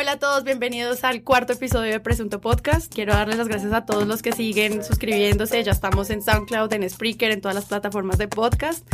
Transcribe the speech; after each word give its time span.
Hola 0.00 0.12
a 0.12 0.18
todos, 0.20 0.44
bienvenidos 0.44 1.02
al 1.02 1.24
cuarto 1.24 1.54
episodio 1.54 1.90
de 1.90 1.98
Presunto 1.98 2.40
Podcast. 2.40 2.94
Quiero 2.94 3.14
darles 3.14 3.36
las 3.36 3.48
gracias 3.48 3.72
a 3.72 3.84
todos 3.84 4.06
los 4.06 4.22
que 4.22 4.30
siguen 4.30 4.84
suscribiéndose. 4.84 5.64
Ya 5.64 5.72
estamos 5.72 6.10
en 6.10 6.22
SoundCloud, 6.22 6.72
en 6.72 6.88
Spreaker, 6.88 7.32
en 7.32 7.40
todas 7.40 7.56
las 7.56 7.64
plataformas 7.64 8.16
de 8.16 8.28
podcast. 8.28 8.86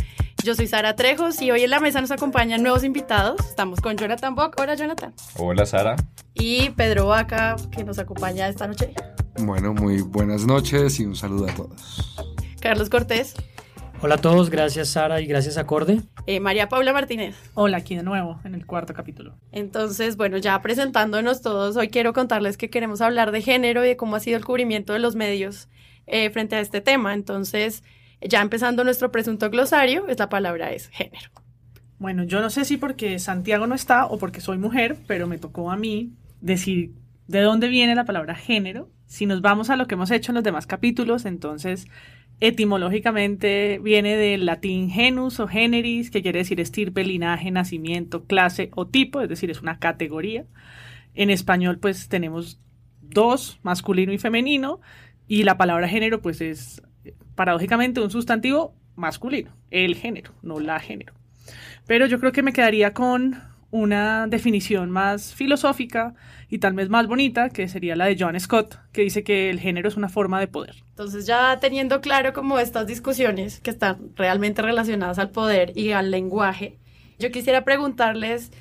Yo 0.42 0.54
soy 0.54 0.66
Sara 0.66 0.96
Trejos 0.96 1.42
y 1.42 1.50
hoy 1.50 1.64
en 1.64 1.68
la 1.68 1.78
mesa 1.78 2.00
nos 2.00 2.10
acompañan 2.10 2.62
nuevos 2.62 2.84
invitados. 2.84 3.38
Estamos 3.46 3.82
con 3.82 3.98
Jonathan 3.98 4.34
Bock. 4.34 4.58
Hola, 4.58 4.76
Jonathan. 4.76 5.12
Hola, 5.36 5.66
Sara. 5.66 5.96
Y 6.32 6.70
Pedro 6.70 7.08
Vaca, 7.08 7.56
que 7.70 7.84
nos 7.84 7.98
acompaña 7.98 8.48
esta 8.48 8.66
noche. 8.66 8.94
Bueno, 9.40 9.74
muy 9.74 10.00
buenas 10.00 10.46
noches 10.46 10.98
y 11.00 11.04
un 11.04 11.16
saludo 11.16 11.50
a 11.50 11.54
todos. 11.54 12.16
Carlos 12.62 12.88
Cortés. 12.88 13.34
Hola 14.04 14.16
a 14.16 14.18
todos, 14.18 14.50
gracias 14.50 14.88
Sara 14.88 15.22
y 15.22 15.26
gracias 15.26 15.56
Acorde. 15.56 16.02
Eh, 16.26 16.38
María 16.38 16.68
Paula 16.68 16.92
Martínez. 16.92 17.34
Hola, 17.54 17.78
aquí 17.78 17.96
de 17.96 18.02
nuevo 18.02 18.38
en 18.44 18.54
el 18.54 18.66
cuarto 18.66 18.92
capítulo. 18.92 19.38
Entonces, 19.50 20.18
bueno, 20.18 20.36
ya 20.36 20.60
presentándonos 20.60 21.40
todos, 21.40 21.74
hoy 21.78 21.88
quiero 21.88 22.12
contarles 22.12 22.58
que 22.58 22.68
queremos 22.68 23.00
hablar 23.00 23.32
de 23.32 23.40
género 23.40 23.82
y 23.82 23.88
de 23.88 23.96
cómo 23.96 24.16
ha 24.16 24.20
sido 24.20 24.36
el 24.36 24.44
cubrimiento 24.44 24.92
de 24.92 24.98
los 24.98 25.16
medios 25.16 25.70
eh, 26.06 26.28
frente 26.28 26.54
a 26.54 26.60
este 26.60 26.82
tema. 26.82 27.14
Entonces, 27.14 27.82
ya 28.20 28.42
empezando 28.42 28.84
nuestro 28.84 29.10
presunto 29.10 29.48
glosario, 29.48 30.04
la 30.06 30.28
palabra 30.28 30.70
es 30.72 30.88
género. 30.88 31.30
Bueno, 31.98 32.24
yo 32.24 32.42
no 32.42 32.50
sé 32.50 32.66
si 32.66 32.76
porque 32.76 33.18
Santiago 33.18 33.66
no 33.66 33.74
está 33.74 34.04
o 34.04 34.18
porque 34.18 34.42
soy 34.42 34.58
mujer, 34.58 34.98
pero 35.06 35.26
me 35.26 35.38
tocó 35.38 35.70
a 35.70 35.78
mí 35.78 36.12
decir 36.42 36.92
de 37.26 37.40
dónde 37.40 37.68
viene 37.68 37.94
la 37.94 38.04
palabra 38.04 38.34
género. 38.34 38.90
Si 39.06 39.24
nos 39.24 39.40
vamos 39.40 39.70
a 39.70 39.76
lo 39.76 39.86
que 39.86 39.94
hemos 39.94 40.10
hecho 40.10 40.32
en 40.32 40.34
los 40.34 40.44
demás 40.44 40.66
capítulos, 40.66 41.24
entonces 41.24 41.86
Etimológicamente 42.40 43.78
viene 43.82 44.16
del 44.16 44.44
latín 44.46 44.90
genus 44.90 45.40
o 45.40 45.46
generis, 45.46 46.10
que 46.10 46.22
quiere 46.22 46.40
decir 46.40 46.60
estirpe, 46.60 47.04
linaje, 47.04 47.50
nacimiento, 47.50 48.24
clase 48.24 48.70
o 48.74 48.86
tipo, 48.86 49.20
es 49.20 49.28
decir, 49.28 49.50
es 49.50 49.62
una 49.62 49.78
categoría. 49.78 50.44
En 51.14 51.30
español, 51.30 51.78
pues 51.78 52.08
tenemos 52.08 52.60
dos, 53.00 53.60
masculino 53.62 54.12
y 54.12 54.18
femenino, 54.18 54.80
y 55.26 55.44
la 55.44 55.56
palabra 55.56 55.88
género, 55.88 56.20
pues 56.20 56.40
es 56.40 56.82
paradójicamente 57.34 58.00
un 58.00 58.10
sustantivo 58.10 58.74
masculino, 58.96 59.52
el 59.70 59.94
género, 59.94 60.32
no 60.42 60.60
la 60.60 60.80
género. 60.80 61.14
Pero 61.86 62.06
yo 62.06 62.18
creo 62.18 62.32
que 62.32 62.42
me 62.42 62.52
quedaría 62.52 62.92
con 62.94 63.36
una 63.74 64.28
definición 64.28 64.88
más 64.92 65.34
filosófica 65.34 66.14
y 66.48 66.58
tal 66.58 66.74
vez 66.74 66.88
más 66.90 67.08
bonita, 67.08 67.48
que 67.48 67.66
sería 67.66 67.96
la 67.96 68.04
de 68.04 68.16
John 68.16 68.38
Scott, 68.38 68.78
que 68.92 69.02
dice 69.02 69.24
que 69.24 69.50
el 69.50 69.58
género 69.58 69.88
es 69.88 69.96
una 69.96 70.08
forma 70.08 70.38
de 70.38 70.46
poder. 70.46 70.76
Entonces 70.90 71.26
ya 71.26 71.58
teniendo 71.58 72.00
claro 72.00 72.32
como 72.32 72.60
estas 72.60 72.86
discusiones 72.86 73.58
que 73.58 73.70
están 73.70 74.12
realmente 74.14 74.62
relacionadas 74.62 75.18
al 75.18 75.30
poder 75.30 75.76
y 75.76 75.90
al 75.90 76.12
lenguaje, 76.12 76.78
yo 77.18 77.32
quisiera 77.32 77.64
preguntarles 77.64 78.52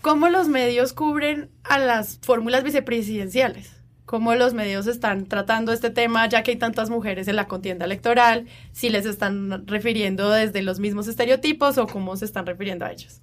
cómo 0.00 0.28
los 0.28 0.46
medios 0.46 0.92
cubren 0.92 1.50
a 1.64 1.78
las 1.78 2.20
fórmulas 2.22 2.62
vicepresidenciales. 2.62 3.72
¿Cómo 4.04 4.32
los 4.36 4.54
medios 4.54 4.86
están 4.86 5.26
tratando 5.26 5.72
este 5.72 5.90
tema, 5.90 6.28
ya 6.28 6.44
que 6.44 6.52
hay 6.52 6.56
tantas 6.56 6.88
mujeres 6.88 7.26
en 7.26 7.34
la 7.34 7.48
contienda 7.48 7.84
electoral? 7.84 8.46
Si 8.70 8.90
les 8.90 9.06
están 9.06 9.66
refiriendo 9.66 10.30
desde 10.30 10.62
los 10.62 10.78
mismos 10.78 11.08
estereotipos 11.08 11.78
o 11.78 11.88
cómo 11.88 12.16
se 12.16 12.26
están 12.26 12.46
refiriendo 12.46 12.84
a 12.84 12.92
ellos. 12.92 13.22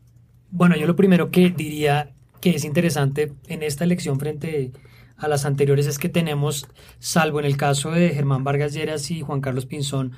Bueno, 0.56 0.76
yo 0.78 0.86
lo 0.86 0.96
primero 0.96 1.32
que 1.32 1.50
diría 1.50 2.14
que 2.40 2.52
es 2.52 2.64
interesante 2.64 3.34
en 3.48 3.64
esta 3.64 3.86
elección 3.86 4.20
frente 4.20 4.72
a 5.18 5.28
las 5.28 5.46
anteriores 5.46 5.88
es 5.88 5.98
que 5.98 6.10
tenemos, 6.10 6.68
salvo 7.00 7.40
en 7.40 7.48
el 7.48 7.58
caso 7.58 7.90
de 7.90 8.10
Germán 8.10 8.44
Vargas 8.44 8.72
Lleras 8.72 9.10
y 9.10 9.22
Juan 9.22 9.42
Carlos 9.42 9.66
Pinzón, 9.66 10.12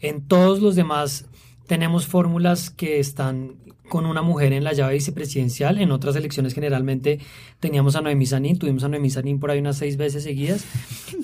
en 0.00 0.26
todos 0.26 0.60
los 0.60 0.74
demás 0.74 1.26
tenemos 1.66 2.06
fórmulas 2.06 2.70
que 2.70 2.98
están 2.98 3.56
con 3.90 4.06
una 4.06 4.22
mujer 4.22 4.54
en 4.54 4.64
la 4.64 4.72
llave 4.72 4.94
vicepresidencial. 4.94 5.78
En 5.78 5.92
otras 5.92 6.16
elecciones 6.16 6.54
generalmente 6.54 7.20
teníamos 7.60 7.94
a 7.94 8.00
Noemí 8.00 8.24
Sanín, 8.24 8.58
tuvimos 8.58 8.84
a 8.84 8.88
Noemí 8.88 9.10
Sanín 9.10 9.38
por 9.38 9.50
ahí 9.50 9.58
unas 9.58 9.76
seis 9.76 9.98
veces 9.98 10.22
seguidas, 10.22 10.64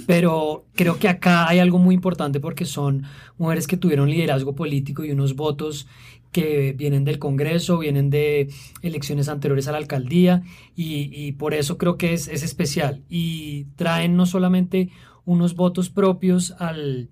pero 0.06 0.66
creo 0.74 0.98
que 0.98 1.08
acá 1.08 1.48
hay 1.48 1.60
algo 1.60 1.78
muy 1.78 1.94
importante 1.94 2.40
porque 2.40 2.66
son 2.66 3.04
mujeres 3.38 3.66
que 3.66 3.78
tuvieron 3.78 4.10
liderazgo 4.10 4.54
político 4.54 5.02
y 5.02 5.12
unos 5.12 5.34
votos 5.34 5.86
que 6.32 6.72
vienen 6.72 7.04
del 7.04 7.18
Congreso, 7.18 7.78
vienen 7.78 8.10
de 8.10 8.48
elecciones 8.82 9.28
anteriores 9.28 9.68
a 9.68 9.72
la 9.72 9.78
alcaldía 9.78 10.42
y, 10.76 11.32
por 11.32 11.54
eso 11.54 11.78
creo 11.78 11.96
que 11.96 12.12
es, 12.12 12.28
especial 12.28 13.04
y 13.08 13.64
traen 13.76 14.16
no 14.16 14.26
solamente 14.26 14.90
unos 15.24 15.54
votos 15.54 15.90
propios 15.90 16.52
al, 16.58 17.10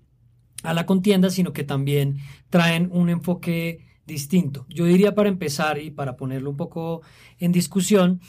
a 0.63 0.75
la 0.75 0.87
contienda, 0.87 1.31
sino 1.31 1.53
que 1.53 1.65
también 1.65 2.19
traen 2.51 2.89
un 2.93 3.11
enfoque 3.11 3.87
distinto. 4.07 4.67
Yo 4.69 4.87
diría 4.87 5.15
para 5.15 5.29
empezar 5.29 5.79
y 5.79 5.91
para 5.91 6.17
ponerlo 6.17 6.51
un 6.51 6.57
poco 6.57 7.03
en 7.39 7.53
discusión, 7.53 8.21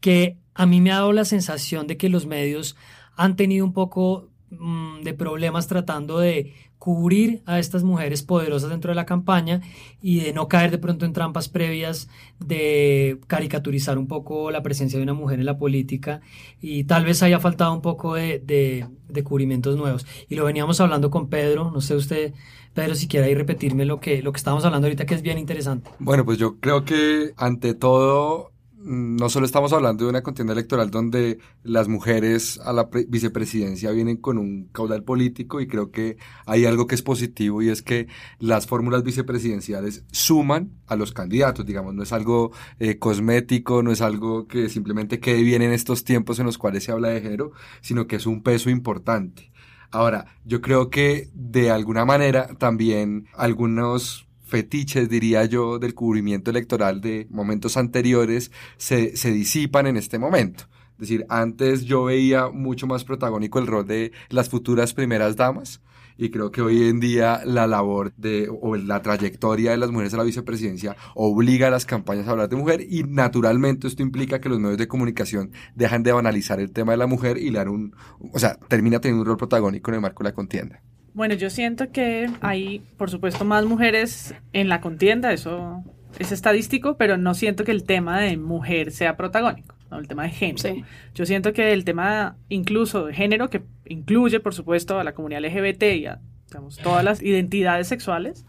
que 0.00 0.38
a 0.54 0.66
mí 0.66 0.80
me 0.80 0.90
ha 0.90 0.96
dado 0.96 1.12
la 1.12 1.24
sensación 1.24 1.86
de 1.86 1.96
que 1.96 2.08
los 2.08 2.26
medios 2.26 2.76
han 3.16 3.36
tenido 3.36 3.64
un 3.64 3.72
poco 3.72 4.30
de 4.50 5.14
problemas 5.14 5.66
tratando 5.66 6.18
de 6.18 6.54
cubrir 6.78 7.42
a 7.46 7.58
estas 7.58 7.82
mujeres 7.82 8.22
poderosas 8.22 8.70
dentro 8.70 8.90
de 8.90 8.94
la 8.94 9.06
campaña 9.06 9.60
y 10.00 10.20
de 10.20 10.32
no 10.32 10.46
caer 10.46 10.70
de 10.70 10.78
pronto 10.78 11.04
en 11.04 11.12
trampas 11.12 11.48
previas 11.48 12.08
de 12.38 13.18
caricaturizar 13.26 13.98
un 13.98 14.06
poco 14.06 14.50
la 14.50 14.62
presencia 14.62 14.98
de 14.98 15.02
una 15.02 15.14
mujer 15.14 15.40
en 15.40 15.46
la 15.46 15.58
política 15.58 16.20
y 16.60 16.84
tal 16.84 17.04
vez 17.04 17.22
haya 17.22 17.40
faltado 17.40 17.72
un 17.72 17.80
poco 17.80 18.14
de, 18.14 18.40
de, 18.40 19.24
cubrimientos 19.24 19.76
nuevos. 19.76 20.06
Y 20.28 20.36
lo 20.36 20.44
veníamos 20.44 20.80
hablando 20.80 21.10
con 21.10 21.28
Pedro, 21.28 21.70
no 21.70 21.80
sé 21.80 21.96
usted, 21.96 22.34
Pedro, 22.74 22.94
si 22.94 23.08
quiere 23.08 23.26
ahí 23.26 23.34
repetirme 23.34 23.84
lo 23.84 23.98
que, 23.98 24.22
lo 24.22 24.32
que 24.32 24.38
estábamos 24.38 24.64
hablando 24.64 24.86
ahorita 24.86 25.06
que 25.06 25.14
es 25.14 25.22
bien 25.22 25.38
interesante. 25.38 25.90
Bueno, 25.98 26.24
pues 26.24 26.38
yo 26.38 26.60
creo 26.60 26.84
que 26.84 27.32
ante 27.36 27.74
todo 27.74 28.52
no 28.86 29.28
solo 29.28 29.46
estamos 29.46 29.72
hablando 29.72 30.04
de 30.04 30.10
una 30.10 30.22
contienda 30.22 30.52
electoral 30.52 30.92
donde 30.92 31.38
las 31.64 31.88
mujeres 31.88 32.60
a 32.60 32.72
la 32.72 32.88
vicepresidencia 33.08 33.90
vienen 33.90 34.16
con 34.16 34.38
un 34.38 34.68
caudal 34.72 35.02
político 35.02 35.60
y 35.60 35.66
creo 35.66 35.90
que 35.90 36.18
hay 36.46 36.66
algo 36.66 36.86
que 36.86 36.94
es 36.94 37.02
positivo 37.02 37.62
y 37.62 37.68
es 37.68 37.82
que 37.82 38.06
las 38.38 38.68
fórmulas 38.68 39.02
vicepresidenciales 39.02 40.04
suman 40.12 40.70
a 40.86 40.94
los 40.94 41.12
candidatos, 41.12 41.66
digamos, 41.66 41.94
no 41.94 42.04
es 42.04 42.12
algo 42.12 42.52
eh, 42.78 42.98
cosmético, 42.98 43.82
no 43.82 43.90
es 43.90 44.00
algo 44.00 44.46
que 44.46 44.68
simplemente 44.68 45.18
quede 45.18 45.42
bien 45.42 45.62
en 45.62 45.72
estos 45.72 46.04
tiempos 46.04 46.38
en 46.38 46.46
los 46.46 46.56
cuales 46.56 46.84
se 46.84 46.92
habla 46.92 47.08
de 47.08 47.20
género, 47.20 47.50
sino 47.80 48.06
que 48.06 48.16
es 48.16 48.26
un 48.26 48.44
peso 48.44 48.70
importante. 48.70 49.50
Ahora, 49.90 50.26
yo 50.44 50.60
creo 50.60 50.90
que 50.90 51.28
de 51.34 51.70
alguna 51.70 52.04
manera 52.04 52.48
también 52.58 53.26
algunos 53.34 54.25
fetiches, 54.46 55.08
diría 55.08 55.44
yo, 55.44 55.78
del 55.78 55.94
cubrimiento 55.94 56.50
electoral 56.50 57.00
de 57.00 57.26
momentos 57.30 57.76
anteriores 57.76 58.50
se, 58.76 59.16
se 59.16 59.30
disipan 59.32 59.86
en 59.86 59.96
este 59.96 60.18
momento. 60.18 60.64
Es 60.92 61.00
decir, 61.00 61.26
antes 61.28 61.84
yo 61.84 62.04
veía 62.04 62.48
mucho 62.48 62.86
más 62.86 63.04
protagónico 63.04 63.58
el 63.58 63.66
rol 63.66 63.86
de 63.86 64.12
las 64.30 64.48
futuras 64.48 64.94
primeras 64.94 65.36
damas 65.36 65.82
y 66.18 66.30
creo 66.30 66.50
que 66.50 66.62
hoy 66.62 66.88
en 66.88 67.00
día 67.00 67.42
la 67.44 67.66
labor 67.66 68.14
de 68.16 68.48
o 68.48 68.76
la 68.76 69.02
trayectoria 69.02 69.72
de 69.72 69.76
las 69.76 69.90
mujeres 69.90 70.14
a 70.14 70.18
la 70.18 70.22
vicepresidencia 70.22 70.96
obliga 71.14 71.68
a 71.68 71.70
las 71.70 71.84
campañas 71.84 72.26
a 72.26 72.30
hablar 72.30 72.48
de 72.48 72.56
mujer 72.56 72.80
y 72.88 73.04
naturalmente 73.04 73.86
esto 73.86 74.02
implica 74.02 74.40
que 74.40 74.48
los 74.48 74.58
medios 74.58 74.78
de 74.78 74.88
comunicación 74.88 75.50
dejan 75.74 76.02
de 76.02 76.12
banalizar 76.12 76.60
el 76.60 76.72
tema 76.72 76.92
de 76.92 76.98
la 76.98 77.06
mujer 77.06 77.38
y 77.38 77.50
le 77.50 77.58
dan 77.58 77.68
un, 77.68 77.94
o 78.32 78.38
sea, 78.38 78.58
termina 78.68 79.00
teniendo 79.00 79.22
un 79.22 79.26
rol 79.26 79.36
protagónico 79.36 79.90
en 79.90 79.96
el 79.96 80.00
marco 80.00 80.22
de 80.22 80.30
la 80.30 80.34
contienda. 80.34 80.82
Bueno, 81.16 81.32
yo 81.32 81.48
siento 81.48 81.90
que 81.92 82.28
hay, 82.42 82.82
por 82.98 83.08
supuesto, 83.08 83.46
más 83.46 83.64
mujeres 83.64 84.34
en 84.52 84.68
la 84.68 84.82
contienda, 84.82 85.32
eso 85.32 85.82
es 86.18 86.30
estadístico, 86.30 86.98
pero 86.98 87.16
no 87.16 87.32
siento 87.32 87.64
que 87.64 87.72
el 87.72 87.84
tema 87.84 88.20
de 88.20 88.36
mujer 88.36 88.92
sea 88.92 89.16
protagónico, 89.16 89.74
¿no? 89.90 89.98
el 89.98 90.08
tema 90.08 90.24
de 90.24 90.28
género. 90.28 90.84
Yo 91.14 91.24
siento 91.24 91.54
que 91.54 91.72
el 91.72 91.86
tema 91.86 92.36
incluso 92.50 93.06
de 93.06 93.14
género, 93.14 93.48
que 93.48 93.62
incluye, 93.86 94.40
por 94.40 94.52
supuesto, 94.52 95.00
a 95.00 95.04
la 95.04 95.14
comunidad 95.14 95.42
LGBT 95.42 95.82
y 95.84 96.04
a 96.04 96.20
digamos, 96.48 96.76
todas 96.76 97.02
las 97.02 97.22
identidades 97.22 97.88
sexuales, 97.88 98.44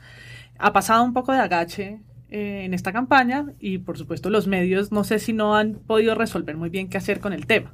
ha 0.59 0.73
pasado 0.73 1.05
un 1.05 1.13
poco 1.13 1.31
de 1.31 1.39
agache 1.39 2.01
eh, 2.29 2.63
en 2.65 2.73
esta 2.73 2.91
campaña 2.91 3.45
y, 3.61 3.77
por 3.77 3.97
supuesto, 3.97 4.29
los 4.29 4.45
medios 4.45 4.91
no 4.91 5.05
sé 5.05 5.19
si 5.19 5.31
no 5.31 5.55
han 5.55 5.75
podido 5.75 6.15
resolver 6.15 6.57
muy 6.57 6.67
bien 6.67 6.89
qué 6.89 6.97
hacer 6.97 7.21
con 7.21 7.31
el 7.31 7.47
tema. 7.47 7.73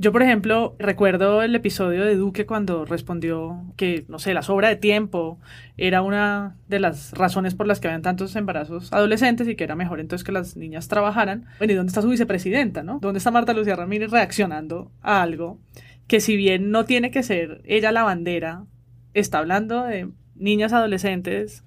Yo, 0.00 0.12
por 0.12 0.22
ejemplo, 0.22 0.76
recuerdo 0.78 1.42
el 1.42 1.56
episodio 1.56 2.04
de 2.04 2.14
Duque 2.14 2.46
cuando 2.46 2.84
respondió 2.84 3.64
que, 3.76 4.04
no 4.06 4.20
sé, 4.20 4.32
la 4.32 4.42
sobra 4.42 4.68
de 4.68 4.76
tiempo 4.76 5.40
era 5.76 6.02
una 6.02 6.56
de 6.68 6.78
las 6.78 7.10
razones 7.14 7.56
por 7.56 7.66
las 7.66 7.80
que 7.80 7.88
habían 7.88 8.02
tantos 8.02 8.36
embarazos 8.36 8.92
adolescentes 8.92 9.48
y 9.48 9.56
que 9.56 9.64
era 9.64 9.74
mejor 9.74 9.98
entonces 9.98 10.24
que 10.24 10.30
las 10.30 10.56
niñas 10.56 10.86
trabajaran. 10.86 11.46
Bueno, 11.58 11.72
¿y 11.72 11.76
dónde 11.76 11.90
está 11.90 12.00
su 12.00 12.10
vicepresidenta, 12.10 12.84
no? 12.84 13.00
¿Dónde 13.00 13.18
está 13.18 13.32
Marta 13.32 13.52
Lucía 13.52 13.74
Ramírez 13.74 14.12
reaccionando 14.12 14.92
a 15.02 15.20
algo 15.20 15.58
que 16.06 16.20
si 16.20 16.36
bien 16.36 16.70
no 16.70 16.84
tiene 16.84 17.10
que 17.10 17.24
ser 17.24 17.60
ella 17.64 17.90
la 17.90 18.04
bandera, 18.04 18.66
está 19.14 19.38
hablando 19.38 19.82
de 19.82 20.08
niñas 20.36 20.72
adolescentes, 20.72 21.64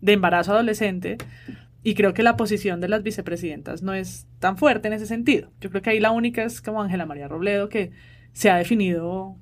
de 0.00 0.14
embarazo 0.14 0.52
adolescente, 0.52 1.18
y 1.86 1.94
creo 1.94 2.14
que 2.14 2.24
la 2.24 2.36
posición 2.36 2.80
de 2.80 2.88
las 2.88 3.04
vicepresidentas 3.04 3.80
no 3.80 3.94
es 3.94 4.26
tan 4.40 4.56
fuerte 4.56 4.88
en 4.88 4.94
ese 4.94 5.06
sentido. 5.06 5.52
Yo 5.60 5.70
creo 5.70 5.82
que 5.82 5.90
ahí 5.90 6.00
la 6.00 6.10
única 6.10 6.42
es 6.42 6.60
como 6.60 6.82
Ángela 6.82 7.06
María 7.06 7.28
Robledo, 7.28 7.68
que 7.68 7.92
se 8.32 8.50
ha 8.50 8.56
definido 8.56 9.36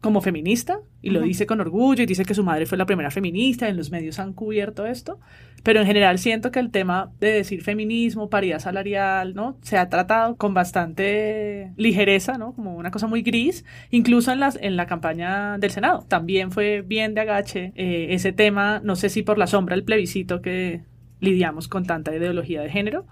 como 0.00 0.20
feminista 0.20 0.80
y 1.00 1.10
lo 1.10 1.20
dice 1.20 1.46
con 1.46 1.60
orgullo 1.60 2.02
y 2.02 2.06
dice 2.06 2.24
que 2.24 2.34
su 2.34 2.42
madre 2.42 2.66
fue 2.66 2.76
la 2.76 2.86
primera 2.86 3.12
feminista, 3.12 3.68
en 3.68 3.76
los 3.76 3.92
medios 3.92 4.18
han 4.18 4.32
cubierto 4.32 4.84
esto, 4.84 5.20
pero 5.62 5.78
en 5.78 5.86
general 5.86 6.18
siento 6.18 6.50
que 6.50 6.58
el 6.58 6.72
tema 6.72 7.12
de 7.20 7.30
decir 7.30 7.62
feminismo, 7.62 8.30
paridad 8.30 8.58
salarial, 8.58 9.36
¿no? 9.36 9.56
Se 9.62 9.78
ha 9.78 9.88
tratado 9.88 10.34
con 10.34 10.54
bastante 10.54 11.72
ligereza, 11.76 12.36
¿no? 12.36 12.52
Como 12.52 12.74
una 12.74 12.90
cosa 12.90 13.06
muy 13.06 13.22
gris, 13.22 13.64
incluso 13.92 14.32
en, 14.32 14.40
las, 14.40 14.58
en 14.60 14.74
la 14.74 14.86
campaña 14.86 15.56
del 15.58 15.70
Senado. 15.70 16.04
También 16.08 16.50
fue 16.50 16.82
bien 16.82 17.14
de 17.14 17.20
agache 17.20 17.72
eh, 17.76 18.08
ese 18.10 18.32
tema, 18.32 18.80
no 18.82 18.96
sé 18.96 19.08
si 19.08 19.22
por 19.22 19.38
la 19.38 19.46
sombra 19.46 19.76
del 19.76 19.84
plebiscito 19.84 20.42
que 20.42 20.82
lidiamos 21.20 21.68
con 21.68 21.86
tanta 21.86 22.14
ideología 22.14 22.62
de 22.62 22.70
género, 22.70 23.06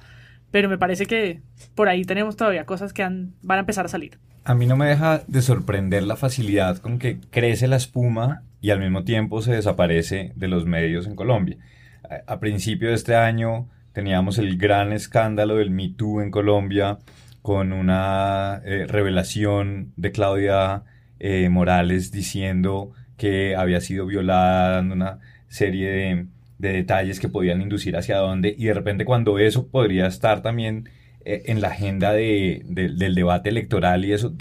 pero 0.51 0.69
me 0.69 0.79
parece 0.79 1.06
que 1.06 1.43
por 1.75 1.89
ahí 1.89 2.05
tenemos 2.05 2.37
todavía 2.37 2.65
cosas 2.65 2.93
que 2.93 3.03
van 3.03 3.59
a 3.59 3.59
empezar 3.59 3.87
a 3.87 3.89
salir. 3.89 4.19
A 4.45 4.55
mí 4.55 4.67
no 4.67 4.77
me 4.77 4.87
deja 4.87 5.23
de 5.27 5.43
sorprender 5.43 6.03
la 6.03 6.17
facilidad 6.17 6.79
con 6.79 6.99
que 6.99 7.19
crece 7.31 7.67
la 7.67 7.77
espuma 7.77 8.43
y 8.61 8.71
al 8.71 8.79
mismo 8.79 9.05
tiempo 9.05 9.41
se 9.41 9.53
desaparece 9.53 10.33
de 10.37 10.49
los 10.49 10.67
medios 10.67 11.06
en 11.06 11.17
Colombia. 11.17 11.56
A, 12.27 12.39
principio 12.41 12.89
de 12.89 12.95
este 12.95 13.17
año 13.17 13.69
teníamos 13.93 14.39
el 14.39 14.59
gran 14.59 14.93
escándalo 14.93 15.56
del 15.56 15.71
Me 15.71 15.89
Too 15.89 16.21
en 16.21 16.31
Colombia 16.31 16.99
con 17.41 17.73
una 17.73 18.61
eh, 18.65 18.87
revelación 18.87 19.93
de 19.97 20.12
Claudia 20.12 20.83
eh, 21.19 21.49
Morales 21.49 22.12
diciendo 22.12 22.93
que 23.17 23.56
había 23.56 23.81
sido 23.81 24.05
violada, 24.06 24.77
dando 24.77 24.95
una 24.95 25.21
serie 25.49 25.91
de, 25.91 26.27
de 26.65 26.73
detalles 26.73 27.21
que 27.21 27.29
podían 27.29 27.63
inducir 27.63 27.97
hacia 27.97 28.17
dónde 28.17 28.55
y 28.59 28.65
de 28.65 28.75
repente 28.75 29.05
cuando 29.05 29.39
eso 29.39 29.69
podría 29.69 30.07
estar 30.07 30.43
también 30.43 30.89
eh, 31.25 31.43
en 31.47 31.61
la 31.61 31.69
agenda 31.69 32.13
de, 32.13 32.63
del 32.65 33.15
debate 33.15 33.51
electoral 33.51 34.05
y 34.05 34.13
eso 34.13 34.35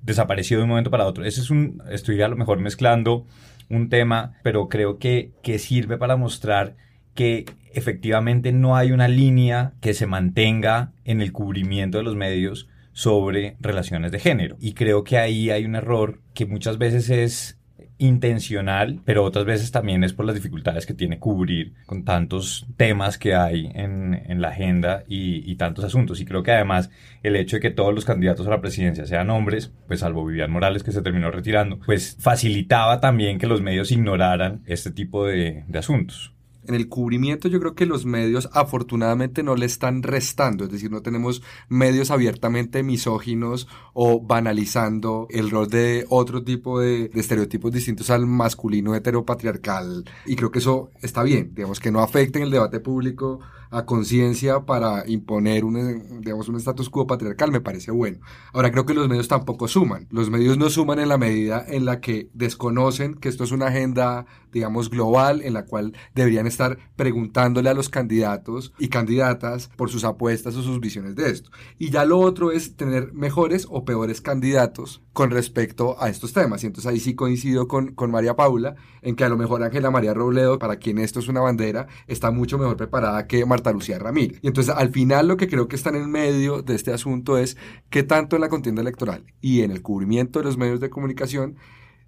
desapareció 0.00 0.56
de 0.56 0.62
un 0.62 0.70
momento 0.70 0.90
para 0.90 1.06
otro. 1.06 1.24
Ese 1.24 1.40
es 1.40 1.50
un, 1.50 1.82
estoy 1.90 2.20
a 2.22 2.28
lo 2.28 2.36
mejor 2.36 2.60
mezclando 2.60 3.26
un 3.68 3.88
tema, 3.88 4.34
pero 4.42 4.68
creo 4.68 4.98
que, 4.98 5.32
que 5.42 5.58
sirve 5.58 5.98
para 5.98 6.16
mostrar 6.16 6.76
que 7.14 7.44
efectivamente 7.72 8.52
no 8.52 8.76
hay 8.76 8.92
una 8.92 9.08
línea 9.08 9.72
que 9.80 9.94
se 9.94 10.06
mantenga 10.06 10.92
en 11.04 11.20
el 11.20 11.32
cubrimiento 11.32 11.98
de 11.98 12.04
los 12.04 12.16
medios 12.16 12.68
sobre 12.92 13.56
relaciones 13.60 14.12
de 14.12 14.20
género. 14.20 14.56
Y 14.60 14.74
creo 14.74 15.04
que 15.04 15.18
ahí 15.18 15.50
hay 15.50 15.64
un 15.64 15.74
error 15.74 16.20
que 16.34 16.46
muchas 16.46 16.78
veces 16.78 17.10
es 17.10 17.58
intencional, 18.04 19.00
pero 19.04 19.24
otras 19.24 19.44
veces 19.44 19.70
también 19.70 20.04
es 20.04 20.12
por 20.12 20.26
las 20.26 20.34
dificultades 20.34 20.86
que 20.86 20.94
tiene 20.94 21.18
cubrir 21.18 21.72
con 21.86 22.04
tantos 22.04 22.66
temas 22.76 23.18
que 23.18 23.34
hay 23.34 23.70
en, 23.74 24.40
la 24.40 24.48
agenda 24.48 25.04
y, 25.08 25.54
tantos 25.56 25.84
asuntos. 25.84 26.20
Y 26.20 26.24
creo 26.24 26.42
que 26.42 26.52
además 26.52 26.90
el 27.22 27.36
hecho 27.36 27.56
de 27.56 27.60
que 27.60 27.70
todos 27.70 27.94
los 27.94 28.04
candidatos 28.04 28.46
a 28.46 28.50
la 28.50 28.60
presidencia 28.60 29.06
sean 29.06 29.30
hombres, 29.30 29.72
pues 29.86 30.00
salvo 30.00 30.26
Vivian 30.26 30.50
Morales 30.50 30.82
que 30.82 30.92
se 30.92 31.02
terminó 31.02 31.30
retirando, 31.30 31.78
pues 31.78 32.16
facilitaba 32.20 33.00
también 33.00 33.38
que 33.38 33.46
los 33.46 33.62
medios 33.62 33.90
ignoraran 33.92 34.62
este 34.66 34.90
tipo 34.90 35.26
de 35.26 35.64
asuntos 35.74 36.33
en 36.66 36.74
el 36.74 36.88
cubrimiento 36.88 37.48
yo 37.48 37.60
creo 37.60 37.74
que 37.74 37.86
los 37.86 38.06
medios 38.06 38.48
afortunadamente 38.52 39.42
no 39.42 39.56
le 39.56 39.66
están 39.66 40.02
restando, 40.02 40.64
es 40.64 40.70
decir, 40.70 40.90
no 40.90 41.02
tenemos 41.02 41.42
medios 41.68 42.10
abiertamente 42.10 42.82
misóginos 42.82 43.68
o 43.92 44.20
banalizando 44.20 45.26
el 45.30 45.50
rol 45.50 45.68
de 45.68 46.06
otro 46.08 46.42
tipo 46.42 46.80
de, 46.80 47.10
estereotipos 47.14 47.72
distintos 47.72 48.10
al 48.10 48.26
masculino 48.26 48.94
heteropatriarcal 48.94 50.04
y 50.26 50.36
creo 50.36 50.50
que 50.50 50.58
eso 50.58 50.90
está 51.02 51.22
bien, 51.22 51.52
digamos 51.54 51.80
que 51.80 51.90
no 51.90 52.00
afecten 52.00 52.42
el 52.42 52.50
debate 52.50 52.80
público 52.80 53.40
a 53.74 53.84
conciencia 53.86 54.60
para 54.60 55.02
imponer 55.08 55.64
un, 55.64 56.20
digamos, 56.20 56.48
un 56.48 56.62
quo 56.90 57.06
patriarcal 57.08 57.50
me 57.50 57.60
parece 57.60 57.90
bueno. 57.90 58.18
Ahora 58.52 58.70
creo 58.70 58.86
que 58.86 58.94
los 58.94 59.08
medios 59.08 59.26
tampoco 59.26 59.66
suman. 59.66 60.06
Los 60.10 60.30
medios 60.30 60.56
no 60.58 60.70
suman 60.70 61.00
en 61.00 61.08
la 61.08 61.18
medida 61.18 61.64
en 61.66 61.84
la 61.84 62.00
que 62.00 62.30
desconocen 62.34 63.14
que 63.14 63.28
esto 63.28 63.42
es 63.42 63.50
una 63.50 63.66
agenda, 63.66 64.26
digamos, 64.54 64.88
global 64.88 65.42
en 65.42 65.52
la 65.52 65.66
cual 65.66 65.92
deberían 66.14 66.46
estar 66.46 66.78
preguntándole 66.96 67.68
a 67.68 67.74
los 67.74 67.90
candidatos 67.90 68.72
y 68.78 68.88
candidatas 68.88 69.68
por 69.76 69.90
sus 69.90 70.04
apuestas 70.04 70.54
o 70.56 70.62
sus 70.62 70.80
visiones 70.80 71.16
de 71.16 71.28
esto. 71.30 71.50
Y 71.78 71.90
ya 71.90 72.04
lo 72.04 72.20
otro 72.20 72.52
es 72.52 72.76
tener 72.76 73.12
mejores 73.12 73.66
o 73.68 73.84
peores 73.84 74.20
candidatos 74.20 75.02
con 75.12 75.30
respecto 75.30 76.00
a 76.00 76.08
estos 76.08 76.32
temas. 76.32 76.62
Y 76.62 76.68
entonces 76.68 76.90
ahí 76.90 77.00
sí 77.00 77.14
coincido 77.14 77.68
con, 77.68 77.94
con 77.94 78.10
María 78.10 78.36
Paula 78.36 78.76
en 79.02 79.16
que 79.16 79.24
a 79.24 79.28
lo 79.28 79.36
mejor 79.36 79.62
Ángela 79.62 79.90
María 79.90 80.14
Robledo, 80.14 80.58
para 80.58 80.76
quien 80.76 80.98
esto 80.98 81.20
es 81.20 81.28
una 81.28 81.40
bandera, 81.40 81.88
está 82.06 82.30
mucho 82.30 82.56
mejor 82.56 82.76
preparada 82.76 83.26
que 83.26 83.44
Marta 83.44 83.72
Lucía 83.72 83.98
Ramírez. 83.98 84.38
Y 84.40 84.46
entonces 84.46 84.74
al 84.74 84.90
final 84.90 85.28
lo 85.28 85.36
que 85.36 85.48
creo 85.48 85.68
que 85.68 85.76
está 85.76 85.90
en 85.90 86.10
medio 86.10 86.62
de 86.62 86.74
este 86.74 86.92
asunto 86.92 87.36
es 87.38 87.56
que 87.90 88.02
tanto 88.04 88.36
en 88.36 88.42
la 88.42 88.48
contienda 88.48 88.82
electoral 88.82 89.24
y 89.40 89.62
en 89.62 89.72
el 89.72 89.82
cubrimiento 89.82 90.38
de 90.38 90.44
los 90.44 90.56
medios 90.56 90.80
de 90.80 90.90
comunicación 90.90 91.56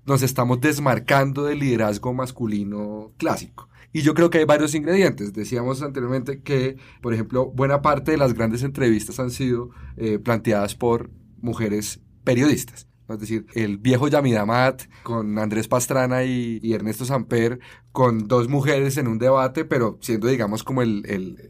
nos 0.06 0.22
estamos 0.22 0.60
desmarcando 0.60 1.44
del 1.44 1.58
liderazgo 1.58 2.14
masculino 2.14 3.12
clásico. 3.18 3.68
Y 3.92 4.02
yo 4.02 4.14
creo 4.14 4.30
que 4.30 4.38
hay 4.38 4.44
varios 4.44 4.74
ingredientes. 4.74 5.32
Decíamos 5.32 5.82
anteriormente 5.82 6.42
que, 6.42 6.76
por 7.00 7.14
ejemplo, 7.14 7.46
buena 7.46 7.82
parte 7.82 8.12
de 8.12 8.18
las 8.18 8.34
grandes 8.34 8.62
entrevistas 8.62 9.18
han 9.20 9.30
sido 9.30 9.70
eh, 9.96 10.18
planteadas 10.18 10.74
por 10.74 11.10
mujeres 11.40 12.00
periodistas. 12.24 12.86
Es 13.08 13.20
decir, 13.20 13.46
el 13.54 13.78
viejo 13.78 14.08
Yamidamat 14.08 14.82
con 15.02 15.38
Andrés 15.38 15.68
Pastrana 15.68 16.24
y, 16.24 16.72
Ernesto 16.72 17.04
Samper 17.04 17.60
con 17.92 18.28
dos 18.28 18.48
mujeres 18.48 18.96
en 18.98 19.06
un 19.06 19.18
debate, 19.18 19.64
pero 19.64 19.96
siendo, 20.02 20.26
digamos, 20.26 20.64
como 20.64 20.82
el, 20.82 21.04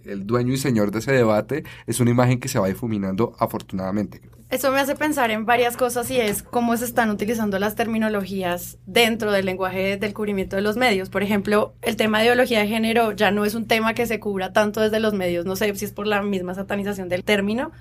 el, 0.04 0.26
dueño 0.26 0.52
y 0.52 0.58
señor 0.58 0.92
de 0.92 1.00
ese 1.00 1.12
debate, 1.12 1.64
es 1.86 1.98
una 1.98 2.10
imagen 2.10 2.38
que 2.38 2.48
se 2.48 2.58
va 2.58 2.68
difuminando 2.68 3.34
afortunadamente. 3.38 4.20
Eso 4.48 4.70
me 4.70 4.78
hace 4.78 4.94
pensar 4.94 5.32
en 5.32 5.44
varias 5.44 5.76
cosas 5.76 6.08
y 6.08 6.20
es 6.20 6.44
cómo 6.44 6.76
se 6.76 6.84
están 6.84 7.10
utilizando 7.10 7.58
las 7.58 7.74
terminologías 7.74 8.78
dentro 8.86 9.32
del 9.32 9.44
lenguaje 9.44 9.96
del 9.96 10.14
cubrimiento 10.14 10.54
de 10.54 10.62
los 10.62 10.76
medios. 10.76 11.08
Por 11.10 11.24
ejemplo, 11.24 11.74
el 11.82 11.96
tema 11.96 12.18
de 12.18 12.26
ideología 12.26 12.60
de 12.60 12.68
género 12.68 13.10
ya 13.10 13.32
no 13.32 13.44
es 13.44 13.56
un 13.56 13.66
tema 13.66 13.94
que 13.94 14.06
se 14.06 14.20
cubra 14.20 14.52
tanto 14.52 14.80
desde 14.80 15.00
los 15.00 15.14
medios, 15.14 15.46
no 15.46 15.56
sé 15.56 15.74
si 15.74 15.84
es 15.84 15.92
por 15.92 16.06
la 16.06 16.22
misma 16.22 16.54
satanización 16.54 17.08
del 17.08 17.24
término 17.24 17.72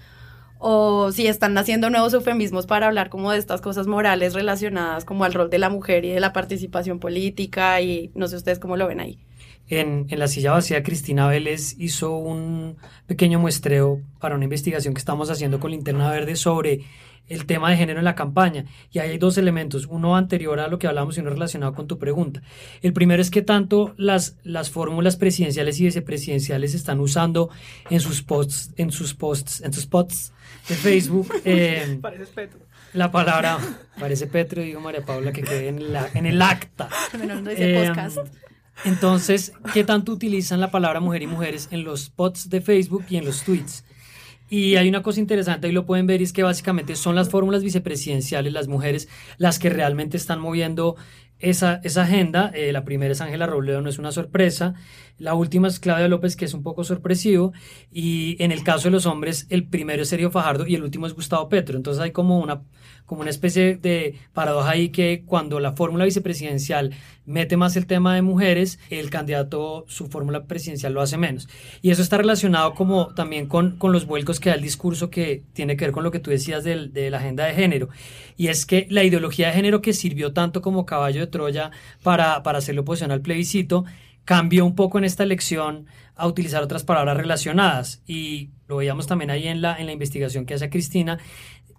o 0.60 1.12
si 1.12 1.28
están 1.28 1.57
haciendo 1.57 1.90
nuevos 1.90 2.13
eufemismos 2.13 2.66
para 2.66 2.88
hablar 2.88 3.10
como 3.10 3.31
de 3.31 3.38
estas 3.38 3.62
cosas 3.62 3.88
morales 3.88 4.34
relacionadas 4.34 5.06
como 5.06 5.24
al 5.25 5.34
rol 5.34 5.50
de 5.50 5.60
la 5.60 5.69
mujer 5.69 6.06
y 6.06 6.10
de 6.12 6.19
la 6.19 6.34
participación 6.34 7.00
política 7.00 7.81
y 7.81 8.12
no 8.16 8.28
sé 8.28 8.38
ustedes 8.38 8.60
cómo 8.60 8.78
lo 8.78 8.88
ven 8.88 9.00
ahí. 9.00 9.19
En, 9.68 10.06
en 10.09 10.19
la 10.19 10.27
silla 10.27 10.51
vacía, 10.51 10.83
Cristina 10.83 11.27
Vélez 11.27 11.75
hizo 11.80 12.18
un 12.18 12.77
pequeño 13.07 13.39
muestreo 13.39 14.01
para 14.19 14.36
una 14.36 14.44
investigación 14.44 14.94
que 14.94 15.00
estamos 15.00 15.31
haciendo 15.31 15.59
con 15.59 15.71
Linterna 15.71 16.09
Verde 16.12 16.36
sobre 16.36 16.86
el 17.27 17.45
tema 17.45 17.69
de 17.69 17.77
género 17.77 18.00
en 18.00 18.06
la 18.06 18.15
campaña. 18.15 18.65
Y 18.92 19.00
hay 19.00 19.18
dos 19.18 19.38
elementos, 19.38 19.88
uno 19.88 20.15
anterior 20.15 20.59
a 20.59 20.68
lo 20.68 20.77
que 20.80 20.88
hablamos 20.88 21.18
y 21.18 21.21
uno 21.21 21.31
relacionado 21.31 21.74
con 21.74 21.88
tu 21.88 21.97
pregunta. 21.97 22.42
El 22.81 22.94
primero 22.94 23.21
es 23.21 23.31
que 23.31 23.42
tanto 23.42 23.94
las, 23.97 24.38
las 24.44 24.69
fórmulas 24.69 25.17
presidenciales 25.17 25.79
y 25.79 25.86
vicepresidenciales 25.86 26.74
están 26.74 27.00
usando 27.00 27.50
en 27.89 28.00
sus 28.00 28.22
posts, 28.22 28.72
en 28.77 28.91
sus 28.91 29.13
posts, 29.13 29.62
en 29.62 29.74
sus 29.74 29.86
posts 29.86 30.34
de 30.70 30.75
Facebook. 30.75 31.31
Eh, 31.48 32.00
parece 32.01 32.25
Petro. 32.27 32.60
La 32.93 33.12
palabra, 33.12 33.60
parece 34.00 34.25
Petro, 34.25 34.62
digo 34.62 34.79
María 34.79 35.05
Paula, 35.05 35.31
que 35.31 35.43
quede 35.43 35.67
en, 35.67 35.93
la, 35.93 36.10
en 36.13 36.25
el 36.25 36.41
acta. 36.41 36.89
Eh, 37.50 37.91
entonces, 38.84 39.53
¿qué 39.74 39.84
tanto 39.84 40.12
utilizan 40.12 40.60
la 40.60 40.72
palabra 40.72 41.00
mujer 41.00 41.22
y 41.22 41.27
mujeres 41.27 41.70
en 41.72 41.84
los 41.84 42.10
posts 42.10 42.50
de 42.50 42.62
Facebook 42.62 43.05
y 43.10 43.17
en 43.17 43.25
los 43.25 43.44
tweets? 43.44 43.86
Y 44.48 44.75
hay 44.75 44.88
una 44.88 45.01
cosa 45.01 45.20
interesante, 45.20 45.67
ahí 45.67 45.74
lo 45.74 45.88
pueden 45.88 46.05
ver, 46.05 46.22
y 46.22 46.24
es 46.24 46.34
que 46.34 46.44
básicamente 46.44 46.96
son 46.96 47.15
las 47.15 47.29
fórmulas 47.29 47.63
vicepresidenciales, 47.63 48.53
las 48.53 48.67
mujeres, 48.67 49.08
las 49.38 49.58
que 49.58 49.72
realmente 49.72 50.17
están 50.17 50.39
moviendo 50.39 50.98
esa, 51.39 51.82
esa 51.84 52.03
agenda. 52.03 52.51
Eh, 52.53 52.72
la 52.72 52.86
primera 52.86 53.12
es 53.12 53.22
Ángela 53.22 53.48
Robledo, 53.48 53.82
no 53.82 53.89
es 53.89 53.98
una 53.98 54.12
sorpresa. 54.12 54.75
La 55.17 55.34
última 55.34 55.67
es 55.67 55.79
Claudia 55.79 56.08
López, 56.08 56.36
que 56.36 56.46
es 56.46 56.53
un 56.53 56.63
poco 56.63 56.84
sorpresivo. 56.84 57.53
Y 57.91 58.41
en 58.44 58.51
el 58.51 58.63
caso 58.63 58.86
de 58.86 58.91
los 58.91 59.05
hombres, 59.05 59.48
el 59.50 59.67
primero 59.67 60.03
es 60.03 60.10
Sergio 60.10 60.32
Fajardo 60.32 60.67
y 60.67 60.75
el 60.75 60.84
último 60.84 61.08
es 61.08 61.13
Gustavo 61.13 61.50
Petro. 61.50 61.77
Entonces 61.77 62.01
hay 62.01 62.12
como 62.12 62.39
una, 62.39 62.62
como 63.05 63.21
una 63.21 63.29
especie 63.29 63.75
de 63.77 64.15
paradoja 64.33 64.71
ahí 64.71 64.89
que 64.89 65.24
cuando 65.25 65.59
la 65.59 65.74
fórmula 65.74 66.05
vicepresidencial 66.05 66.91
mete 67.25 67.57
más 67.57 67.75
el 67.75 67.85
tema 67.85 68.15
de 68.15 68.21
mujeres, 68.21 68.79
el 68.89 69.09
candidato, 69.09 69.85
su 69.88 70.07
fórmula 70.07 70.45
presidencial 70.45 70.93
lo 70.93 71.01
hace 71.01 71.17
menos. 71.17 71.47
Y 71.81 71.91
eso 71.91 72.01
está 72.01 72.17
relacionado 72.17 72.74
como 72.74 73.13
también 73.13 73.47
con, 73.47 73.77
con 73.77 73.91
los 73.91 74.05
vuelcos 74.05 74.39
que 74.39 74.50
da 74.50 74.55
el 74.55 74.62
discurso 74.62 75.09
que 75.09 75.43
tiene 75.53 75.77
que 75.77 75.85
ver 75.85 75.91
con 75.91 76.03
lo 76.03 76.12
que 76.12 76.19
tú 76.19 76.31
decías 76.31 76.63
de, 76.63 76.88
de 76.88 77.09
la 77.09 77.17
agenda 77.17 77.45
de 77.45 77.53
género. 77.53 77.89
Y 78.38 78.47
es 78.47 78.65
que 78.65 78.88
la 78.89 79.03
ideología 79.03 79.47
de 79.47 79.53
género 79.53 79.81
que 79.81 79.93
sirvió 79.93 80.33
tanto 80.33 80.62
como 80.62 80.85
caballo 80.85 81.21
de 81.21 81.27
Troya 81.27 81.71
para, 82.03 82.43
para 82.43 82.59
hacerle 82.59 82.81
oposición 82.81 83.12
al 83.12 83.21
plebiscito, 83.21 83.85
cambió 84.25 84.65
un 84.65 84.75
poco 84.75 84.97
en 84.97 85.03
esta 85.03 85.24
elección 85.24 85.85
a 86.15 86.27
utilizar 86.27 86.63
otras 86.63 86.83
palabras 86.83 87.15
relacionadas 87.17 88.01
y 88.07 88.50
lo 88.67 88.77
veíamos 88.77 89.05
también 89.07 89.29
ahí 89.29 89.47
en 89.47 89.62
la, 89.62 89.77
en 89.77 89.85
la 89.85 89.91
investigación 89.91 90.45
que 90.45 90.55
hace 90.55 90.69
Cristina, 90.69 91.19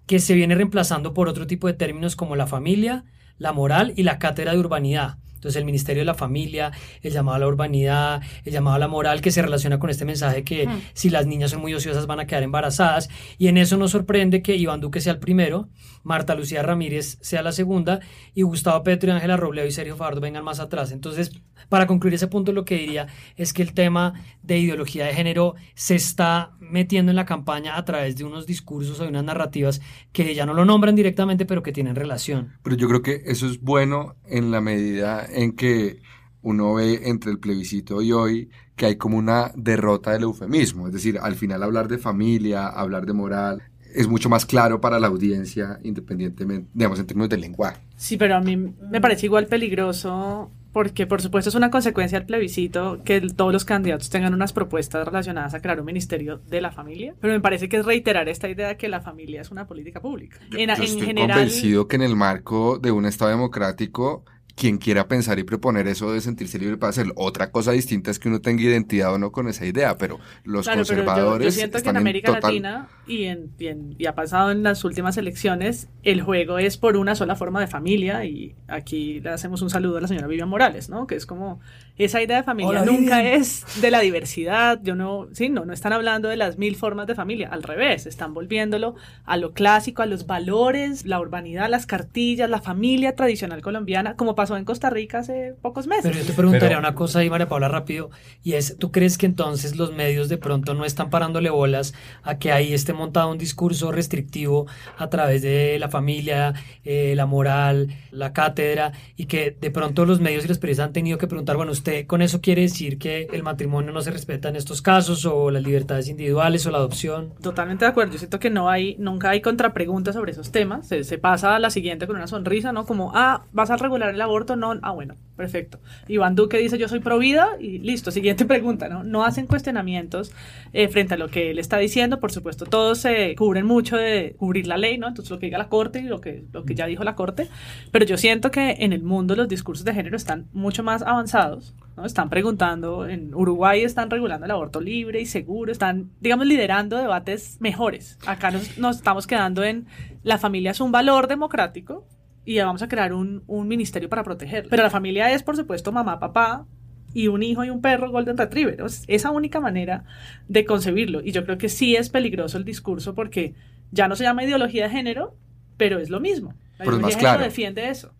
que 0.07 0.19
se 0.19 0.33
viene 0.33 0.55
reemplazando 0.55 1.13
por 1.13 1.27
otro 1.27 1.45
tipo 1.45 1.67
de 1.67 1.73
términos 1.73 2.15
como 2.15 2.35
la 2.35 2.47
familia, 2.47 3.03
la 3.37 3.53
moral 3.53 3.93
y 3.95 4.03
la 4.03 4.17
cátedra 4.17 4.53
de 4.53 4.59
urbanidad. 4.59 5.17
Entonces 5.47 5.61
el 5.61 5.65
Ministerio 5.65 6.01
de 6.01 6.05
la 6.05 6.13
Familia, 6.13 6.73
el 7.01 7.13
llamado 7.13 7.37
a 7.37 7.39
la 7.39 7.47
urbanidad, 7.47 8.21
el 8.43 8.51
llamado 8.51 8.75
a 8.75 8.79
la 8.79 8.89
moral 8.89 9.21
que 9.21 9.31
se 9.31 9.41
relaciona 9.41 9.79
con 9.79 9.89
este 9.89 10.03
mensaje 10.03 10.43
que 10.43 10.67
si 10.93 11.09
las 11.09 11.25
niñas 11.25 11.51
son 11.51 11.61
muy 11.61 11.73
ociosas 11.73 12.05
van 12.05 12.19
a 12.19 12.27
quedar 12.27 12.43
embarazadas. 12.43 13.09
Y 13.37 13.47
en 13.47 13.57
eso 13.57 13.77
nos 13.77 13.91
sorprende 13.91 14.41
que 14.41 14.57
Iván 14.57 14.81
Duque 14.81 14.99
sea 14.99 15.13
el 15.13 15.19
primero, 15.19 15.69
Marta 16.03 16.35
Lucía 16.35 16.63
Ramírez 16.63 17.17
sea 17.21 17.41
la 17.43 17.53
segunda 17.53 18.01
y 18.33 18.41
Gustavo 18.41 18.83
Petro 18.83 19.09
y 19.09 19.13
Ángela 19.13 19.37
Robledo 19.37 19.67
y 19.67 19.71
Sergio 19.71 19.95
Fajardo 19.95 20.19
vengan 20.19 20.43
más 20.43 20.59
atrás. 20.59 20.91
Entonces, 20.91 21.31
para 21.69 21.87
concluir 21.87 22.15
ese 22.15 22.27
punto, 22.27 22.51
lo 22.51 22.65
que 22.65 22.75
diría 22.75 23.07
es 23.37 23.53
que 23.53 23.61
el 23.61 23.73
tema 23.73 24.13
de 24.43 24.57
ideología 24.59 25.05
de 25.05 25.13
género 25.13 25.55
se 25.75 25.95
está 25.95 26.51
metiendo 26.59 27.11
en 27.11 27.15
la 27.15 27.25
campaña 27.25 27.77
a 27.77 27.85
través 27.85 28.17
de 28.17 28.23
unos 28.23 28.45
discursos 28.45 28.99
o 28.99 29.03
de 29.03 29.09
unas 29.09 29.23
narrativas 29.23 29.81
que 30.11 30.33
ya 30.35 30.45
no 30.45 30.53
lo 30.53 30.65
nombran 30.65 30.95
directamente, 30.95 31.45
pero 31.45 31.63
que 31.63 31.71
tienen 31.71 31.95
relación. 31.95 32.53
Pero 32.63 32.75
yo 32.75 32.87
creo 32.87 33.01
que 33.01 33.23
eso 33.25 33.47
es 33.47 33.61
bueno 33.61 34.15
en 34.25 34.51
la 34.51 34.61
medida 34.61 35.25
en 35.37 35.53
que 35.53 36.01
uno 36.41 36.73
ve 36.73 37.01
entre 37.05 37.31
el 37.31 37.39
plebiscito 37.39 38.01
y 38.01 38.11
hoy 38.11 38.49
que 38.75 38.85
hay 38.85 38.95
como 38.95 39.17
una 39.17 39.51
derrota 39.55 40.11
del 40.11 40.23
eufemismo. 40.23 40.87
Es 40.87 40.93
decir, 40.93 41.19
al 41.21 41.35
final 41.35 41.63
hablar 41.63 41.87
de 41.87 41.97
familia, 41.97 42.67
hablar 42.67 43.05
de 43.05 43.13
moral, 43.13 43.63
es 43.93 44.07
mucho 44.07 44.29
más 44.29 44.45
claro 44.45 44.81
para 44.81 44.99
la 44.99 45.07
audiencia, 45.07 45.79
independientemente, 45.83 46.69
digamos, 46.73 46.99
en 46.99 47.07
términos 47.07 47.29
del 47.29 47.41
lenguaje. 47.41 47.81
Sí, 47.95 48.17
pero 48.17 48.35
a 48.35 48.41
mí 48.41 48.55
me 48.55 49.01
parece 49.01 49.25
igual 49.25 49.47
peligroso 49.47 50.51
porque 50.77 51.07
por 51.07 51.23
supuesto 51.23 51.49
es 51.49 51.55
una 51.55 51.71
consecuencia 51.71 52.19
del 52.19 52.27
plebiscito 52.27 53.01
que 53.03 53.19
todos 53.19 53.51
los 53.51 53.65
candidatos 53.65 54.11
tengan 54.11 54.35
unas 54.35 54.53
propuestas 54.53 55.07
relacionadas 55.07 55.55
a 55.55 55.59
crear 55.59 55.79
un 55.79 55.87
ministerio 55.87 56.39
de 56.47 56.61
la 56.61 56.71
familia, 56.71 57.15
pero 57.19 57.33
me 57.33 57.39
parece 57.39 57.67
que 57.67 57.77
es 57.77 57.85
reiterar 57.85 58.29
esta 58.29 58.47
idea 58.47 58.67
de 58.67 58.77
que 58.77 58.87
la 58.87 59.01
familia 59.01 59.41
es 59.41 59.49
una 59.49 59.65
política 59.65 60.01
pública. 60.01 60.37
en, 60.55 60.69
estoy 60.69 61.01
general, 61.01 61.37
convencido 61.37 61.87
que 61.87 61.95
en 61.95 62.03
el 62.03 62.15
marco 62.15 62.77
de 62.77 62.91
un 62.91 63.07
Estado 63.07 63.31
democrático 63.31 64.23
quien 64.57 64.79
quiera 64.79 65.07
pensar 65.07 65.37
y 65.37 65.43
proponer 65.43 65.87
eso 65.87 66.11
de 66.11 66.19
sentirse 66.19 66.57
libre 66.57 66.77
para 66.77 66.89
hacerlo. 66.89 67.13
Otra 67.15 67.51
cosa 67.51 67.73
distinta 67.73 68.09
es 68.09 68.17
que 68.17 68.27
uno 68.27 68.41
tenga 68.41 68.63
identidad 68.63 69.13
o 69.13 69.19
no 69.19 69.31
con 69.31 69.47
esa 69.47 69.67
idea, 69.67 69.99
pero 69.99 70.19
los 70.43 70.67
conservadores. 70.67 71.45
yo, 71.45 71.51
siento 71.51 71.79
que 71.79 71.89
en 71.89 71.97
América 71.97 72.31
Latina 72.31 72.89
y, 73.05 73.25
en, 73.25 73.51
y, 73.99 74.07
ha 74.07 74.15
pasado 74.15 74.49
en 74.49 74.63
las 74.63 74.83
últimas 74.83 75.15
elecciones, 75.17 75.89
el 76.01 76.23
juego 76.23 76.57
es 76.57 76.77
por 76.77 76.97
una 76.97 77.13
sola 77.13 77.35
forma 77.35 77.61
de 77.61 77.67
familia. 77.67 78.25
Y 78.25 78.55
aquí 78.67 79.19
le 79.19 79.29
hacemos 79.29 79.61
un 79.61 79.69
saludo 79.69 79.99
a 79.99 80.01
la 80.01 80.07
señora 80.07 80.25
Vivian 80.25 80.49
Morales, 80.49 80.89
¿no? 80.89 81.05
Que 81.05 81.13
es 81.13 81.27
como 81.27 81.59
esa 81.99 82.21
idea 82.21 82.37
de 82.37 82.43
familia 82.43 82.83
nunca 82.83 83.23
es 83.23 83.63
de 83.79 83.91
la 83.91 83.99
diversidad. 83.99 84.79
Yo 84.81 84.95
no, 84.95 85.27
sí, 85.33 85.49
no, 85.49 85.65
no 85.65 85.73
están 85.73 85.93
hablando 85.93 86.29
de 86.29 86.35
las 86.37 86.57
mil 86.57 86.75
formas 86.75 87.05
de 87.05 87.13
familia. 87.13 87.49
Al 87.51 87.61
revés, 87.61 88.07
están 88.07 88.33
volviéndolo 88.33 88.95
a 89.25 89.37
lo 89.37 89.53
clásico, 89.53 90.01
a 90.01 90.07
los 90.07 90.25
valores, 90.25 91.05
la 91.05 91.19
urbanidad, 91.19 91.69
las 91.69 91.85
cartillas, 91.85 92.49
la 92.49 92.61
familia 92.61 93.15
tradicional 93.15 93.61
colombiana, 93.61 94.15
como 94.15 94.33
pasó 94.33 94.46
en 94.55 94.65
Costa 94.65 94.89
Rica 94.89 95.19
hace 95.19 95.55
pocos 95.61 95.87
meses. 95.87 96.03
Pero 96.03 96.19
yo 96.19 96.25
te 96.25 96.33
preguntaría 96.33 96.77
una 96.77 96.95
cosa 96.95 97.19
ahí, 97.19 97.29
María 97.29 97.49
Paula, 97.49 97.67
rápido, 97.67 98.09
y 98.43 98.53
es, 98.53 98.77
¿tú 98.77 98.91
crees 98.91 99.17
que 99.17 99.25
entonces 99.25 99.75
los 99.75 99.93
medios 99.93 100.29
de 100.29 100.37
pronto 100.37 100.73
no 100.73 100.85
están 100.85 101.09
parándole 101.09 101.49
bolas 101.49 101.93
a 102.23 102.37
que 102.37 102.51
ahí 102.51 102.73
esté 102.73 102.93
montado 102.93 103.31
un 103.31 103.37
discurso 103.37 103.91
restrictivo 103.91 104.67
a 104.97 105.09
través 105.09 105.41
de 105.41 105.77
la 105.79 105.89
familia, 105.89 106.53
eh, 106.83 107.13
la 107.15 107.25
moral, 107.25 107.89
la 108.11 108.33
cátedra, 108.33 108.91
y 109.15 109.25
que 109.25 109.55
de 109.59 109.71
pronto 109.71 110.05
los 110.05 110.19
medios 110.19 110.45
y 110.45 110.47
los 110.47 110.59
periodistas 110.59 110.87
han 110.87 110.93
tenido 110.93 111.17
que 111.17 111.27
preguntar, 111.27 111.57
bueno, 111.57 111.71
¿usted 111.71 112.05
con 112.05 112.21
eso 112.21 112.41
quiere 112.41 112.61
decir 112.61 112.97
que 112.97 113.27
el 113.33 113.43
matrimonio 113.43 113.91
no 113.91 114.01
se 114.01 114.11
respeta 114.11 114.49
en 114.49 114.55
estos 114.55 114.81
casos, 114.81 115.25
o 115.25 115.51
las 115.51 115.63
libertades 115.63 116.07
individuales, 116.07 116.65
o 116.65 116.71
la 116.71 116.77
adopción? 116.77 117.33
Totalmente 117.41 117.85
de 117.85 117.89
acuerdo, 117.91 118.13
yo 118.13 118.19
siento 118.19 118.39
que 118.39 118.49
no 118.49 118.69
hay, 118.69 118.95
nunca 118.99 119.31
hay 119.31 119.41
contrapreguntas 119.41 120.15
sobre 120.15 120.31
esos 120.31 120.51
temas, 120.51 120.87
se, 120.87 121.03
se 121.03 121.17
pasa 121.17 121.55
a 121.55 121.59
la 121.59 121.69
siguiente 121.69 122.07
con 122.07 122.15
una 122.15 122.27
sonrisa, 122.27 122.71
¿no? 122.71 122.85
Como, 122.85 123.11
ah, 123.15 123.45
vas 123.51 123.69
a 123.69 123.77
regular 123.77 124.13
el 124.13 124.21
aborto, 124.21 124.36
no, 124.55 124.73
ah, 124.81 124.91
bueno, 124.91 125.15
perfecto. 125.35 125.79
Iván 126.07 126.35
Duque 126.35 126.57
dice 126.57 126.77
yo 126.77 126.87
soy 126.87 126.99
pro 126.99 127.17
vida 127.17 127.49
y 127.59 127.79
listo, 127.79 128.11
siguiente 128.11 128.45
pregunta, 128.53 128.89
¿no? 128.89 129.03
No 129.03 129.23
hacen 129.25 129.47
cuestionamientos 129.47 130.31
eh, 130.73 130.87
frente 130.87 131.15
a 131.15 131.17
lo 131.17 131.29
que 131.29 131.51
él 131.51 131.59
está 131.59 131.77
diciendo, 131.77 132.19
por 132.19 132.31
supuesto, 132.31 132.65
todos 132.65 132.99
se 132.99 133.35
cubren 133.35 133.65
mucho 133.65 133.97
de 133.97 134.35
cubrir 134.37 134.67
la 134.67 134.77
ley, 134.77 134.97
¿no? 134.97 135.07
Entonces 135.07 135.31
lo 135.31 135.39
que 135.39 135.47
diga 135.47 135.57
la 135.57 135.69
Corte 135.69 135.99
y 135.99 136.03
lo 136.03 136.21
que, 136.21 136.43
lo 136.51 136.65
que 136.65 136.75
ya 136.75 136.85
dijo 136.85 137.03
la 137.03 137.15
Corte, 137.15 137.47
pero 137.91 138.05
yo 138.05 138.17
siento 138.17 138.51
que 138.51 138.77
en 138.79 138.93
el 138.93 139.03
mundo 139.03 139.35
los 139.35 139.47
discursos 139.47 139.85
de 139.85 139.93
género 139.93 140.17
están 140.17 140.47
mucho 140.53 140.83
más 140.83 141.01
avanzados, 141.01 141.75
¿no? 141.95 142.05
Están 142.05 142.29
preguntando, 142.29 143.07
en 143.07 143.33
Uruguay 143.33 143.83
están 143.83 144.09
regulando 144.09 144.45
el 144.45 144.51
aborto 144.51 144.81
libre 144.81 145.21
y 145.21 145.25
seguro, 145.25 145.71
están, 145.71 146.11
digamos, 146.19 146.45
liderando 146.45 146.97
debates 146.97 147.57
mejores. 147.59 148.17
Acá 148.25 148.51
nos, 148.51 148.77
nos 148.77 148.97
estamos 148.97 149.27
quedando 149.27 149.63
en 149.63 149.87
la 150.27 150.37
familia 150.37 150.71
es 150.71 150.81
un 150.81 150.91
valor 150.91 151.27
democrático, 151.27 152.05
y 152.47 152.59
vamos 152.59 152.81
a 152.81 152.87
crear 152.87 153.11
un, 153.11 153.43
un 153.45 153.67
ministerio 153.67 154.07
para 154.07 154.23
proteger. 154.23 154.67
Pero 154.69 154.81
la 154.81 154.89
familia 154.89 155.33
es, 155.33 155.43
por 155.43 155.57
supuesto, 155.57 155.91
mamá, 155.91 156.17
papá, 156.17 156.65
y 157.13 157.27
un 157.27 157.43
hijo 157.43 157.65
y 157.65 157.69
un 157.69 157.81
perro 157.81 158.09
Golden 158.09 158.37
Retriever. 158.37 158.79
Es 158.85 159.03
esa 159.07 159.31
única 159.31 159.59
manera 159.59 160.05
de 160.47 160.63
concebirlo. 160.63 161.21
Y 161.21 161.33
yo 161.33 161.43
creo 161.43 161.57
que 161.57 161.67
sí 161.67 161.97
es 161.97 162.09
peligroso 162.09 162.57
el 162.57 162.63
discurso 162.63 163.13
porque 163.15 163.53
ya 163.91 164.07
no 164.07 164.15
se 164.15 164.23
llama 164.23 164.45
ideología 164.45 164.85
de 164.85 164.91
género, 164.91 165.35
pero 165.75 165.99
es 165.99 166.09
lo 166.09 166.21
mismo. 166.21 166.53
La 166.79 166.85
ideología 166.85 167.17
de 167.17 167.19
género 167.19 167.43
defiende 167.43 167.89
eso. 167.89 168.13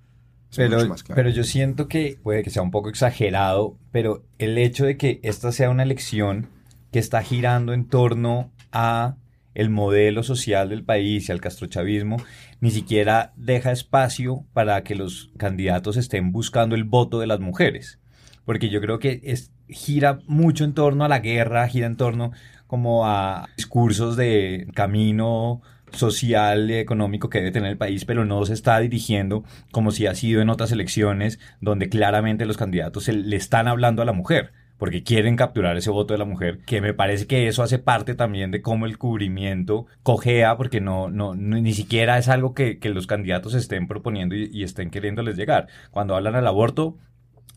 Pero, 0.53 0.79
pero 1.15 1.29
yo 1.29 1.45
siento 1.45 1.87
que 1.87 2.19
puede 2.21 2.43
que 2.43 2.49
sea 2.49 2.63
un 2.63 2.71
poco 2.71 2.89
exagerado, 2.89 3.77
pero 3.93 4.25
el 4.39 4.57
hecho 4.57 4.83
de 4.83 4.97
que 4.97 5.21
esta 5.23 5.53
sea 5.53 5.69
una 5.69 5.83
elección 5.83 6.49
que 6.91 6.99
está 6.99 7.21
girando 7.21 7.73
en 7.73 7.87
torno 7.87 8.51
a 8.73 9.15
el 9.57 9.71
modelo 9.71 10.21
social 10.21 10.69
del 10.69 10.83
país 10.83 11.27
y 11.27 11.31
al 11.31 11.41
castrochavismo, 11.41 12.17
ni 12.61 12.69
siquiera 12.69 13.33
deja 13.35 13.71
espacio 13.71 14.45
para 14.53 14.83
que 14.83 14.93
los 14.93 15.31
candidatos 15.35 15.97
estén 15.97 16.31
buscando 16.31 16.75
el 16.75 16.83
voto 16.83 17.19
de 17.19 17.25
las 17.25 17.39
mujeres. 17.39 17.99
Porque 18.45 18.69
yo 18.69 18.79
creo 18.81 18.99
que 18.99 19.19
es, 19.23 19.51
gira 19.67 20.19
mucho 20.27 20.63
en 20.63 20.75
torno 20.75 21.05
a 21.05 21.07
la 21.07 21.19
guerra, 21.19 21.67
gira 21.67 21.87
en 21.87 21.97
torno 21.97 22.33
como 22.67 23.07
a 23.07 23.49
discursos 23.57 24.15
de 24.15 24.67
camino 24.75 25.63
social 25.91 26.69
y 26.69 26.75
económico 26.75 27.31
que 27.31 27.39
debe 27.39 27.51
tener 27.51 27.71
el 27.71 27.77
país, 27.79 28.05
pero 28.05 28.25
no 28.25 28.45
se 28.45 28.53
está 28.53 28.77
dirigiendo 28.79 29.43
como 29.71 29.89
si 29.89 30.05
ha 30.05 30.13
sido 30.13 30.39
en 30.39 30.51
otras 30.51 30.71
elecciones 30.71 31.39
donde 31.61 31.89
claramente 31.89 32.45
los 32.45 32.57
candidatos 32.57 33.07
le 33.07 33.35
están 33.35 33.67
hablando 33.67 34.03
a 34.03 34.05
la 34.05 34.13
mujer 34.13 34.51
porque 34.77 35.03
quieren 35.03 35.35
capturar 35.35 35.77
ese 35.77 35.89
voto 35.89 36.13
de 36.13 36.19
la 36.19 36.25
mujer, 36.25 36.59
que 36.65 36.81
me 36.81 36.93
parece 36.93 37.27
que 37.27 37.47
eso 37.47 37.63
hace 37.63 37.79
parte 37.79 38.15
también 38.15 38.51
de 38.51 38.61
cómo 38.61 38.85
el 38.85 38.97
cubrimiento 38.97 39.85
cojea, 40.03 40.57
porque 40.57 40.81
no, 40.81 41.09
no, 41.09 41.35
ni 41.35 41.73
siquiera 41.73 42.17
es 42.17 42.29
algo 42.29 42.53
que, 42.53 42.79
que 42.79 42.89
los 42.89 43.07
candidatos 43.07 43.53
estén 43.53 43.87
proponiendo 43.87 44.35
y, 44.35 44.49
y 44.51 44.63
estén 44.63 44.89
queriéndoles 44.89 45.37
llegar. 45.37 45.67
Cuando 45.91 46.15
hablan 46.15 46.35
al 46.35 46.47
aborto, 46.47 46.97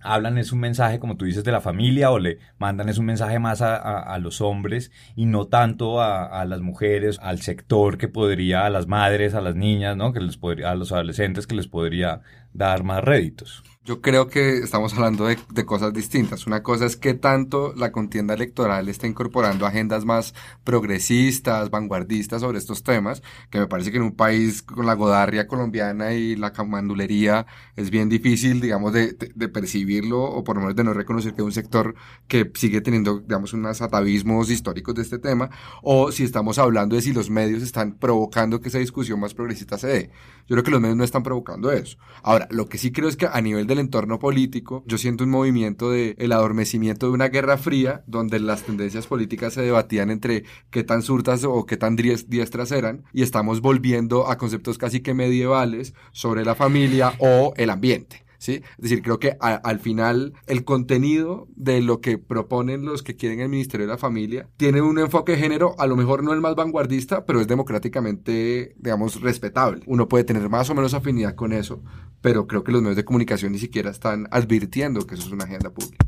hablan 0.03 0.39
es 0.39 0.53
un 0.53 0.61
mensaje, 0.61 0.99
como 0.99 1.17
tú 1.17 1.25
dices, 1.25 1.45
de 1.45 1.53
la 1.53 1.61
familia 1.61 2.11
o 2.11 2.19
le 2.19 2.39
mandan 2.59 2.89
es 2.89 2.99
un 2.99 3.07
mensaje 3.07 3.39
más 3.39 3.62
a, 3.62 3.77
a, 3.77 4.19
los 4.19 4.41
hombres 4.41 4.91
y 5.17 5.27
no 5.27 5.47
tanto 5.47 6.00
a, 6.00 6.25
a, 6.27 6.45
las 6.45 6.61
mujeres, 6.61 7.19
al 7.21 7.41
sector 7.41 7.99
que 7.99 8.09
podría, 8.09 8.67
a 8.67 8.71
las 8.71 8.87
madres, 8.87 9.35
a 9.35 9.41
las 9.41 9.55
niñas, 9.55 9.97
¿no? 9.97 10.12
Que 10.12 10.21
les 10.21 10.37
podría, 10.37 10.71
a 10.71 10.75
los 10.75 10.93
adolescentes 10.93 11.47
que 11.47 11.55
les 11.55 11.69
podría 11.69 12.23
dar 12.53 12.83
más 12.83 13.05
réditos. 13.05 13.62
Yo 13.83 14.03
creo 14.03 14.29
que 14.29 14.59
estamos 14.59 14.93
hablando 14.93 15.25
de, 15.27 15.65
cosas 15.65 15.95
distintas. 15.95 16.47
Una 16.47 16.63
cosa 16.63 16.85
es 16.85 16.99
que 16.99 17.15
tanto 17.15 17.73
la 17.75 17.93
contienda 17.93 18.35
electoral 18.35 18.91
está 18.91 19.07
incorporando 19.07 19.65
agendas 19.65 20.05
más 20.05 20.35
progresistas, 20.65 21.71
vanguardistas 21.71 22.43
sobre 22.43 22.59
estos 22.59 22.83
temas, 22.83 23.23
que 23.49 23.59
me 23.59 23.69
parece 23.69 23.91
que 23.91 23.97
en 23.97 24.03
un 24.03 24.15
país 24.15 24.61
con 24.61 24.85
la 24.85 24.93
godarria 24.93 25.47
colombiana 25.47 26.13
y 26.13 26.37
la 26.37 26.53
camandulería 26.53 27.47
es 27.75 27.89
bien 27.89 28.11
difícil, 28.11 28.61
digamos, 28.61 28.93
de 28.93 29.49
percibirlo 29.49 30.25
o 30.25 30.45
por 30.45 30.57
lo 30.57 30.61
menos 30.61 30.77
de 30.77 30.85
no 30.85 30.93
reconocer 30.93 31.33
que 31.33 31.41
hay 31.41 31.47
un 31.47 31.53
sector 31.53 31.95
que 32.29 32.51
sigue 32.57 32.83
teniendo, 32.83 33.21
digamos, 33.21 33.55
unos 33.55 33.81
atavismos 33.81 34.51
históricos 34.51 34.95
de 34.95 35.03
este 35.03 35.19
tema, 35.19 35.49
o 35.83 36.13
si 36.13 36.25
estamos 36.25 36.59
hablando 36.59 36.97
de 36.97 37.03
si 37.03 37.15
los 37.15 37.31
medios 37.31 37.63
están 37.63 37.95
provocando 37.95 38.61
que 38.61 38.69
esa 38.69 38.79
discusión 38.79 39.19
más 39.21 39.33
progresista 39.33 39.79
se 39.79 39.87
dé. 39.87 40.11
Yo 40.47 40.55
creo 40.57 40.65
que 40.65 40.71
los 40.71 40.81
medios 40.83 40.99
no 40.99 41.05
están 41.05 41.23
provocando 41.23 41.73
eso. 41.73 41.97
Ahora, 42.23 42.47
lo 42.51 42.69
que 42.69 42.77
sí 42.77 42.93
creo 42.93 43.09
es 43.09 43.17
que 43.17 43.27
a 43.27 43.41
nivel 43.41 43.70
del 43.71 43.79
entorno 43.79 44.19
político, 44.19 44.85
yo 44.87 44.99
siento 44.99 45.25
un 45.25 45.31
movimiento 45.31 45.91
de 45.91 46.15
el 46.19 46.33
adormecimiento 46.33 47.07
de 47.07 47.12
una 47.12 47.29
guerra 47.29 47.57
fría, 47.57 48.05
donde 48.07 48.39
las 48.41 48.65
tendencias 48.65 49.07
políticas 49.07 49.55
se 49.55 49.62
debatían 49.62 50.11
entre 50.11 50.45
qué 50.71 50.85
tan 50.85 51.03
surtas 51.03 51.45
o 51.45 51.65
qué 51.65 51.77
tan 51.77 51.97
diestras 51.97 52.73
eran, 52.73 53.05
y 53.12 53.23
estamos 53.23 53.61
volviendo 53.61 54.29
a 54.29 54.37
conceptos 54.37 54.77
casi 54.77 55.00
que 55.00 55.15
medievales 55.15 55.95
sobre 56.12 56.45
la 56.45 56.55
familia 56.55 57.15
o 57.19 57.55
el 57.57 57.71
ambiente. 57.71 58.25
¿Sí? 58.41 58.63
Es 58.79 58.83
decir, 58.83 59.03
creo 59.03 59.21
que 59.21 59.37
a, 59.39 59.55
al 59.55 59.79
final 59.79 60.33
el 60.47 60.65
contenido 60.65 61.47
de 61.55 61.81
lo 61.81 62.01
que 62.01 62.19
proponen 62.19 62.85
los 62.85 63.05
que 63.05 63.15
quieren 63.15 63.41
el 63.41 63.49
Ministerio 63.49 63.87
de 63.87 63.93
la 63.93 63.99
Familia 63.99 64.49
tiene 64.57 64.83
un 64.83 64.99
enfoque 64.99 65.33
de 65.33 65.39
género, 65.39 65.77
a 65.79 65.87
lo 65.87 65.95
mejor 65.95 66.25
no 66.25 66.33
el 66.33 66.41
más 66.41 66.57
vanguardista, 66.57 67.25
pero 67.27 67.41
es 67.41 67.47
democráticamente, 67.47 68.75
digamos, 68.79 69.21
respetable. 69.21 69.83
Uno 69.87 70.09
puede 70.09 70.25
tener 70.25 70.49
más 70.49 70.71
o 70.71 70.75
menos 70.75 70.95
afinidad 70.95 71.35
con 71.35 71.53
eso, 71.53 71.83
pero 72.21 72.47
creo 72.47 72.65
que 72.65 72.73
los 72.73 72.83
medios 72.83 72.97
de 72.97 73.05
comunicación 73.05 73.53
ni 73.53 73.59
siquiera 73.59 73.91
están 73.91 74.27
advirtiendo 74.31 75.07
que 75.07 75.15
eso 75.15 75.27
es 75.27 75.33
una 75.33 75.45
agenda 75.45 75.71
pública. 75.71 76.07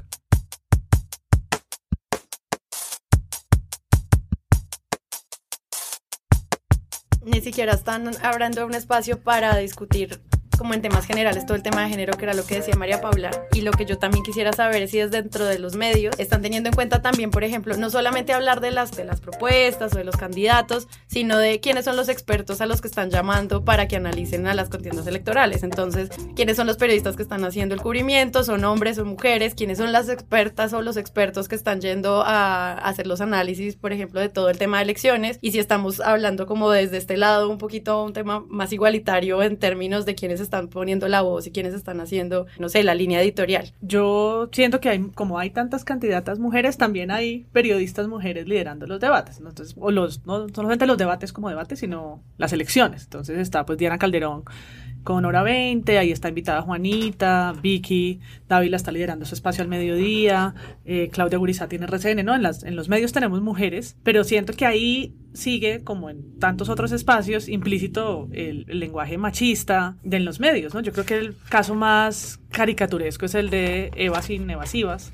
Ni 7.24 7.40
siquiera 7.40 7.74
están 7.74 8.10
abriendo 8.24 8.66
un 8.66 8.74
espacio 8.74 9.20
para 9.20 9.56
discutir 9.58 10.20
como 10.56 10.74
en 10.74 10.82
temas 10.82 11.06
generales, 11.06 11.46
todo 11.46 11.56
el 11.56 11.62
tema 11.62 11.82
de 11.82 11.88
género, 11.88 12.16
que 12.16 12.24
era 12.24 12.34
lo 12.34 12.44
que 12.44 12.56
decía 12.56 12.74
María 12.76 13.00
Paula, 13.00 13.30
y 13.52 13.62
lo 13.62 13.72
que 13.72 13.84
yo 13.84 13.98
también 13.98 14.24
quisiera 14.24 14.52
saber 14.52 14.82
es 14.82 14.90
si 14.90 14.98
es 14.98 15.10
dentro 15.10 15.44
de 15.44 15.58
los 15.58 15.76
medios 15.76 16.14
están 16.18 16.42
teniendo 16.42 16.68
en 16.68 16.74
cuenta 16.74 17.02
también, 17.02 17.30
por 17.30 17.44
ejemplo, 17.44 17.76
no 17.76 17.90
solamente 17.90 18.32
hablar 18.32 18.60
de 18.60 18.70
las, 18.70 18.92
de 18.92 19.04
las 19.04 19.20
propuestas 19.20 19.94
o 19.94 19.98
de 19.98 20.04
los 20.04 20.16
candidatos, 20.16 20.88
sino 21.06 21.38
de 21.38 21.60
quiénes 21.60 21.84
son 21.84 21.96
los 21.96 22.08
expertos 22.08 22.60
a 22.60 22.66
los 22.66 22.80
que 22.80 22.88
están 22.88 23.10
llamando 23.10 23.64
para 23.64 23.88
que 23.88 23.96
analicen 23.96 24.46
a 24.46 24.54
las 24.54 24.68
contiendas 24.68 25.06
electorales. 25.06 25.62
Entonces, 25.62 26.10
quiénes 26.34 26.56
son 26.56 26.66
los 26.66 26.76
periodistas 26.76 27.16
que 27.16 27.22
están 27.22 27.44
haciendo 27.44 27.74
el 27.74 27.80
cubrimiento, 27.80 28.44
son 28.44 28.64
hombres 28.64 28.98
o 28.98 29.04
mujeres, 29.04 29.54
quiénes 29.54 29.78
son 29.78 29.92
las 29.92 30.08
expertas 30.08 30.72
o 30.72 30.82
los 30.82 30.96
expertos 30.96 31.48
que 31.48 31.54
están 31.54 31.80
yendo 31.80 32.22
a 32.22 32.74
hacer 32.74 33.06
los 33.06 33.20
análisis, 33.20 33.76
por 33.76 33.92
ejemplo, 33.92 34.20
de 34.20 34.28
todo 34.28 34.50
el 34.50 34.58
tema 34.58 34.78
de 34.78 34.84
elecciones, 34.84 35.38
y 35.40 35.52
si 35.52 35.58
estamos 35.58 36.00
hablando 36.00 36.46
como 36.46 36.70
desde 36.70 36.96
este 36.96 37.16
lado 37.16 37.48
un 37.48 37.58
poquito 37.58 38.02
un 38.02 38.12
tema 38.12 38.44
más 38.48 38.72
igualitario 38.72 39.42
en 39.42 39.56
términos 39.56 40.06
de 40.06 40.14
quiénes 40.14 40.40
están 40.42 40.68
poniendo 40.68 41.08
la 41.08 41.22
voz 41.22 41.46
y 41.46 41.50
quiénes 41.50 41.74
están 41.74 42.00
haciendo, 42.00 42.46
no 42.58 42.68
sé, 42.68 42.82
la 42.82 42.94
línea 42.94 43.22
editorial. 43.22 43.72
Yo 43.80 44.48
siento 44.52 44.80
que 44.80 44.88
hay, 44.88 45.00
como 45.14 45.38
hay 45.38 45.50
tantas 45.50 45.84
candidatas 45.84 46.38
mujeres, 46.38 46.76
también 46.76 47.10
hay 47.10 47.46
periodistas 47.52 48.08
mujeres 48.08 48.46
liderando 48.46 48.86
los 48.86 49.00
debates. 49.00 49.38
Entonces, 49.38 49.74
o 49.78 49.90
los, 49.90 50.26
no 50.26 50.48
solamente 50.48 50.86
los 50.86 50.98
debates 50.98 51.32
como 51.32 51.48
debates, 51.48 51.78
sino 51.78 52.22
las 52.38 52.52
elecciones. 52.52 53.04
Entonces 53.04 53.38
está 53.38 53.64
pues 53.64 53.78
Diana 53.78 53.98
Calderón 53.98 54.44
con 55.04 55.24
Hora 55.24 55.42
20, 55.42 55.98
ahí 55.98 56.12
está 56.12 56.28
invitada 56.28 56.62
Juanita, 56.62 57.54
Vicky, 57.60 58.20
Dávila 58.48 58.76
está 58.76 58.92
liderando 58.92 59.24
su 59.24 59.34
espacio 59.34 59.62
al 59.62 59.68
mediodía, 59.68 60.54
eh, 60.84 61.08
Claudia 61.12 61.38
Gurizá 61.38 61.68
tiene 61.68 61.86
RCN, 61.86 62.24
¿no? 62.24 62.34
En, 62.34 62.42
las, 62.42 62.62
en 62.62 62.76
los 62.76 62.88
medios 62.88 63.12
tenemos 63.12 63.40
mujeres, 63.40 63.96
pero 64.02 64.24
siento 64.24 64.52
que 64.52 64.66
ahí 64.66 65.14
sigue, 65.32 65.82
como 65.82 66.10
en 66.10 66.38
tantos 66.38 66.68
otros 66.68 66.92
espacios, 66.92 67.48
implícito 67.48 68.28
el, 68.32 68.64
lenguaje 68.66 69.18
machista 69.18 69.96
de 70.02 70.20
los 70.20 70.40
medios, 70.40 70.74
¿no? 70.74 70.80
Yo 70.80 70.92
creo 70.92 71.04
que 71.04 71.18
el 71.18 71.36
caso 71.48 71.74
más 71.74 72.40
caricaturesco 72.50 73.26
es 73.26 73.34
el 73.34 73.50
de 73.50 73.90
Eva 73.96 74.22
sin 74.22 74.48
evasivas, 74.48 75.12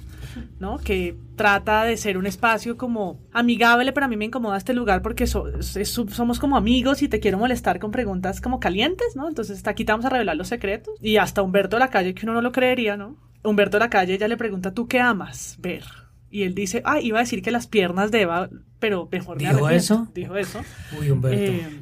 ¿no? 0.58 0.78
Que 0.78 1.16
trata 1.36 1.84
de 1.84 1.96
ser 1.96 2.18
un 2.18 2.26
espacio 2.26 2.76
como 2.76 3.20
amigable, 3.32 3.92
pero 3.92 4.06
a 4.06 4.08
mí 4.08 4.16
me 4.16 4.26
incomoda 4.26 4.56
este 4.56 4.74
lugar 4.74 5.02
porque 5.02 5.26
somos 5.26 6.38
como 6.38 6.56
amigos 6.56 7.02
y 7.02 7.08
te 7.08 7.20
quiero 7.20 7.38
molestar 7.38 7.78
con 7.78 7.90
preguntas 7.90 8.40
como 8.40 8.60
calientes, 8.60 9.16
¿no? 9.16 9.28
Entonces 9.28 9.66
aquí 9.66 9.84
te 9.84 9.92
vamos 9.92 10.06
a 10.06 10.10
revelar 10.10 10.36
los 10.36 10.48
secretos. 10.48 10.94
Y 11.00 11.16
hasta 11.16 11.42
Humberto 11.42 11.76
de 11.76 11.80
la 11.80 11.90
Calle, 11.90 12.14
que 12.14 12.26
uno 12.26 12.34
no 12.34 12.42
lo 12.42 12.52
creería, 12.52 12.96
¿no? 12.96 13.16
Humberto 13.44 13.76
de 13.76 13.84
la 13.84 13.90
Calle, 13.90 14.14
ella 14.14 14.28
le 14.28 14.36
pregunta, 14.36 14.74
¿tú 14.74 14.88
qué 14.88 15.00
amas 15.00 15.56
ver? 15.60 15.84
Y 16.30 16.42
él 16.42 16.54
dice, 16.54 16.82
ah, 16.84 17.00
iba 17.00 17.18
a 17.18 17.22
decir 17.22 17.42
que 17.42 17.50
las 17.50 17.66
piernas 17.66 18.10
de 18.10 18.22
Eva, 18.22 18.50
pero 18.78 19.08
mejor 19.10 19.38
¿Dijo 19.38 19.70
eso? 19.70 20.08
Dijo 20.14 20.36
eso. 20.36 20.60
Uy, 20.98 21.10
Humberto. 21.10 21.40
Eh, 21.40 21.80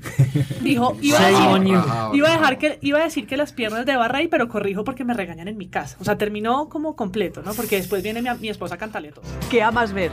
dijo, 0.62 0.96
iba 1.00 1.18
a, 1.18 1.26
decir, 1.26 1.74
iba 2.14 2.28
a, 2.28 2.30
dejar 2.30 2.58
que, 2.58 2.78
iba 2.80 3.00
a 3.00 3.04
decir 3.04 3.26
que 3.26 3.36
las 3.36 3.52
piernas 3.52 3.86
de 3.86 3.92
Eva 3.92 4.06
Rey, 4.06 4.28
pero 4.28 4.48
corrijo 4.48 4.84
porque 4.84 5.04
me 5.04 5.14
regañan 5.14 5.48
en 5.48 5.56
mi 5.56 5.68
casa. 5.68 5.96
O 6.00 6.04
sea, 6.04 6.16
terminó 6.16 6.68
como 6.68 6.94
completo, 6.94 7.42
¿no? 7.42 7.54
Porque 7.54 7.76
después 7.76 8.04
viene 8.04 8.22
mi, 8.22 8.28
mi 8.38 8.48
esposa 8.48 8.76
Cantaleto. 8.76 9.20
¿Qué 9.50 9.62
amas 9.62 9.92
ver? 9.92 10.12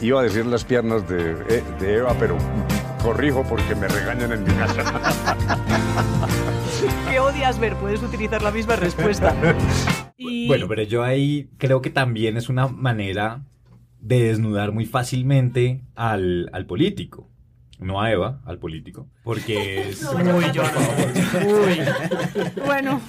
Iba 0.00 0.20
a 0.20 0.22
decir 0.22 0.46
las 0.46 0.64
piernas 0.64 1.08
de, 1.08 1.32
eh, 1.48 1.62
de 1.80 1.96
Eva, 1.96 2.14
pero 2.18 2.38
corrijo 3.02 3.44
porque 3.48 3.74
me 3.74 3.88
regañan 3.88 4.32
en 4.32 4.44
mi 4.44 4.52
casa. 4.52 4.84
¿Qué 7.10 7.18
odias 7.18 7.58
ver? 7.58 7.74
Puedes 7.76 8.02
utilizar 8.02 8.42
la 8.42 8.50
misma 8.50 8.76
respuesta. 8.76 9.34
Y... 10.16 10.46
Bueno, 10.46 10.68
pero 10.68 10.82
yo 10.82 11.02
ahí 11.02 11.50
creo 11.58 11.82
que 11.82 11.90
también 11.90 12.36
es 12.36 12.48
una 12.48 12.68
manera 12.68 13.44
de 14.00 14.24
desnudar 14.24 14.72
muy 14.72 14.86
fácilmente 14.86 15.82
al, 15.94 16.50
al 16.52 16.66
político. 16.66 17.30
No 17.80 18.00
a 18.00 18.12
Eva, 18.12 18.40
al 18.44 18.58
político. 18.58 19.08
Porque 19.24 19.80
es. 19.88 20.02
Uy, 20.04 20.44
yo 20.52 20.62
no. 20.62 21.64
Uy. 21.64 21.78
Bueno. 22.64 23.00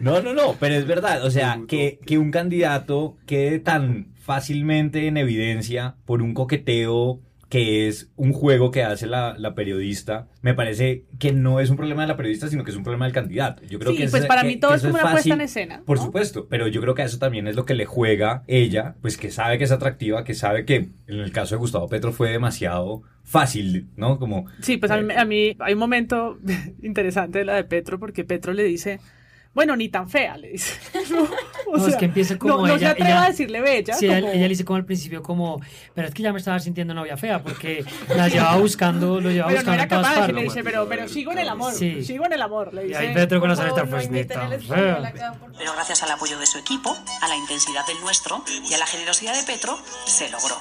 No, 0.00 0.20
no, 0.20 0.34
no, 0.34 0.56
pero 0.60 0.74
es 0.74 0.86
verdad. 0.86 1.24
O 1.24 1.30
sea, 1.30 1.60
que, 1.66 1.98
que 2.04 2.18
un 2.18 2.30
candidato 2.30 3.16
quede 3.26 3.58
tan 3.58 4.12
fácilmente 4.16 5.06
en 5.06 5.16
evidencia 5.16 5.96
por 6.04 6.20
un 6.22 6.34
coqueteo 6.34 7.20
que 7.48 7.88
es 7.88 8.10
un 8.16 8.32
juego 8.32 8.70
que 8.70 8.82
hace 8.82 9.06
la, 9.06 9.34
la, 9.38 9.54
periodista, 9.54 10.28
me 10.42 10.52
parece 10.52 11.04
que 11.18 11.32
no 11.32 11.60
es 11.60 11.70
un 11.70 11.76
problema 11.76 12.02
de 12.02 12.08
la 12.08 12.16
periodista, 12.16 12.48
sino 12.48 12.62
que 12.62 12.70
es 12.70 12.76
un 12.76 12.82
problema 12.82 13.06
del 13.06 13.14
candidato. 13.14 13.62
Yo 13.64 13.78
creo 13.78 13.92
sí, 13.92 13.98
que 13.98 14.08
pues 14.08 14.22
es, 14.22 14.28
para 14.28 14.42
que, 14.42 14.48
mí 14.48 14.56
todo 14.56 14.74
es 14.74 14.82
como 14.82 14.94
una 14.94 15.02
fácil, 15.02 15.14
puesta 15.14 15.34
en 15.34 15.40
escena. 15.40 15.82
Por 15.86 15.96
¿no? 15.96 16.04
supuesto, 16.04 16.46
pero 16.48 16.68
yo 16.68 16.80
creo 16.82 16.94
que 16.94 17.02
eso 17.02 17.18
también 17.18 17.48
es 17.48 17.56
lo 17.56 17.64
que 17.64 17.74
le 17.74 17.86
juega 17.86 18.42
ella, 18.46 18.96
pues 19.00 19.16
que 19.16 19.30
sabe 19.30 19.56
que 19.56 19.64
es 19.64 19.72
atractiva, 19.72 20.24
que 20.24 20.34
sabe 20.34 20.66
que 20.66 20.90
en 21.06 21.20
el 21.20 21.32
caso 21.32 21.54
de 21.54 21.60
Gustavo 21.60 21.88
Petro 21.88 22.12
fue 22.12 22.30
demasiado 22.30 23.02
fácil, 23.24 23.88
¿no? 23.96 24.18
Como... 24.18 24.46
Sí, 24.60 24.76
pues 24.76 24.92
a 24.92 25.00
mí, 25.00 25.14
a 25.14 25.24
mí 25.24 25.56
hay 25.58 25.72
un 25.72 25.80
momento 25.80 26.38
interesante 26.82 27.38
de 27.38 27.44
la 27.46 27.54
de 27.54 27.64
Petro, 27.64 27.98
porque 27.98 28.24
Petro 28.24 28.52
le 28.52 28.64
dice... 28.64 29.00
Bueno, 29.54 29.74
ni 29.74 29.88
tan 29.88 30.08
fea, 30.08 30.36
le 30.36 30.50
dice. 30.50 30.74
No, 31.68 31.74
o 31.74 31.78
sea, 31.80 31.88
es 31.88 31.96
que 31.96 32.06
empieza 32.06 32.38
como 32.38 32.58
no, 32.58 32.66
ella. 32.66 32.72
No 32.74 32.78
se 32.78 32.86
atreve 32.86 33.10
ella, 33.10 33.24
a 33.24 33.28
decirle 33.28 33.60
bella. 33.60 33.92
Sí, 33.94 34.06
como... 34.06 34.18
ella, 34.18 34.32
ella, 34.32 34.42
le 34.44 34.48
dice 34.48 34.64
como 34.64 34.76
al 34.78 34.86
principio 34.86 35.22
como, 35.22 35.60
pero 35.94 36.08
es 36.08 36.14
que 36.14 36.22
ya 36.22 36.32
me 36.32 36.38
estaba 36.38 36.58
sintiendo 36.60 36.94
novia 36.94 37.16
fea 37.18 37.42
porque 37.42 37.84
la 38.16 38.28
llevaba 38.28 38.56
buscando, 38.56 39.20
lo 39.20 39.30
llevaba 39.30 39.48
pero 39.48 39.58
buscando 39.60 39.76
no 39.76 39.82
era 39.82 39.88
todas 39.88 40.06
capaz, 40.06 40.18
partes. 40.20 40.34
le 40.34 40.42
dice, 40.44 40.64
pero, 40.64 40.88
pero 40.88 41.08
sigo 41.08 41.32
en 41.32 41.38
el 41.40 41.48
amor, 41.50 41.74
Sí. 41.74 42.02
sigo 42.04 42.24
en 42.24 42.32
el 42.32 42.40
amor, 42.40 42.72
le 42.72 42.84
Y 42.84 42.88
dice. 42.88 42.98
ahí 43.00 43.12
Petro 43.14 43.40
con 43.40 43.50
la 43.50 43.54
no 43.56 43.86
pues 43.90 44.10
ni 44.10 44.24
tan 44.24 44.50
fea. 44.62 45.12
Pero 45.58 45.72
gracias 45.74 46.02
al 46.02 46.10
apoyo 46.12 46.38
de 46.38 46.46
su 46.46 46.56
equipo, 46.58 46.96
a 47.20 47.28
la 47.28 47.36
intensidad 47.36 47.86
del 47.86 48.00
nuestro 48.00 48.42
y 48.70 48.72
a 48.72 48.78
la 48.78 48.86
generosidad 48.86 49.34
de 49.34 49.42
Petro, 49.42 49.78
se 50.06 50.30
logró. 50.30 50.56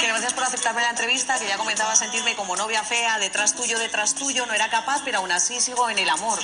Que 0.00 0.06
gracias 0.06 0.32
por 0.32 0.44
aceptarme 0.44 0.82
la 0.82 0.90
entrevista, 0.90 1.38
que 1.38 1.46
ya 1.46 1.56
comenzaba 1.56 1.92
a 1.92 1.96
sentirme 1.96 2.34
como 2.36 2.56
novia 2.56 2.82
fea, 2.82 3.18
detrás 3.18 3.54
tuyo, 3.54 3.78
detrás 3.78 4.14
tuyo, 4.14 4.46
no 4.46 4.54
era 4.54 4.68
capaz, 4.68 5.02
pero 5.04 5.18
aún 5.18 5.32
así 5.32 5.60
sigo 5.60 5.88
en 5.90 5.98
el 5.98 6.08
amor. 6.08 6.38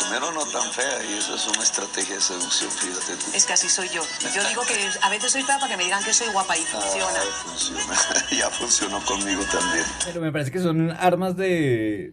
Primero 0.00 0.32
no 0.32 0.44
tan 0.46 0.70
fea 0.72 1.04
y 1.04 1.18
eso 1.18 1.34
es 1.34 1.46
una 1.48 1.62
estrategia 1.62 2.16
de 2.16 2.20
seducción, 2.20 2.70
fíjate 2.70 3.16
tú. 3.16 3.26
Es 3.34 3.46
que 3.46 3.52
así 3.52 3.68
soy 3.68 3.88
yo. 3.88 4.02
Yo 4.34 4.48
digo 4.48 4.62
que 4.62 4.74
a 5.02 5.08
veces 5.10 5.32
soy 5.32 5.42
fea 5.42 5.58
para 5.58 5.68
que 5.68 5.76
me 5.76 5.84
digan 5.84 6.02
que 6.04 6.12
soy 6.12 6.28
guapa 6.28 6.56
y 6.56 6.62
funciona. 6.62 7.18
Ah, 7.18 7.44
funciona. 7.44 8.26
ya 8.30 8.50
funcionó 8.50 9.04
conmigo 9.04 9.42
también. 9.50 9.84
Pero 10.04 10.20
me 10.20 10.32
parece 10.32 10.50
que 10.50 10.60
son 10.60 10.90
armas 10.90 11.36
de 11.36 12.12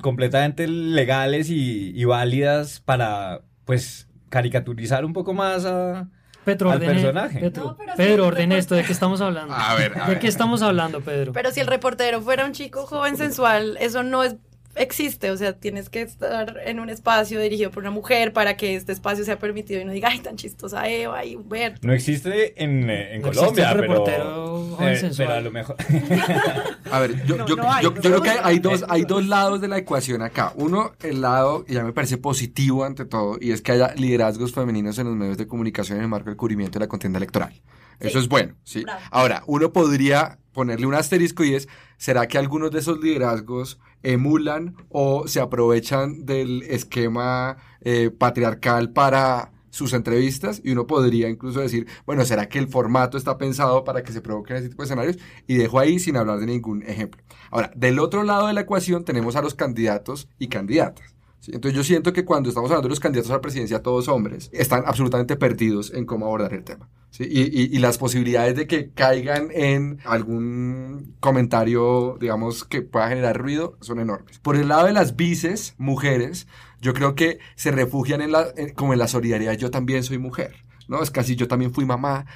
completamente 0.00 0.66
legales 0.66 1.48
y, 1.48 1.90
y 1.94 2.04
válidas 2.04 2.80
para, 2.80 3.42
pues, 3.64 4.08
caricaturizar 4.28 5.04
un 5.04 5.12
poco 5.12 5.32
más 5.32 5.64
a, 5.64 6.08
Petro, 6.44 6.70
al 6.70 6.76
ordene, 6.76 6.94
personaje. 6.94 7.40
Petro, 7.40 7.64
No, 7.64 7.76
pero 7.76 7.92
sí, 7.92 7.96
Pedro, 7.96 8.14
el 8.14 8.20
ordene 8.28 8.58
esto, 8.58 8.74
¿de 8.74 8.84
qué 8.84 8.92
estamos 8.92 9.20
hablando? 9.20 9.54
A 9.54 9.74
ver, 9.74 9.98
a 9.98 10.04
¿De 10.04 10.10
ver. 10.10 10.18
qué 10.18 10.26
estamos 10.28 10.62
hablando, 10.62 11.00
Pedro? 11.00 11.32
Pero 11.32 11.50
si 11.50 11.60
el 11.60 11.66
reportero 11.66 12.20
fuera 12.20 12.44
un 12.44 12.52
chico 12.52 12.86
joven 12.86 13.16
sensual, 13.16 13.76
eso 13.80 14.02
no 14.02 14.22
es 14.22 14.36
existe, 14.76 15.30
o 15.30 15.36
sea, 15.36 15.52
tienes 15.54 15.88
que 15.88 16.02
estar 16.02 16.58
en 16.64 16.80
un 16.80 16.90
espacio 16.90 17.40
dirigido 17.40 17.70
por 17.70 17.82
una 17.82 17.90
mujer 17.90 18.32
para 18.32 18.56
que 18.56 18.74
este 18.74 18.92
espacio 18.92 19.24
sea 19.24 19.38
permitido 19.38 19.80
y 19.80 19.84
no 19.84 19.92
diga, 19.92 20.08
ay, 20.10 20.20
tan 20.20 20.36
chistosa 20.36 20.88
Eva 20.88 21.24
y 21.24 21.36
Humberto. 21.36 21.86
No 21.86 21.92
existe 21.92 22.62
en, 22.62 22.88
eh, 22.90 23.14
en 23.14 23.22
No 23.22 23.28
Colombia, 23.28 23.64
existe 23.64 23.80
pero, 23.80 23.94
reportero 23.94 24.78
eh, 24.80 25.10
pero 25.16 25.32
a 25.32 25.40
lo 25.40 25.50
mejor... 25.50 25.76
A 26.90 27.00
ver, 27.00 27.24
yo, 27.26 27.36
No, 27.36 27.46
yo, 27.46 27.56
no 27.56 27.72
hay, 27.72 27.82
yo, 27.82 27.90
no 27.90 27.96
yo 27.96 28.02
creo 28.02 28.22
que 28.22 28.30
hay. 28.30 28.38
hay 28.42 28.58
dos, 28.58 28.84
hay 28.88 29.02
dos 29.04 29.26
lados 29.26 29.60
de 29.60 29.68
la 29.68 29.78
ecuación 29.78 30.22
acá. 30.22 30.52
Uno, 30.56 30.92
el 31.02 31.20
lado, 31.20 31.64
y 31.66 31.74
ya 31.74 31.84
me 31.84 31.92
parece 31.92 32.18
positivo 32.18 32.84
ante 32.84 33.04
todo, 33.04 33.38
y 33.40 33.52
es 33.52 33.62
que 33.62 33.72
haya 33.72 33.94
liderazgos 33.94 34.52
femeninos 34.52 34.98
en 34.98 35.06
los 35.06 35.16
medios 35.16 35.38
de 35.38 35.46
comunicación 35.46 35.98
en 35.98 36.04
el 36.04 36.08
marco 36.08 36.30
del 36.30 36.36
cubrimiento 36.36 36.78
de 36.78 36.84
la 36.84 36.88
contienda 36.88 37.18
electoral. 37.18 37.52
Eso 38.00 38.18
es 38.18 38.28
bueno, 38.28 38.54
¿sí? 38.64 38.82
Bravo. 38.82 39.00
Ahora, 39.10 39.42
uno 39.46 39.72
podría 39.72 40.38
ponerle 40.52 40.86
un 40.86 40.94
asterisco 40.94 41.44
y 41.44 41.54
es, 41.54 41.68
¿será 41.96 42.26
que 42.28 42.38
algunos 42.38 42.70
de 42.70 42.80
esos 42.80 43.00
liderazgos 43.00 43.78
emulan 44.04 44.76
o 44.88 45.26
se 45.26 45.40
aprovechan 45.40 46.24
del 46.24 46.62
esquema 46.62 47.56
eh, 47.80 48.10
patriarcal 48.10 48.90
para 48.90 49.52
sus 49.70 49.92
entrevistas? 49.92 50.60
Y 50.64 50.70
uno 50.70 50.86
podría 50.86 51.28
incluso 51.28 51.60
decir, 51.60 51.86
bueno, 52.06 52.24
¿será 52.24 52.48
que 52.48 52.58
el 52.58 52.68
formato 52.68 53.18
está 53.18 53.36
pensado 53.36 53.82
para 53.82 54.04
que 54.04 54.12
se 54.12 54.20
provoquen 54.20 54.56
ese 54.56 54.68
tipo 54.68 54.82
de 54.82 54.86
escenarios? 54.86 55.18
Y 55.46 55.56
dejo 55.56 55.78
ahí 55.80 55.98
sin 55.98 56.16
hablar 56.16 56.38
de 56.38 56.46
ningún 56.46 56.82
ejemplo. 56.84 57.22
Ahora, 57.50 57.72
del 57.74 57.98
otro 57.98 58.22
lado 58.22 58.46
de 58.46 58.52
la 58.52 58.60
ecuación 58.60 59.04
tenemos 59.04 59.34
a 59.36 59.42
los 59.42 59.54
candidatos 59.54 60.28
y 60.38 60.48
candidatas. 60.48 61.14
Entonces 61.46 61.76
yo 61.76 61.84
siento 61.84 62.12
que 62.12 62.24
cuando 62.24 62.48
estamos 62.48 62.70
hablando 62.70 62.88
de 62.88 62.92
los 62.92 63.00
candidatos 63.00 63.30
a 63.30 63.34
la 63.34 63.40
presidencia, 63.40 63.82
todos 63.82 64.08
hombres, 64.08 64.50
están 64.52 64.84
absolutamente 64.86 65.36
perdidos 65.36 65.92
en 65.92 66.06
cómo 66.06 66.26
abordar 66.26 66.54
el 66.54 66.64
tema. 66.64 66.88
Y, 67.18 67.78
las 67.78 67.98
posibilidades 67.98 68.56
de 68.56 68.66
que 68.66 68.90
caigan 68.90 69.48
en 69.52 70.00
algún 70.04 71.14
comentario, 71.20 72.16
digamos, 72.20 72.64
que 72.64 72.82
pueda 72.82 73.08
generar 73.08 73.38
ruido, 73.38 73.76
son 73.80 74.00
enormes. 74.00 74.38
Por 74.40 74.56
el 74.56 74.68
lado 74.68 74.86
de 74.86 74.92
las 74.92 75.14
vices, 75.14 75.74
mujeres, 75.78 76.48
yo 76.80 76.92
creo 76.92 77.14
que 77.14 77.38
se 77.54 77.70
refugian 77.70 78.20
en 78.20 78.32
la, 78.32 78.52
como 78.74 78.92
en 78.92 78.98
la 78.98 79.08
solidaridad, 79.08 79.54
yo 79.54 79.70
también 79.70 80.02
soy 80.02 80.18
mujer. 80.18 80.64
¿no? 80.88 81.02
Es 81.02 81.10
casi 81.10 81.36
yo 81.36 81.48
también 81.48 81.72
fui 81.72 81.84
mamá, 81.84 82.26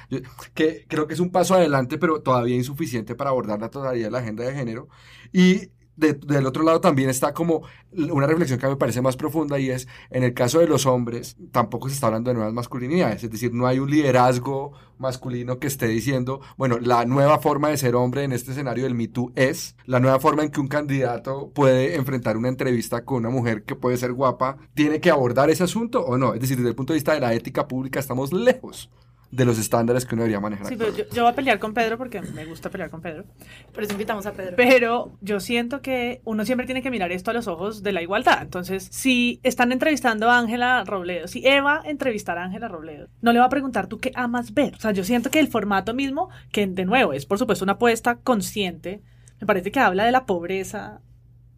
que 0.53 0.85
creo 0.87 1.07
que 1.07 1.13
es 1.13 1.19
un 1.19 1.31
paso 1.31 1.55
adelante, 1.55 1.97
pero 1.97 2.21
todavía 2.21 2.55
insuficiente 2.55 3.15
para 3.15 3.29
abordar 3.31 3.59
la 3.59 3.69
totalidad 3.69 4.07
de 4.07 4.11
la 4.11 4.19
agenda 4.19 4.43
de 4.43 4.53
género. 4.53 4.87
Y 5.31 5.69
del 5.99 6.45
otro 6.45 6.63
lado 6.63 6.81
también 6.81 7.09
está 7.09 7.33
como 7.33 7.63
una 7.91 8.27
reflexión 8.27 8.59
que 8.59 8.67
me 8.67 8.75
parece 8.75 9.01
más 9.01 9.17
profunda 9.17 9.59
y 9.59 9.69
es, 9.69 9.87
en 10.09 10.23
el 10.23 10.33
caso 10.33 10.59
de 10.59 10.67
los 10.67 10.85
hombres, 10.85 11.37
tampoco 11.51 11.89
se 11.89 11.95
está 11.95 12.07
hablando 12.07 12.29
de 12.29 12.35
nuevas 12.35 12.53
masculinidades, 12.53 13.23
es 13.23 13.31
decir, 13.31 13.53
no 13.53 13.67
hay 13.67 13.79
un 13.79 13.89
liderazgo 13.89 14.71
masculino 14.97 15.59
que 15.59 15.67
esté 15.67 15.87
diciendo, 15.87 16.41
bueno, 16.57 16.77
la 16.79 17.05
nueva 17.05 17.39
forma 17.39 17.69
de 17.69 17.77
ser 17.77 17.95
hombre 17.95 18.23
en 18.23 18.31
este 18.31 18.51
escenario 18.51 18.83
del 18.83 18.95
Me 18.95 19.07
Too 19.07 19.31
es 19.35 19.75
la 19.85 19.99
nueva 19.99 20.19
forma 20.19 20.43
en 20.43 20.49
que 20.49 20.59
un 20.59 20.67
candidato 20.67 21.51
puede 21.53 21.95
enfrentar 21.95 22.37
una 22.37 22.49
entrevista 22.49 23.05
con 23.05 23.17
una 23.17 23.29
mujer 23.29 23.63
que 23.63 23.75
puede 23.75 23.97
ser 23.97 24.13
guapa, 24.13 24.57
tiene 24.73 24.99
que 24.99 25.11
abordar 25.11 25.49
ese 25.49 25.63
asunto 25.63 26.01
o 26.05 26.17
no, 26.17 26.33
es 26.33 26.41
decir, 26.41 26.57
desde 26.57 26.69
el 26.69 26.75
punto 26.75 26.93
de 26.93 26.97
vista 26.97 27.13
de 27.13 27.19
la 27.19 27.33
ética 27.33 27.67
pública 27.67 27.99
estamos 27.99 28.31
lejos 28.33 28.89
de 29.31 29.45
los 29.45 29.59
estándares 29.59 30.05
que 30.05 30.15
uno 30.15 30.23
debería 30.23 30.39
manejar. 30.39 30.67
Sí, 30.67 30.75
pero 30.75 30.95
yo, 30.95 31.05
voy 31.11 31.31
a 31.31 31.35
pelear 31.35 31.59
con 31.59 31.73
Pedro 31.73 31.97
porque 31.97 32.21
me 32.21 32.45
gusta 32.45 32.69
pelear 32.69 32.89
con 32.89 33.01
Pedro. 33.01 33.25
Por 33.71 33.83
eso 33.83 33.93
invitamos 33.93 34.25
a 34.25 34.33
Pedro. 34.33 34.55
Pero 34.55 35.11
yo 35.21 35.39
siento 35.39 35.81
que 35.81 36.21
uno 36.23 36.45
siempre 36.45 36.65
tiene 36.65 36.81
que 36.81 36.89
mirar 36.89 37.11
esto 37.11 37.29
a 37.29 37.33
los 37.33 37.47
ojos 37.47 37.83
de 37.83 37.91
la 37.91 38.01
igualdad. 38.01 38.41
Entonces, 38.41 38.87
si 38.91 39.39
están 39.43 39.71
entrevistando 39.71 40.29
a 40.31 40.39
Ángela 40.39 40.83
Robledo, 40.83 41.27
si 41.27 41.45
Eva 41.45 41.81
entrevistará 41.85 42.41
a 42.41 42.45
Ángela 42.45 42.67
Robledo, 42.67 43.07
no 43.21 43.31
le 43.31 43.39
va 43.39 43.45
a 43.45 43.49
preguntar 43.49 43.87
tú 43.87 43.99
qué 43.99 44.11
amas 44.15 44.53
ver. 44.53 44.75
O 44.75 44.79
sea, 44.79 44.91
yo 44.91 45.03
siento 45.03 45.29
que 45.29 45.39
el 45.39 45.47
formato 45.47 45.93
mismo, 45.93 46.29
que 46.51 46.65
de 46.65 46.85
nuevo 46.85 47.13
es 47.13 47.25
por 47.25 47.37
supuesto 47.37 47.63
una 47.65 47.73
apuesta 47.73 48.15
consciente, 48.15 49.01
me 49.39 49.45
parece 49.45 49.71
que 49.71 49.79
habla 49.79 50.05
de 50.05 50.11
la 50.11 50.25
pobreza 50.25 51.01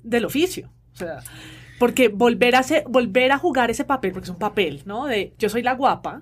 del 0.04 0.26
oficio. 0.26 0.70
O 0.94 0.98
sea, 0.98 1.20
porque 1.80 2.10
volver 2.10 2.56
a, 2.56 2.64
volver 2.90 3.32
a 3.32 3.38
jugar 3.38 3.72
ese 3.72 3.86
papel, 3.86 4.12
porque 4.12 4.26
es 4.26 4.30
un 4.30 4.38
papel, 4.38 4.84
¿no? 4.86 5.06
De 5.06 5.34
yo 5.40 5.50
soy 5.50 5.64
la 5.64 5.74
guapa, 5.74 6.22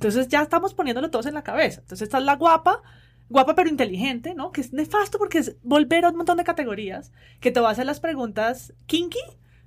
entonces 0.00 0.28
ya 0.28 0.40
estamos 0.40 0.72
poniéndolo 0.72 1.10
todos 1.10 1.26
en 1.26 1.34
la 1.34 1.42
cabeza. 1.42 1.82
Entonces 1.82 2.06
está 2.06 2.20
la 2.20 2.36
guapa, 2.36 2.80
guapa 3.28 3.54
pero 3.54 3.68
inteligente, 3.68 4.34
¿no? 4.34 4.50
Que 4.50 4.62
es 4.62 4.72
nefasto 4.72 5.18
porque 5.18 5.36
es 5.36 5.56
volver 5.62 6.06
a 6.06 6.08
un 6.08 6.16
montón 6.16 6.38
de 6.38 6.44
categorías, 6.44 7.12
que 7.38 7.50
te 7.50 7.60
va 7.60 7.68
a 7.68 7.72
hacer 7.72 7.84
las 7.84 8.00
preguntas 8.00 8.72
kinky, 8.86 9.20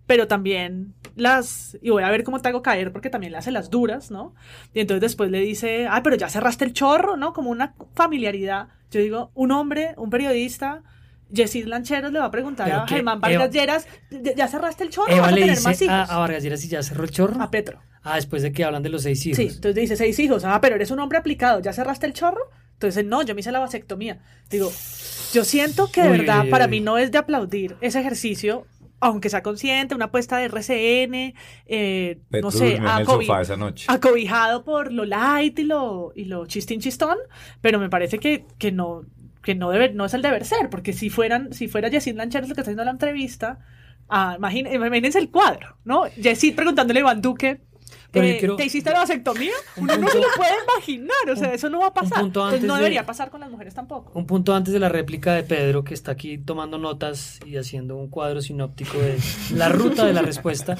pero 0.08 0.28
también 0.28 0.96
las, 1.15 1.78
y 1.84 1.91
voy 1.91 2.02
a 2.02 2.10
ver 2.10 2.24
cómo 2.24 2.41
te 2.41 2.50
hago 2.50 2.63
caer 2.63 2.91
porque 2.91 3.12
también 3.12 3.32
le 3.32 3.38
hace 3.38 3.52
las 3.52 3.69
duras, 3.69 4.10
¿no? 4.10 4.34
Y 4.74 4.80
entonces 4.80 5.02
después 5.02 5.30
le 5.30 5.39
dice, 5.39 5.88
ay, 5.88 6.02
pero 6.04 6.15
ya 6.15 6.30
cerraste 6.30 6.65
el 6.65 6.74
chorro, 6.74 7.15
¿no? 7.15 7.32
Como 7.34 7.52
una 7.52 7.76
familiaridad. 7.93 8.69
Yo 8.89 9.02
digo, 9.02 9.30
un 9.36 9.52
hombre, 9.52 9.93
un 9.98 10.10
periodista, 10.10 10.82
Jessie 11.32 11.63
Lancheros 11.65 12.12
le 12.12 12.17
va 12.17 12.26
a 12.26 12.32
preguntar 12.32 12.72
a 12.72 12.88
Germán 12.88 13.22
Vargas 13.22 13.52
Lleras, 13.52 13.88
¿ya 14.10 14.48
cerraste 14.48 14.84
el 14.84 14.89
chorro? 14.89 15.13
Eva 15.13 15.30
le 15.30 15.48
dice 15.48 15.88
a, 15.88 16.06
a, 16.06 16.17
Vargas 16.17 16.41
Lleras 16.41 16.60
si 16.60 16.69
ya 16.69 16.82
cerró 16.82 17.04
el 17.04 17.12
chorro. 17.12 17.39
A 17.39 17.52
Petro. 17.52 17.80
Ah, 18.04 18.16
después 18.16 18.42
de 18.42 18.52
que 18.52 18.63
hablan 18.63 18.84
de 18.84 18.89
los 18.89 19.04
seis 19.04 19.26
hijos. 19.26 19.38
Sí, 19.38 19.44
entonces 19.44 19.76
dice 19.76 19.96
seis 19.96 20.20
hijos. 20.20 20.44
Ah, 20.44 20.60
pero 20.62 20.76
eres 20.76 20.92
un 20.92 21.00
hombre 21.00 21.18
aplicado, 21.18 21.62
¿ya 21.62 21.72
cerraste 21.72 22.06
el 22.06 22.13
chorro? 22.13 22.50
Entonces, 22.74 23.06
no, 23.06 23.24
yo 23.24 23.34
me 23.34 23.39
hice 23.42 23.52
la 23.52 23.60
vasectomía. 23.60 24.20
Digo, 24.50 24.72
yo 25.32 25.46
siento 25.46 25.89
que 25.89 26.02
de 26.04 26.10
verdad, 26.10 26.46
para 26.50 26.68
mí 26.68 26.82
no 26.82 26.98
es 26.98 27.12
de 27.12 27.18
aplaudir 27.18 27.78
ese 27.80 28.02
ejercicio, 28.02 28.66
aunque 29.00 29.30
sea 29.30 29.42
consciente, 29.42 29.96
una 29.96 30.06
apuesta 30.06 30.38
de 30.38 30.46
RCN, 30.46 31.34
eh, 31.66 32.20
no 32.42 32.52
sé, 32.52 32.78
acobijado 33.88 34.63
por 34.66 34.92
lo 34.92 35.06
light 35.06 35.58
y 35.60 35.63
lo, 35.63 36.12
y 36.16 36.26
lo 36.26 36.46
chistín 36.46 36.82
chistón, 36.82 37.18
pero 37.62 37.80
me 37.80 37.89
parece 37.89 38.20
que, 38.20 38.46
que 38.58 38.72
no, 38.74 39.06
que 39.42 39.56
no 39.56 39.72
debe, 39.72 39.94
no 39.94 40.06
es 40.06 40.13
el 40.13 40.22
deber 40.22 40.44
ser, 40.46 40.70
porque 40.70 40.94
si 40.94 41.10
fueran, 41.10 41.54
si 41.54 41.68
fuera 41.68 41.89
Jessie 41.89 42.13
Lancheros 42.13 42.50
el 42.50 42.56
que 42.56 42.62
está 42.62 42.72
haciendo 42.72 42.86
la 42.86 42.92
entrevista, 42.92 43.60
ah, 44.10 44.36
imagínense 44.38 45.20
el 45.20 45.30
cuadro, 45.30 45.78
¿no? 45.86 46.04
Jessie 46.16 46.54
preguntándole 46.54 47.00
a 47.00 47.02
Iván 47.02 47.22
Duque 47.22 47.62
eh, 48.13 48.49
¿Te 48.58 48.65
hiciste 48.65 48.91
la 48.91 48.99
vasectomía? 48.99 49.54
Uno 49.78 49.97
no 49.97 50.08
se 50.08 50.19
lo 50.19 50.28
puede 50.36 50.52
imaginar, 50.63 51.30
o 51.32 51.36
sea, 51.36 51.54
eso 51.54 51.69
no 51.69 51.80
va 51.80 51.88
a 51.88 51.93
pasar. 51.93 52.23
no 52.62 52.76
debería 52.76 53.06
pasar 53.06 53.30
con 53.30 53.41
las 53.41 53.49
mujeres 53.49 53.73
tampoco. 53.73 54.12
Un 54.13 54.26
punto 54.26 54.54
antes 54.54 54.73
de 54.73 54.80
la 54.80 54.89
réplica 54.89 55.34
de 55.34 55.43
Pedro, 55.43 55.84
que 55.84 55.93
está 55.93 56.12
aquí 56.12 56.38
tomando 56.38 56.78
notas 56.78 57.39
y 57.45 57.58
haciendo 57.58 57.95
un 57.95 58.10
cuadro 58.10 58.41
sinóptico 58.41 58.97
de 58.99 59.17
la 59.56 59.69
ruta 59.69 60.06
de 60.06 60.13
la 60.13 60.21
respuesta. 60.21 60.78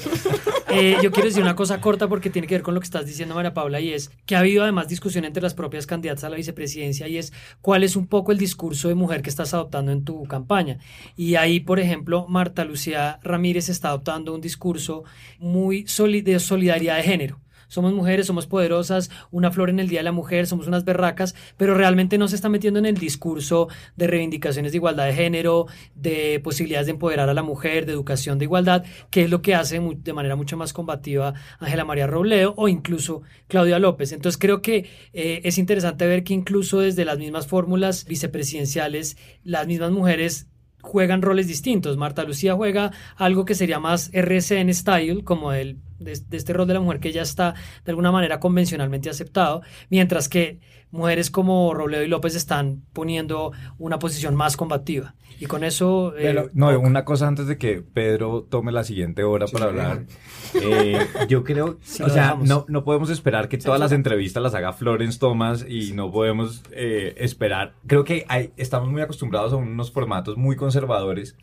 Eh, 0.70 0.96
yo 1.02 1.12
quiero 1.12 1.28
decir 1.28 1.42
una 1.42 1.54
cosa 1.54 1.80
corta 1.80 2.08
porque 2.08 2.30
tiene 2.30 2.48
que 2.48 2.54
ver 2.54 2.62
con 2.62 2.74
lo 2.74 2.80
que 2.80 2.84
estás 2.84 3.06
diciendo, 3.06 3.34
María 3.34 3.54
Paula, 3.54 3.80
y 3.80 3.92
es 3.92 4.10
que 4.26 4.34
ha 4.34 4.40
habido 4.40 4.62
además 4.62 4.88
discusión 4.88 5.24
entre 5.24 5.42
las 5.42 5.54
propias 5.54 5.86
candidatas 5.86 6.24
a 6.24 6.30
la 6.30 6.36
vicepresidencia 6.36 7.06
y 7.06 7.18
es 7.18 7.32
cuál 7.60 7.84
es 7.84 7.94
un 7.94 8.06
poco 8.08 8.32
el 8.32 8.38
discurso 8.38 8.88
de 8.88 8.94
mujer 8.94 9.22
que 9.22 9.30
estás 9.30 9.54
adoptando 9.54 9.92
en 9.92 10.04
tu 10.04 10.24
campaña. 10.24 10.78
Y 11.16 11.36
ahí, 11.36 11.60
por 11.60 11.78
ejemplo, 11.78 12.26
Marta 12.28 12.64
Lucía 12.64 13.20
Ramírez 13.22 13.68
está 13.68 13.88
adoptando 13.88 14.34
un 14.34 14.40
discurso 14.40 15.04
muy 15.38 15.84
de 15.84 16.38
solidaridad 16.40 16.96
de 16.96 17.02
género 17.02 17.23
somos 17.68 17.92
mujeres, 17.92 18.26
somos 18.26 18.46
poderosas, 18.46 19.10
una 19.30 19.50
flor 19.50 19.70
en 19.70 19.80
el 19.80 19.88
Día 19.88 20.00
de 20.00 20.04
la 20.04 20.12
Mujer, 20.12 20.46
somos 20.46 20.66
unas 20.66 20.84
berracas, 20.84 21.34
pero 21.56 21.74
realmente 21.74 22.18
no 22.18 22.28
se 22.28 22.36
está 22.36 22.48
metiendo 22.48 22.78
en 22.78 22.86
el 22.86 22.96
discurso 22.96 23.68
de 23.96 24.06
reivindicaciones 24.06 24.72
de 24.72 24.78
igualdad 24.78 25.06
de 25.06 25.14
género, 25.14 25.66
de 25.94 26.40
posibilidades 26.42 26.86
de 26.86 26.92
empoderar 26.92 27.28
a 27.28 27.34
la 27.34 27.42
mujer, 27.42 27.86
de 27.86 27.92
educación 27.92 28.38
de 28.38 28.44
igualdad, 28.44 28.84
que 29.10 29.24
es 29.24 29.30
lo 29.30 29.42
que 29.42 29.54
hace 29.54 29.80
de 29.80 30.12
manera 30.12 30.36
mucho 30.36 30.56
más 30.56 30.72
combativa 30.72 31.34
Ángela 31.58 31.84
María 31.84 32.06
Robledo 32.06 32.54
o 32.56 32.68
incluso 32.68 33.22
Claudia 33.48 33.78
López. 33.78 34.12
Entonces 34.12 34.38
creo 34.38 34.62
que 34.62 34.88
eh, 35.12 35.40
es 35.44 35.58
interesante 35.58 36.06
ver 36.06 36.24
que 36.24 36.34
incluso 36.34 36.80
desde 36.80 37.04
las 37.04 37.18
mismas 37.18 37.46
fórmulas 37.46 38.04
vicepresidenciales, 38.04 39.16
las 39.42 39.66
mismas 39.66 39.90
mujeres 39.90 40.48
juegan 40.84 41.22
roles 41.22 41.48
distintos. 41.48 41.96
Marta 41.96 42.24
Lucía 42.24 42.54
juega 42.54 42.92
algo 43.16 43.44
que 43.44 43.54
sería 43.54 43.80
más 43.80 44.10
RCN 44.12 44.72
style, 44.72 45.24
como 45.24 45.52
el 45.52 45.78
de, 46.04 46.12
este 46.12 46.52
rol 46.52 46.66
de 46.66 46.74
la 46.74 46.80
mujer 46.80 47.00
que 47.00 47.12
ya 47.12 47.22
está 47.22 47.54
de 47.84 47.92
alguna 47.92 48.12
manera 48.12 48.40
convencionalmente 48.40 49.10
aceptado, 49.10 49.62
mientras 49.90 50.28
que 50.28 50.60
mujeres 50.90 51.30
como 51.30 51.74
Robledo 51.74 52.04
y 52.04 52.08
López 52.08 52.36
están 52.36 52.82
poniendo 52.92 53.52
una 53.78 53.98
posición 53.98 54.34
más 54.36 54.56
combativa. 54.56 55.14
Y 55.40 55.46
con 55.46 55.64
eso... 55.64 56.14
Eh, 56.16 56.50
no, 56.54 56.78
una 56.78 57.04
cosa 57.04 57.26
antes 57.26 57.48
de 57.48 57.58
que 57.58 57.82
Pedro 57.82 58.46
tome 58.48 58.70
la 58.70 58.84
siguiente 58.84 59.24
hora 59.24 59.46
para 59.46 59.66
hablar. 59.66 60.04
Eh, 60.62 61.04
yo 61.28 61.42
creo, 61.42 61.80
o 62.04 62.08
sea, 62.08 62.38
no, 62.40 62.64
no 62.68 62.84
podemos 62.84 63.10
esperar 63.10 63.48
que 63.48 63.58
todas 63.58 63.80
las 63.80 63.90
entrevistas 63.90 64.40
las 64.40 64.54
haga 64.54 64.72
Florence 64.72 65.18
Thomas 65.18 65.66
y 65.68 65.94
no 65.94 66.12
podemos 66.12 66.62
eh, 66.70 67.12
esperar. 67.16 67.74
Creo 67.88 68.04
que 68.04 68.24
hay, 68.28 68.52
estamos 68.56 68.88
muy 68.88 69.02
acostumbrados 69.02 69.52
a 69.52 69.56
unos 69.56 69.90
formatos 69.90 70.36
muy 70.36 70.54
conservadores 70.54 71.36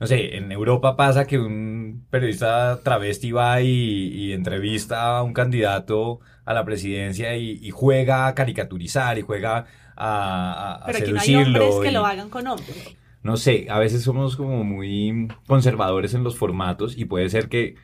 no 0.00 0.06
sé, 0.06 0.38
en 0.38 0.50
Europa 0.50 0.96
pasa 0.96 1.26
que 1.26 1.38
un 1.38 2.06
periodista 2.08 2.80
travesti 2.82 3.32
va 3.32 3.60
y, 3.60 4.32
entrevista 4.32 5.18
a 5.18 5.22
un 5.22 5.34
candidato 5.34 6.20
a 6.46 6.54
la 6.54 6.64
presidencia 6.64 7.36
y, 7.36 7.68
juega 7.70 8.26
a 8.26 8.34
caricaturizar 8.34 9.18
y 9.18 9.22
juega 9.22 9.66
a, 9.94 10.80
a, 10.82 10.86
Pero 10.86 11.12
no 11.12 11.20
hay 11.20 11.34
hombres 11.34 11.74
que 11.82 11.92
lo 11.92 12.06
hagan 12.06 12.30
con 12.30 12.46
hombres. 12.46 12.96
No 13.22 13.36
sé, 13.36 13.66
a 13.68 13.78
veces 13.78 14.02
somos 14.02 14.36
como 14.36 14.64
muy 14.64 15.28
conservadores 15.46 16.14
en 16.14 16.24
los 16.24 16.38
formatos 16.38 16.96
y 16.96 17.04
puede 17.04 17.28
ser 17.28 17.50
que, 17.50 17.74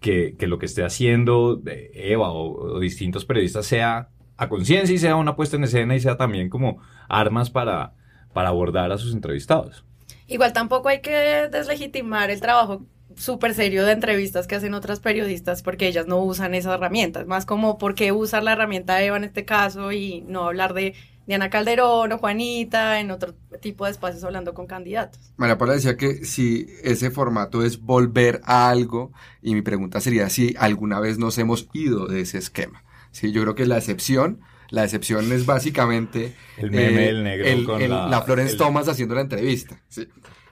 que, 0.00 0.36
lo 0.40 0.58
que 0.58 0.66
esté 0.66 0.84
haciendo 0.84 1.62
Eva 1.94 2.30
o, 2.30 2.74
o 2.74 2.78
distintos 2.78 3.24
periodistas 3.24 3.64
sea 3.64 4.10
a 4.36 4.48
conciencia 4.50 4.94
y 4.94 4.98
sea 4.98 5.16
una 5.16 5.34
puesta 5.34 5.56
en 5.56 5.64
escena 5.64 5.96
y 5.96 6.00
sea 6.00 6.18
también 6.18 6.50
como 6.50 6.82
armas 7.08 7.48
para, 7.48 7.94
para 8.34 8.50
abordar 8.50 8.92
a 8.92 8.98
sus 8.98 9.14
entrevistados. 9.14 9.86
Igual 10.26 10.52
tampoco 10.52 10.88
hay 10.88 11.00
que 11.00 11.48
deslegitimar 11.50 12.30
el 12.30 12.40
trabajo 12.40 12.86
súper 13.16 13.54
serio 13.54 13.84
de 13.84 13.92
entrevistas 13.92 14.46
que 14.46 14.56
hacen 14.56 14.74
otras 14.74 15.00
periodistas 15.00 15.62
porque 15.62 15.86
ellas 15.86 16.06
no 16.06 16.18
usan 16.18 16.54
esas 16.54 16.74
herramientas. 16.74 17.26
Más 17.26 17.46
como 17.46 17.78
por 17.78 17.94
qué 17.94 18.12
usar 18.12 18.42
la 18.42 18.52
herramienta 18.52 19.02
Eva 19.02 19.16
en 19.16 19.24
este 19.24 19.44
caso 19.44 19.92
y 19.92 20.22
no 20.22 20.44
hablar 20.46 20.74
de 20.74 20.94
Diana 21.26 21.48
Calderón 21.48 22.12
o 22.12 22.18
Juanita 22.18 23.00
en 23.00 23.10
otro 23.10 23.34
tipo 23.60 23.84
de 23.84 23.92
espacios 23.92 24.24
hablando 24.24 24.52
con 24.52 24.66
candidatos. 24.66 25.32
María 25.36 25.56
Paula 25.56 25.74
decía 25.74 25.96
que 25.96 26.24
si 26.24 26.66
ese 26.82 27.10
formato 27.10 27.62
es 27.64 27.80
volver 27.80 28.40
a 28.44 28.68
algo 28.68 29.12
y 29.42 29.54
mi 29.54 29.62
pregunta 29.62 30.00
sería 30.00 30.28
si 30.28 30.54
alguna 30.58 31.00
vez 31.00 31.18
nos 31.18 31.38
hemos 31.38 31.68
ido 31.72 32.06
de 32.06 32.20
ese 32.20 32.38
esquema. 32.38 32.84
Sí, 33.10 33.32
yo 33.32 33.42
creo 33.42 33.54
que 33.54 33.66
la 33.66 33.78
excepción 33.78 34.40
la 34.74 34.84
excepción 34.84 35.30
es 35.32 35.46
básicamente 35.46 36.34
el 36.58 36.70
meme 36.70 37.02
del 37.02 37.24
negro 37.24 37.46
el, 37.46 37.64
con 37.64 37.88
la, 37.88 38.22
Florence 38.22 38.56
Thomas 38.56 38.88
haciendo 38.88 39.14
la 39.14 39.22
entrevista. 39.22 39.80
Sí. 39.88 40.08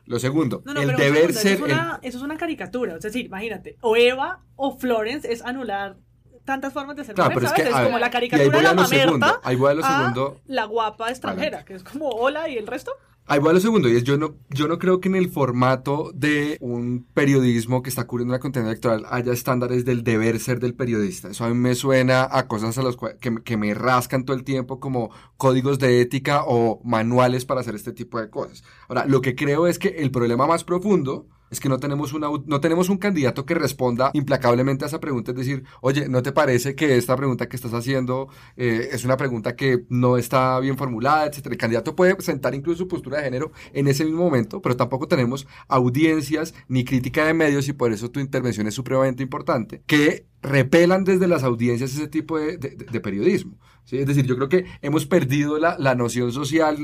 Lo 0.07 0.19
segundo, 0.19 0.63
el 0.67 0.97
deber 0.97 1.33
ser. 1.33 1.55
Eso 1.55 1.67
es, 1.67 1.73
una, 1.73 2.01
eso 2.03 2.19
es 2.19 2.25
una 2.25 2.37
caricatura. 2.37 2.97
Es 2.97 3.03
decir, 3.03 3.27
imagínate, 3.27 3.77
o 3.81 3.97
Eva 3.97 4.41
o 4.57 4.77
Florence 4.77 5.31
es 5.33 5.43
anular 5.43 5.97
tantas 6.45 6.73
formas 6.73 6.97
de 6.97 7.05
ser 7.05 7.15
claro, 7.15 7.31
pero 7.35 7.47
es, 7.47 7.53
que, 7.53 7.71
como 7.71 7.99
la 7.99 8.11
caricatura 8.11 8.57
de 8.57 8.63
la 8.63 8.75
mamerta 8.75 9.41
ahí 9.45 9.55
voy 9.55 9.71
a 9.71 9.75
lo 9.75 9.83
segundo. 9.85 10.41
la 10.47 10.65
guapa 10.65 11.11
extranjera, 11.11 11.65
que 11.65 11.75
es 11.75 11.85
como 11.85 12.09
hola 12.09 12.49
y 12.49 12.57
el 12.57 12.67
resto. 12.67 12.93
Ahí 13.25 13.39
voy 13.39 13.51
a 13.51 13.53
lo 13.53 13.61
segundo, 13.61 13.89
y 13.89 13.95
es 13.95 14.03
yo 14.03 14.19
no, 14.19 14.35
yo 14.51 14.67
no 14.67 14.81
creo 14.81 15.01
que 15.01 15.09
en 15.09 15.15
el 15.15 15.31
formato 15.31 16.11
de 16.13 16.59
un 16.61 17.07
periodismo 17.15 17.81
que 17.81 17.89
está 17.89 18.05
cubriendo 18.05 18.33
la 18.33 18.41
contienda 18.41 18.71
electoral 18.71 19.07
haya 19.09 19.33
estándares 19.33 19.85
del 19.85 20.03
deber 20.03 20.41
ser 20.41 20.59
del 20.59 20.75
periodista. 20.75 21.29
Eso 21.31 21.45
a 21.45 21.49
mí 21.49 21.55
me 21.55 21.77
suena 21.77 22.29
a 22.31 22.49
cosas 22.49 22.77
a 22.79 22.83
las 22.83 22.97
que, 23.21 23.37
que 23.45 23.57
me 23.57 23.75
rascan 23.75 24.25
todo 24.25 24.37
el 24.37 24.43
tiempo 24.43 24.81
como 24.81 25.11
códigos 25.37 25.79
de 25.79 26.01
ética 26.01 26.43
o 26.47 26.81
manuales 26.85 27.45
para 27.45 27.61
hacer 27.61 27.77
este 27.77 27.93
tipo 27.93 28.21
de 28.21 28.29
cosas. 28.29 28.65
Ahora, 28.89 29.07
lo 29.07 29.21
que 29.21 29.37
creo 29.37 29.69
es 29.69 29.79
que 29.79 29.89
el 29.89 30.11
problema 30.11 30.49
más 30.49 30.65
profundo 30.65 31.29
Es 31.53 31.61
que 31.61 31.69
no 31.69 31.79
tenemos, 31.79 32.15
una, 32.15 32.29
no 32.47 32.61
tenemos 32.63 32.89
un 32.89 32.97
candidato 32.97 33.45
que 33.45 33.55
responda 33.55 34.11
implacablemente 34.15 34.87
a 34.87 34.89
esa 34.89 35.01
pregunta, 35.01 35.33
es 35.33 35.37
decir, 35.37 35.65
oye, 35.83 36.09
¿no 36.09 36.23
te 36.23 36.33
parece 36.33 36.75
que 36.75 36.97
esta 36.97 37.15
pregunta 37.15 37.47
que 37.47 37.57
estás 37.57 37.75
haciendo 37.75 38.31
eh, 38.57 38.89
es 38.91 39.05
una 39.05 39.19
pregunta 39.19 39.55
que 39.55 39.85
no 39.91 40.17
está 40.17 40.59
bien 40.61 40.79
formulada, 40.79 41.27
etcétera? 41.27 41.53
El 41.53 41.59
candidato 41.59 41.95
puede 41.95 42.15
presentar 42.15 42.55
incluso 42.55 42.79
su 42.79 42.89
postura 42.89 43.19
de 43.19 43.25
género 43.25 43.53
en 43.75 43.87
ese 43.87 44.07
mismo 44.07 44.25
momento, 44.25 44.63
pero 44.63 44.79
tampoco 44.79 45.07
tenemos 45.07 45.47
audiencias 45.69 46.55
ni 46.69 46.85
crítica 46.85 47.27
de 47.27 47.35
medios 47.35 47.69
y 47.69 47.75
por 47.75 47.93
eso 47.93 48.11
tu 48.11 48.19
intervención 48.19 48.67
es 48.67 48.73
supremamente 48.73 49.23
importante, 49.23 49.83
que 49.87 50.27
repelan 50.41 51.05
desde 51.05 51.29
las 51.29 51.43
audiencias 51.43 51.93
ese 51.93 52.09
tipo 52.09 52.39
de, 52.39 52.57
periodismo. 53.03 53.59
¿sí? 53.85 53.99
Es 53.99 54.07
decir, 54.07 54.25
yo 54.25 54.37
creo 54.37 54.49
que 54.49 54.65
hemos 54.81 55.05
perdido 55.05 55.59
la, 55.59 55.95
noción 55.95 56.33
social 56.33 56.79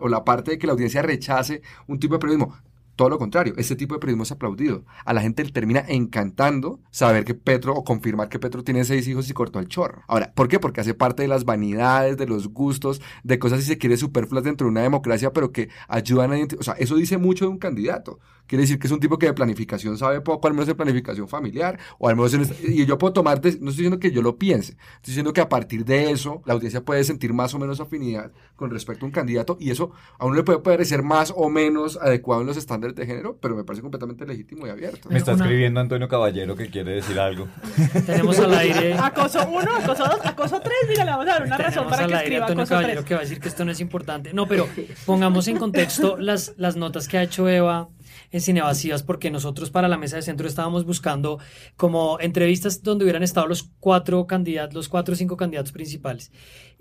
o 0.00 0.08
la 0.08 0.24
parte 0.24 0.52
de 0.52 0.58
que 0.58 0.66
la 0.66 0.72
audiencia 0.72 1.02
rechace 1.02 1.60
un 1.86 1.98
tipo 1.98 2.14
de 2.14 2.20
periodismo. 2.20 2.56
Todo 2.96 3.08
lo 3.08 3.18
contrario, 3.18 3.54
ese 3.56 3.74
tipo 3.74 3.94
de 3.94 4.00
periodismo 4.00 4.22
es 4.22 4.32
aplaudido. 4.32 4.84
A 5.04 5.12
la 5.12 5.20
gente 5.20 5.44
le 5.44 5.50
termina 5.50 5.84
encantando 5.88 6.80
saber 6.90 7.24
que 7.24 7.34
Petro 7.34 7.74
o 7.74 7.84
confirmar 7.84 8.28
que 8.28 8.38
Petro 8.38 8.62
tiene 8.62 8.84
seis 8.84 9.08
hijos 9.08 9.28
y 9.28 9.32
cortó 9.32 9.58
el 9.58 9.68
chorro. 9.68 10.02
Ahora, 10.06 10.32
¿por 10.34 10.48
qué? 10.48 10.60
Porque 10.60 10.80
hace 10.80 10.94
parte 10.94 11.22
de 11.22 11.28
las 11.28 11.44
vanidades, 11.44 12.16
de 12.16 12.26
los 12.26 12.48
gustos, 12.48 13.00
de 13.24 13.38
cosas 13.38 13.60
si 13.60 13.66
se 13.66 13.78
quiere 13.78 13.96
superfluas 13.96 14.44
dentro 14.44 14.66
de 14.66 14.70
una 14.70 14.82
democracia, 14.82 15.32
pero 15.32 15.50
que 15.50 15.70
ayudan 15.88 16.32
a 16.32 16.36
O 16.58 16.62
sea, 16.62 16.74
eso 16.74 16.96
dice 16.96 17.18
mucho 17.18 17.46
de 17.46 17.50
un 17.50 17.58
candidato. 17.58 18.20
Quiere 18.46 18.62
decir 18.62 18.78
que 18.78 18.86
es 18.86 18.92
un 18.92 19.00
tipo 19.00 19.18
que 19.18 19.26
de 19.26 19.32
planificación 19.32 19.96
sabe 19.96 20.20
poco, 20.20 20.46
al 20.46 20.54
menos 20.54 20.66
de 20.66 20.74
planificación 20.74 21.28
familiar, 21.28 21.78
o 21.98 22.08
al 22.08 22.16
menos 22.16 22.34
en 22.34 22.44
y 22.68 22.84
yo 22.84 22.98
puedo 22.98 23.12
tomar, 23.12 23.40
no 23.42 23.48
estoy 23.48 23.70
diciendo 23.70 23.98
que 23.98 24.10
yo 24.10 24.20
lo 24.22 24.36
piense, 24.36 24.72
estoy 24.72 25.12
diciendo 25.12 25.32
que 25.32 25.40
a 25.40 25.48
partir 25.48 25.84
de 25.84 26.10
eso 26.10 26.42
la 26.44 26.54
audiencia 26.54 26.84
puede 26.84 27.04
sentir 27.04 27.32
más 27.32 27.54
o 27.54 27.58
menos 27.58 27.80
afinidad 27.80 28.32
con 28.56 28.70
respecto 28.70 29.04
a 29.04 29.08
un 29.08 29.12
candidato 29.12 29.56
y 29.58 29.70
eso 29.70 29.92
a 30.18 30.26
uno 30.26 30.34
le 30.34 30.42
puede 30.42 30.58
parecer 30.58 31.02
más 31.02 31.32
o 31.34 31.48
menos 31.48 31.96
adecuado 31.96 32.42
en 32.42 32.46
los 32.46 32.56
estándares 32.56 32.94
de 32.94 33.06
género, 33.06 33.38
pero 33.40 33.56
me 33.56 33.64
parece 33.64 33.82
completamente 33.82 34.26
legítimo 34.26 34.66
y 34.66 34.70
abierto. 34.70 35.08
Me 35.08 35.18
está 35.18 35.32
escribiendo 35.32 35.80
Antonio 35.80 36.08
Caballero 36.08 36.54
que 36.54 36.68
quiere 36.68 36.92
decir 36.92 37.18
algo. 37.18 37.48
Tenemos 38.06 38.38
al 38.38 38.54
aire. 38.54 38.94
Acoso 38.94 39.46
1, 39.46 39.76
acoso 39.76 40.04
2, 40.04 40.20
acoso 40.24 40.60
3, 40.60 40.74
mira, 40.88 41.04
le 41.04 41.10
vamos 41.10 41.26
a 41.26 41.30
dar 41.30 41.42
una 41.44 41.56
razón 41.58 41.88
para 41.88 42.06
que 42.06 42.14
escriba 42.14 42.46
Antonio 42.46 42.66
Caballero 42.66 43.04
que 43.04 43.14
va 43.14 43.20
a 43.20 43.22
decir 43.24 43.40
que 43.40 43.48
esto 43.48 43.64
no 43.64 43.70
es 43.70 43.80
importante. 43.80 44.32
No, 44.34 44.46
pero 44.46 44.68
pongamos 45.06 45.48
en 45.48 45.56
contexto 45.56 46.16
las, 46.18 46.54
las 46.56 46.76
notas 46.76 47.08
que 47.08 47.18
ha 47.18 47.22
hecho 47.22 47.48
Eva 47.48 47.88
en 48.34 48.40
Cine 48.40 48.62
Vacías 48.62 49.04
porque 49.04 49.30
nosotros 49.30 49.70
para 49.70 49.86
la 49.86 49.96
mesa 49.96 50.16
de 50.16 50.22
centro 50.22 50.48
estábamos 50.48 50.84
buscando 50.84 51.38
como 51.76 52.18
entrevistas 52.18 52.82
donde 52.82 53.04
hubieran 53.04 53.22
estado 53.22 53.46
los 53.46 53.70
cuatro 53.78 54.26
candidatos, 54.26 54.74
los 54.74 54.88
cuatro 54.88 55.14
o 55.14 55.16
cinco 55.16 55.36
candidatos 55.36 55.70
principales. 55.70 56.32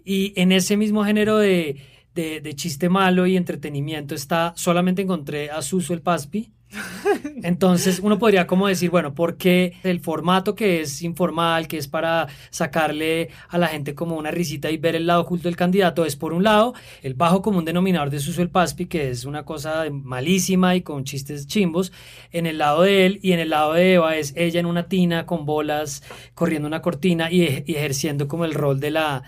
Y 0.04 0.34
en 0.36 0.52
ese 0.52 0.78
mismo 0.78 1.06
género 1.06 1.38
de, 1.38 1.78
de, 2.16 2.42
de 2.42 2.56
chiste 2.56 2.90
malo 2.90 3.28
y 3.28 3.38
entretenimiento 3.38 4.16
está, 4.16 4.54
solamente 4.58 5.04
encontré 5.04 5.52
a 5.52 5.62
Suso 5.62 5.94
el 5.94 6.02
Paspi, 6.02 6.52
entonces 7.44 8.00
uno 8.00 8.20
podría 8.20 8.48
como 8.48 8.68
decir, 8.68 8.90
bueno, 8.90 9.14
porque 9.14 9.74
el 9.84 10.00
formato 10.00 10.56
que 10.56 10.82
es 10.82 11.02
informal, 11.02 11.68
que 11.68 11.78
es 11.78 11.88
para 11.88 12.28
sacarle 12.50 13.30
a 13.50 13.58
la 13.58 13.68
gente 13.68 13.96
como 13.96 14.18
una 14.18 14.32
risita 14.32 14.72
y 14.72 14.78
ver 14.78 14.96
el 14.96 15.08
lado 15.08 15.22
oculto 15.22 15.48
del 15.48 15.56
candidato, 15.56 16.06
es 16.06 16.16
por 16.16 16.34
un 16.34 16.44
lado 16.44 16.74
el 17.02 17.14
bajo 17.14 17.42
común 17.42 17.66
denominador 17.66 18.10
de 18.10 18.20
Suso 18.20 18.42
el 18.42 18.50
Paspi, 18.50 18.86
que 18.86 19.10
es 19.10 19.26
una 19.26 19.44
cosa 19.44 19.86
malísima 19.92 20.76
y 20.76 20.82
con 20.82 21.04
chistes 21.04 21.48
chimbos, 21.48 21.92
en 22.32 22.46
el 22.46 22.58
lado 22.58 22.84
de 22.84 23.06
él 23.06 23.20
y 23.22 23.34
en 23.34 23.40
el 23.40 23.50
lado 23.50 23.74
de 23.74 23.94
Eva 23.94 24.18
es 24.18 24.34
ella 24.36 24.60
en 24.60 24.66
una 24.66 24.88
tina 24.88 25.26
con 25.26 25.46
bolas, 25.46 26.04
corriendo 26.34 26.68
una 26.68 26.82
cortina 26.82 27.32
y, 27.32 27.44
ejerciendo 27.44 28.28
como 28.28 28.46
el 28.46 28.54
rol 28.54 28.80
de 28.80 28.92
la, 28.92 29.24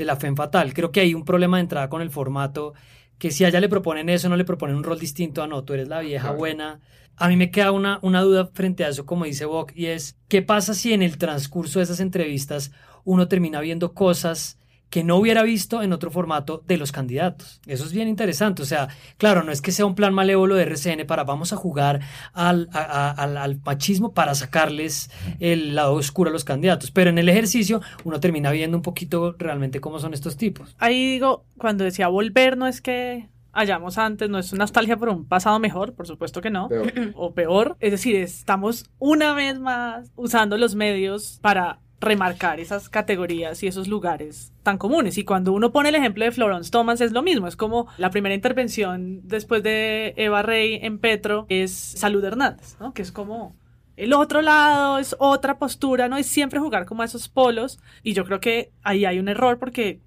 de 0.00 0.06
la 0.06 0.16
fe 0.16 0.34
fatal. 0.34 0.72
Creo 0.72 0.90
que 0.90 1.00
hay 1.00 1.14
un 1.14 1.24
problema 1.24 1.58
de 1.58 1.62
entrada 1.62 1.88
con 1.88 2.00
el 2.02 2.10
formato 2.10 2.72
que 3.18 3.30
si 3.30 3.44
a 3.44 3.48
ella 3.48 3.60
le 3.60 3.68
proponen 3.68 4.08
eso, 4.08 4.28
no 4.30 4.36
le 4.36 4.44
proponen 4.46 4.76
un 4.76 4.82
rol 4.82 4.98
distinto 4.98 5.42
a 5.42 5.46
no, 5.46 5.62
tú 5.62 5.74
eres 5.74 5.88
la 5.88 6.00
vieja 6.00 6.32
buena. 6.32 6.80
A 7.16 7.28
mí 7.28 7.36
me 7.36 7.50
queda 7.50 7.70
una, 7.70 7.98
una 8.00 8.22
duda 8.22 8.50
frente 8.54 8.82
a 8.82 8.88
eso, 8.88 9.04
como 9.04 9.26
dice 9.26 9.44
Bock, 9.44 9.72
y 9.74 9.86
es, 9.86 10.16
¿qué 10.28 10.40
pasa 10.40 10.72
si 10.72 10.94
en 10.94 11.02
el 11.02 11.18
transcurso 11.18 11.78
de 11.78 11.84
esas 11.84 12.00
entrevistas 12.00 12.72
uno 13.04 13.28
termina 13.28 13.60
viendo 13.60 13.92
cosas 13.92 14.58
que 14.90 15.04
no 15.04 15.16
hubiera 15.16 15.44
visto 15.44 15.82
en 15.82 15.92
otro 15.92 16.10
formato 16.10 16.62
de 16.66 16.76
los 16.76 16.90
candidatos. 16.90 17.60
Eso 17.66 17.84
es 17.84 17.92
bien 17.92 18.08
interesante. 18.08 18.62
O 18.62 18.66
sea, 18.66 18.88
claro, 19.16 19.44
no 19.44 19.52
es 19.52 19.62
que 19.62 19.70
sea 19.72 19.86
un 19.86 19.94
plan 19.94 20.12
malévolo 20.12 20.56
de 20.56 20.64
RCN 20.64 21.06
para 21.06 21.24
vamos 21.24 21.52
a 21.52 21.56
jugar 21.56 22.00
al, 22.32 22.68
al, 22.72 23.60
machismo 23.64 24.12
para 24.12 24.34
sacarles 24.34 25.10
el 25.38 25.76
lado 25.76 25.94
oscuro 25.94 26.30
a 26.30 26.32
los 26.32 26.44
candidatos, 26.44 26.90
pero 26.90 27.10
en 27.10 27.18
el 27.18 27.28
ejercicio 27.28 27.80
uno 28.04 28.18
termina 28.18 28.50
viendo 28.50 28.76
un 28.76 28.82
poquito 28.82 29.36
realmente 29.38 29.80
cómo 29.80 30.00
son 30.00 30.12
estos 30.12 30.36
tipos. 30.36 30.74
Ahí 30.78 31.12
digo, 31.12 31.44
cuando 31.56 31.84
decía 31.84 32.08
volver, 32.08 32.56
no 32.56 32.66
es 32.66 32.80
que 32.80 33.28
hayamos 33.52 33.98
antes, 33.98 34.28
no 34.28 34.38
es 34.38 34.52
nostalgia 34.52 34.96
por 34.96 35.08
un 35.08 35.24
pasado 35.24 35.58
mejor, 35.58 35.94
por 35.94 36.06
supuesto 36.06 36.40
que 36.40 36.50
no, 36.50 36.68
o 37.14 37.32
peor. 37.32 37.76
Es 37.80 37.92
decir, 37.92 38.16
estamos 38.16 38.90
una 38.98 39.34
vez 39.34 39.58
más 39.60 40.10
usando 40.16 40.58
los 40.58 40.74
medios 40.74 41.38
para 41.42 41.80
remarcar 42.00 42.60
esas 42.60 42.88
categorías 42.88 43.62
y 43.62 43.66
esos 43.66 43.86
lugares 43.86 44.52
tan 44.62 44.78
comunes. 44.78 45.18
Y 45.18 45.24
cuando 45.24 45.52
uno 45.52 45.70
pone 45.70 45.90
el 45.90 45.94
ejemplo 45.94 46.24
de 46.24 46.32
Florence 46.32 46.70
Thomas 46.70 47.00
es 47.00 47.12
lo 47.12 47.22
mismo, 47.22 47.46
es 47.46 47.56
como 47.56 47.88
la 47.98 48.10
primera 48.10 48.34
intervención 48.34 49.20
después 49.24 49.62
de 49.62 50.14
Eva 50.16 50.42
Rey 50.42 50.78
en 50.82 50.98
Petro 50.98 51.46
es 51.48 51.72
Salud 51.72 52.24
Hernández, 52.24 52.76
¿no? 52.80 52.94
Que 52.94 53.02
es 53.02 53.12
como 53.12 53.54
el 53.96 54.14
otro 54.14 54.40
lado, 54.40 54.98
es 54.98 55.14
otra 55.18 55.58
postura, 55.58 56.08
¿no? 56.08 56.16
Es 56.16 56.26
siempre 56.26 56.58
jugar 56.58 56.86
como 56.86 57.02
a 57.02 57.04
esos 57.04 57.28
polos 57.28 57.78
y 58.02 58.14
yo 58.14 58.24
creo 58.24 58.40
que 58.40 58.72
ahí 58.82 59.04
hay 59.04 59.18
un 59.18 59.28
error 59.28 59.58
porque 59.58 60.00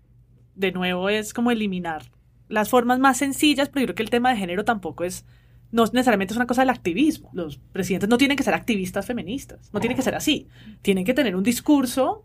de 0.55 0.71
nuevo 0.71 1.09
es 1.09 1.33
como 1.33 1.51
eliminar 1.51 2.11
las 2.49 2.69
formas 2.69 2.99
más 2.99 3.17
sencillas, 3.17 3.69
pero 3.69 3.81
yo 3.81 3.85
creo 3.87 3.95
que 3.95 4.03
el 4.03 4.09
tema 4.09 4.31
de 4.31 4.37
género 4.37 4.65
tampoco 4.65 5.03
es 5.03 5.25
no 5.73 5.83
necesariamente 5.85 6.33
es 6.33 6.37
una 6.37 6.47
cosa 6.47 6.61
del 6.61 6.69
activismo. 6.69 7.31
Los 7.33 7.57
presidentes 7.57 8.07
no 8.07 8.17
tienen 8.17 8.37
que 8.37 8.43
ser 8.43 8.53
activistas 8.53 9.07
feministas, 9.07 9.69
no 9.73 9.79
tienen 9.79 9.97
que 9.97 10.03
ser 10.03 10.13
así. 10.15 10.47
Tienen 10.83 11.03
que 11.03 11.15
tener 11.15 11.35
un 11.35 11.43
discurso 11.43 12.23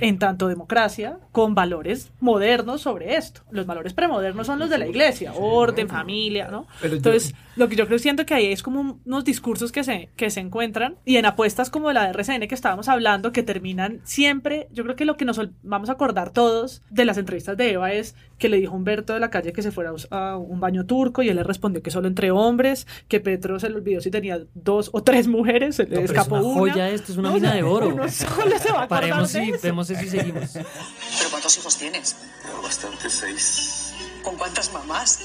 en 0.00 0.18
tanto 0.18 0.48
democracia, 0.48 1.18
con 1.30 1.54
valores 1.54 2.10
modernos 2.20 2.82
sobre 2.82 3.16
esto. 3.16 3.42
Los 3.50 3.66
valores 3.66 3.94
premodernos 3.94 4.46
son 4.48 4.58
los 4.58 4.68
de 4.68 4.78
la 4.78 4.86
iglesia, 4.86 5.32
orden, 5.32 5.88
familia, 5.88 6.48
¿no? 6.48 6.66
Entonces, 6.82 7.34
lo 7.56 7.68
que 7.68 7.76
yo 7.76 7.86
creo 7.86 7.98
siento 7.98 8.26
que 8.26 8.34
ahí 8.34 8.46
es 8.46 8.62
como 8.62 9.00
unos 9.04 9.24
discursos 9.24 9.72
que 9.72 9.84
se, 9.84 10.10
que 10.16 10.30
se 10.30 10.40
encuentran 10.40 10.96
y 11.04 11.16
en 11.16 11.26
apuestas 11.26 11.70
como 11.70 11.92
la 11.92 12.04
de 12.04 12.10
RCN 12.10 12.48
que 12.48 12.54
estábamos 12.54 12.88
hablando, 12.88 13.32
que 13.32 13.42
terminan 13.42 14.00
siempre, 14.04 14.68
yo 14.72 14.84
creo 14.84 14.96
que 14.96 15.04
lo 15.04 15.16
que 15.16 15.24
nos 15.24 15.40
vamos 15.62 15.88
a 15.88 15.92
acordar 15.92 16.30
todos 16.30 16.82
de 16.90 17.04
las 17.04 17.18
entrevistas 17.18 17.56
de 17.56 17.72
Eva 17.72 17.92
es 17.92 18.14
que 18.38 18.48
le 18.48 18.56
dijo 18.56 18.74
Humberto 18.74 19.12
de 19.12 19.20
la 19.20 19.30
calle 19.30 19.52
que 19.52 19.62
se 19.62 19.70
fuera 19.70 19.92
a 20.10 20.36
un 20.36 20.60
baño 20.60 20.84
turco 20.84 21.22
y 21.22 21.28
él 21.28 21.36
le 21.36 21.44
respondió 21.44 21.82
que 21.82 21.90
solo 21.90 22.08
entre 22.08 22.30
hombres, 22.30 22.86
que 23.08 23.20
Petro 23.20 23.60
se 23.60 23.68
le 23.68 23.76
olvidó 23.76 24.00
si 24.00 24.10
tenía 24.10 24.40
dos 24.54 24.90
o 24.92 25.02
tres 25.02 25.28
mujeres, 25.28 25.76
se 25.76 25.86
le 25.86 26.02
escapó 26.02 26.36
es 26.36 26.42
una 26.42 26.54
joya 26.54 26.88
esto, 26.90 27.12
es 27.12 27.18
una 27.18 27.30
mina 27.30 27.54
de 27.54 27.62
oro. 27.62 27.88
solo 28.08 28.58
se 28.58 28.72
va 28.72 28.82
a 28.82 28.88
Paremos 28.88 29.34
y 29.34 29.52
vemos 29.62 29.88
eso 29.90 30.02
y 30.02 30.08
seguimos. 30.08 30.52
¿Pero 30.52 31.30
cuántos 31.30 31.56
hijos 31.58 31.78
tienes? 31.78 32.16
Bastante, 32.62 33.08
seis. 33.08 33.94
¿Con 34.22 34.36
cuántas 34.36 34.72
mamás? 34.72 35.20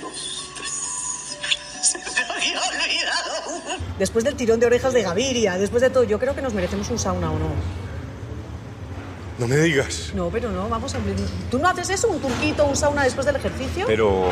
dos, 0.00 0.52
tres. 0.56 0.79
Después 3.98 4.24
del 4.24 4.34
tirón 4.34 4.58
de 4.60 4.66
orejas 4.66 4.92
de 4.92 5.02
Gaviria, 5.02 5.58
después 5.58 5.82
de 5.82 5.90
todo, 5.90 6.04
yo 6.04 6.18
creo 6.18 6.34
que 6.34 6.42
nos 6.42 6.54
merecemos 6.54 6.88
un 6.90 6.98
sauna 6.98 7.30
o 7.30 7.38
no. 7.38 7.50
No 9.38 9.46
me 9.46 9.56
digas. 9.56 10.12
No, 10.14 10.28
pero 10.28 10.50
no, 10.50 10.68
vamos 10.68 10.94
a. 10.94 10.98
¿Tú 11.50 11.58
no 11.58 11.68
haces 11.68 11.90
eso? 11.90 12.08
¿Un 12.08 12.20
turquito, 12.20 12.66
un 12.66 12.76
sauna 12.76 13.04
después 13.04 13.26
del 13.26 13.36
ejercicio? 13.36 13.86
Pero 13.86 14.28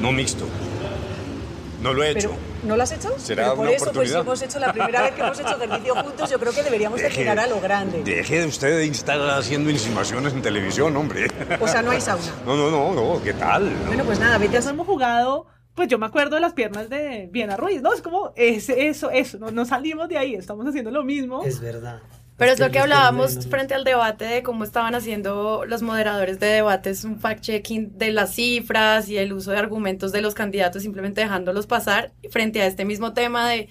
no 0.00 0.12
mixto. 0.12 0.46
No 1.82 1.92
lo 1.92 2.02
he 2.02 2.10
hecho. 2.10 2.32
¿No 2.64 2.76
lo 2.76 2.82
has 2.82 2.92
hecho? 2.92 3.14
Será 3.18 3.54
por 3.54 3.68
eso, 3.68 3.92
pues 3.92 4.12
hemos 4.12 4.42
hecho 4.42 4.58
la 4.58 4.72
primera 4.72 5.02
vez 5.02 5.14
que 5.14 5.20
hemos 5.20 5.38
hecho 5.38 5.62
ejercicio 5.62 5.94
juntos, 5.94 6.30
yo 6.30 6.38
creo 6.40 6.52
que 6.52 6.62
deberíamos 6.62 7.00
deje, 7.00 7.28
a 7.28 7.46
lo 7.46 7.60
grande. 7.60 8.02
Deje 8.02 8.40
de 8.40 8.46
usted 8.46 8.78
de 8.78 8.86
estar 8.86 9.20
haciendo 9.30 9.70
insinuaciones 9.70 10.32
en 10.32 10.42
televisión, 10.42 10.96
hombre. 10.96 11.28
O 11.60 11.68
sea, 11.68 11.82
no 11.82 11.92
hay 11.92 12.00
sauna. 12.00 12.24
No, 12.44 12.56
no, 12.56 12.70
no, 12.70 12.94
no, 12.94 13.22
¿qué 13.22 13.34
tal? 13.34 13.70
Bueno, 13.86 14.04
pues 14.04 14.18
nada, 14.18 14.38
vete 14.38 14.56
a... 14.56 14.60
hemos 14.60 14.86
jugado 14.86 15.46
pues 15.78 15.88
yo 15.88 15.96
me 15.96 16.06
acuerdo 16.06 16.34
de 16.34 16.40
las 16.40 16.54
piernas 16.54 16.90
de 16.90 17.28
Viena 17.30 17.56
Ruiz, 17.56 17.80
¿no? 17.82 17.92
Es 17.92 18.02
como, 18.02 18.32
es 18.34 18.68
eso, 18.68 19.12
eso, 19.12 19.38
no, 19.38 19.52
no 19.52 19.64
salimos 19.64 20.08
de 20.08 20.18
ahí, 20.18 20.34
estamos 20.34 20.66
haciendo 20.66 20.90
lo 20.90 21.04
mismo. 21.04 21.44
Es 21.44 21.60
verdad. 21.60 22.02
Pero 22.36 22.50
es 22.50 22.58
lo 22.58 22.72
que 22.72 22.80
hablábamos 22.80 23.46
frente 23.46 23.74
al 23.74 23.84
debate 23.84 24.24
de 24.24 24.42
cómo 24.42 24.64
estaban 24.64 24.96
haciendo 24.96 25.64
los 25.66 25.82
moderadores 25.82 26.40
de 26.40 26.48
debates 26.48 27.04
un 27.04 27.20
fact-checking 27.20 27.92
de 27.92 28.10
las 28.10 28.34
cifras 28.34 29.08
y 29.08 29.18
el 29.18 29.32
uso 29.32 29.52
de 29.52 29.58
argumentos 29.58 30.10
de 30.10 30.20
los 30.20 30.34
candidatos, 30.34 30.82
simplemente 30.82 31.20
dejándolos 31.20 31.68
pasar 31.68 32.10
frente 32.28 32.60
a 32.60 32.66
este 32.66 32.84
mismo 32.84 33.12
tema 33.12 33.48
de 33.48 33.68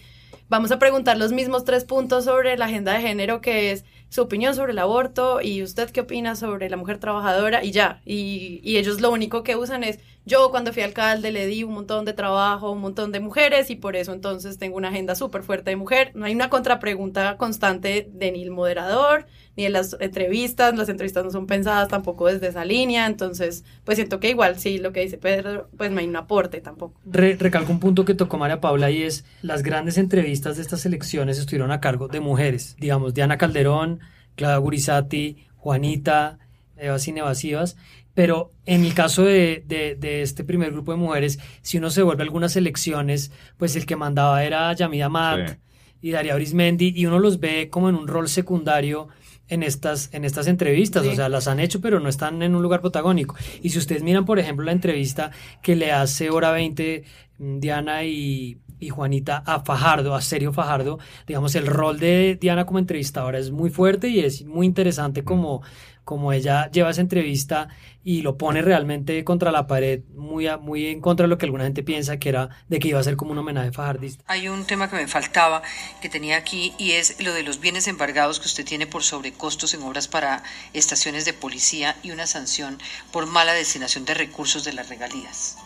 vamos 0.47 0.71
a 0.71 0.79
preguntar 0.79 1.17
los 1.17 1.33
mismos 1.33 1.65
tres 1.65 1.83
puntos 1.83 2.23
sobre 2.23 2.57
la 2.57 2.65
agenda 2.65 2.93
de 2.93 3.01
género, 3.01 3.41
que 3.41 3.71
es 3.71 3.83
su 4.07 4.21
opinión 4.21 4.55
sobre 4.55 4.71
el 4.71 4.79
aborto 4.79 5.41
y 5.41 5.61
usted 5.61 5.89
qué 5.89 5.99
opina 5.99 6.37
sobre 6.37 6.69
la 6.69 6.77
mujer 6.77 6.99
trabajadora 6.99 7.65
y 7.65 7.71
ya. 7.71 8.01
Y, 8.05 8.61
y, 8.63 8.77
ellos 8.77 9.01
lo 9.01 9.11
único 9.11 9.43
que 9.43 9.57
usan 9.57 9.83
es, 9.83 9.99
yo 10.27 10.51
cuando 10.51 10.73
fui 10.73 10.83
alcalde 10.83 11.31
le 11.31 11.47
di 11.47 11.63
un 11.63 11.73
montón 11.73 12.03
de 12.03 12.11
trabajo, 12.11 12.71
un 12.71 12.81
montón 12.81 13.13
de 13.13 13.21
mujeres 13.21 13.69
y 13.69 13.77
por 13.77 13.95
eso 13.95 14.11
entonces 14.11 14.57
tengo 14.57 14.75
una 14.75 14.89
agenda 14.89 15.15
súper 15.15 15.41
fuerte 15.41 15.69
de 15.69 15.77
mujer. 15.77 16.11
No 16.15 16.25
hay 16.25 16.35
una 16.35 16.49
contrapregunta 16.49 17.37
constante 17.37 18.09
de 18.11 18.31
ni 18.33 18.43
el 18.43 18.51
moderador, 18.51 19.25
ni 19.55 19.65
en 19.65 19.73
las 19.73 19.95
entrevistas, 20.01 20.75
las 20.75 20.89
entrevistas 20.89 21.23
no 21.23 21.31
son 21.31 21.47
pensadas 21.47 21.87
tampoco 21.87 22.27
desde 22.27 22.49
esa 22.49 22.65
línea, 22.65 23.07
entonces 23.07 23.63
pues 23.85 23.95
siento 23.95 24.19
que 24.19 24.29
igual 24.29 24.59
sí, 24.59 24.77
lo 24.77 24.91
que 24.91 24.99
dice 24.99 25.17
Pedro, 25.17 25.69
pues 25.77 25.91
no 25.91 25.99
hay 25.99 26.07
un 26.07 26.17
aporte 26.17 26.59
tampoco. 26.59 26.99
recalco 27.05 27.71
un 27.71 27.79
punto 27.79 28.03
que 28.03 28.13
tocó 28.13 28.37
María 28.37 28.59
Paula 28.59 28.91
y 28.91 29.03
es 29.03 29.23
las 29.41 29.63
grandes 29.63 29.97
entrevistas 29.97 30.57
de 30.57 30.61
estas 30.61 30.85
elecciones 30.85 31.39
estuvieron 31.39 31.71
a 31.71 31.79
cargo 31.79 32.09
de 32.09 32.19
mujeres, 32.19 32.75
digamos 32.79 33.13
Diana 33.13 33.37
Calderón, 33.37 34.01
Clara 34.35 34.57
Gurizati, 34.57 35.47
Juanita, 35.55 36.39
Evas 36.75 37.07
Evasivas, 37.07 37.77
pero 38.17 38.51
en 38.65 38.83
el 38.83 38.95
caso 38.95 39.25
de, 39.25 39.63
de, 39.67 40.21
este 40.23 40.43
primer 40.43 40.71
grupo 40.71 40.91
de 40.91 40.97
mujeres, 40.97 41.37
si 41.61 41.77
uno 41.77 41.91
se 41.91 42.01
vuelve 42.01 42.23
a 42.23 42.25
algunas 42.25 42.55
elecciones, 42.55 43.31
pues 43.57 43.75
el 43.75 43.85
que 43.85 43.95
mandaba 43.95 44.43
era 44.43 44.73
Yamida 44.73 45.07
Mat 45.07 45.59
y 46.01 46.09
Daria 46.09 46.33
Brismendi, 46.33 46.93
y 46.95 47.05
uno 47.05 47.19
los 47.19 47.39
ve 47.39 47.69
como 47.69 47.89
en 47.89 47.95
un 47.95 48.07
rol 48.07 48.27
secundario 48.27 49.07
en 49.49 49.61
estas, 49.61 50.11
en 50.15 50.25
estas 50.25 50.47
entrevistas, 50.47 51.05
o 51.05 51.13
sea, 51.13 51.29
las 51.29 51.47
han 51.47 51.59
hecho, 51.59 51.79
pero 51.79 51.99
no 51.99 52.09
están 52.09 52.41
en 52.41 52.55
un 52.55 52.63
lugar 52.63 52.81
protagónico. 52.81 53.35
Y 53.61 53.69
si 53.69 53.77
ustedes 53.77 54.01
miran, 54.01 54.25
por 54.25 54.39
ejemplo, 54.39 54.65
la 54.65 54.71
entrevista 54.71 55.29
que 55.61 55.75
le 55.75 55.91
hace 55.91 56.31
Hora 56.31 56.49
20 56.49 57.03
mm, 57.37 57.59
Diana 57.59 58.03
y, 58.03 58.57
y 58.79 58.89
Juanita 58.89 59.43
a 59.45 59.59
Fajardo, 59.59 60.15
a 60.15 60.21
Sergio 60.21 60.53
Fajardo, 60.53 60.97
digamos, 61.27 61.53
el 61.53 61.67
rol 61.67 61.99
de 61.99 62.35
Diana 62.41 62.65
como 62.65 62.79
entrevistadora 62.79 63.37
es 63.37 63.51
muy 63.51 63.69
fuerte 63.69 64.07
y 64.07 64.21
es 64.21 64.43
muy 64.43 64.65
interesante 64.65 65.23
como, 65.23 65.61
como 66.07 66.31
ella 66.31 66.71
lleva 66.71 66.89
esa 66.89 67.01
entrevista 67.01 67.67
y 68.01 68.21
lo 68.21 68.37
pone 68.37 68.61
realmente 68.61 69.25
contra 69.25 69.51
la 69.51 69.67
pared, 69.67 69.99
muy, 70.15 70.47
muy 70.61 70.87
en 70.87 71.01
contra 71.01 71.25
de 71.25 71.27
lo 71.27 71.37
que 71.37 71.45
alguna 71.45 71.65
gente 71.65 71.83
piensa 71.83 72.17
que 72.17 72.29
era 72.29 72.49
de 72.69 72.79
que 72.79 72.87
iba 72.87 72.99
a 73.01 73.03
ser 73.03 73.17
como 73.17 73.33
un 73.33 73.39
homenaje 73.39 73.73
fajardista. 73.73 74.23
Hay 74.25 74.47
un 74.47 74.65
tema 74.65 74.89
que 74.89 74.95
me 74.95 75.09
faltaba, 75.09 75.61
que 76.01 76.07
tenía 76.07 76.37
aquí, 76.37 76.73
y 76.77 76.93
es 76.93 77.21
lo 77.21 77.33
de 77.33 77.43
los 77.43 77.59
bienes 77.59 77.89
embargados 77.89 78.39
que 78.39 78.45
usted 78.45 78.63
tiene 78.63 78.87
por 78.87 79.03
sobrecostos 79.03 79.73
en 79.73 79.83
obras 79.83 80.07
para 80.07 80.43
estaciones 80.71 81.25
de 81.25 81.33
policía 81.33 81.97
y 82.01 82.11
una 82.11 82.25
sanción 82.25 82.79
por 83.11 83.25
mala 83.25 83.51
destinación 83.51 84.05
de 84.05 84.13
recursos 84.13 84.63
de 84.63 84.71
las 84.71 84.87
regalías. 84.87 85.57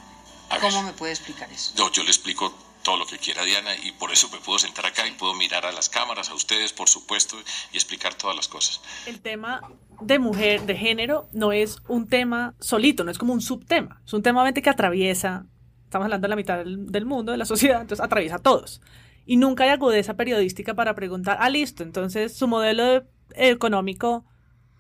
¿Cómo 0.60 0.82
me 0.82 0.94
puede 0.94 1.14
explicar 1.14 1.52
eso? 1.52 1.74
No, 1.78 1.92
yo 1.92 2.02
le 2.02 2.10
explico 2.10 2.52
todo 2.84 2.98
lo 2.98 3.06
que 3.06 3.18
quiera 3.18 3.44
Diana 3.44 3.72
y 3.84 3.92
por 3.94 4.12
eso 4.12 4.30
me 4.32 4.40
puedo 4.40 4.60
sentar 4.60 4.86
acá 4.86 5.08
y 5.08 5.12
puedo 5.12 5.34
mirar 5.34 5.66
a 5.66 5.72
las 5.72 5.90
cámaras, 5.90 6.30
a 6.30 6.34
ustedes, 6.34 6.74
por 6.74 6.90
supuesto, 6.90 7.36
y 7.72 7.78
explicar 7.78 8.14
todas 8.16 8.36
las 8.36 8.48
cosas. 8.48 8.82
El 9.06 9.22
tema 9.22 9.62
de 10.02 10.20
mujer, 10.20 10.62
de 10.62 10.76
género, 10.76 11.28
no 11.32 11.52
es 11.52 11.78
un 11.88 12.08
tema 12.08 12.56
solito, 12.60 13.04
no 13.04 13.12
es 13.12 13.18
como 13.18 13.34
un 13.34 13.42
subtema, 13.42 14.02
es 14.06 14.14
un 14.14 14.24
tema 14.24 14.52
que 14.52 14.70
atraviesa, 14.70 15.46
estamos 15.84 16.06
hablando 16.06 16.26
de 16.26 16.30
la 16.30 16.36
mitad 16.36 16.58
del, 16.58 17.06
mundo, 17.06 17.32
de 17.32 17.38
la 17.38 17.46
sociedad, 17.54 17.82
entonces 17.82 18.04
atraviesa 18.04 18.36
a 18.36 18.40
todos. 18.40 18.82
Y 19.26 19.38
nunca 19.38 19.64
hay 19.64 19.70
agudeza 19.70 20.16
periodística 20.16 20.74
para 20.74 20.96
preguntar, 20.96 21.38
ah, 21.40 21.50
listo, 21.50 21.84
entonces 21.84 22.36
su 22.36 22.48
modelo 22.48 23.06
económico, 23.36 24.26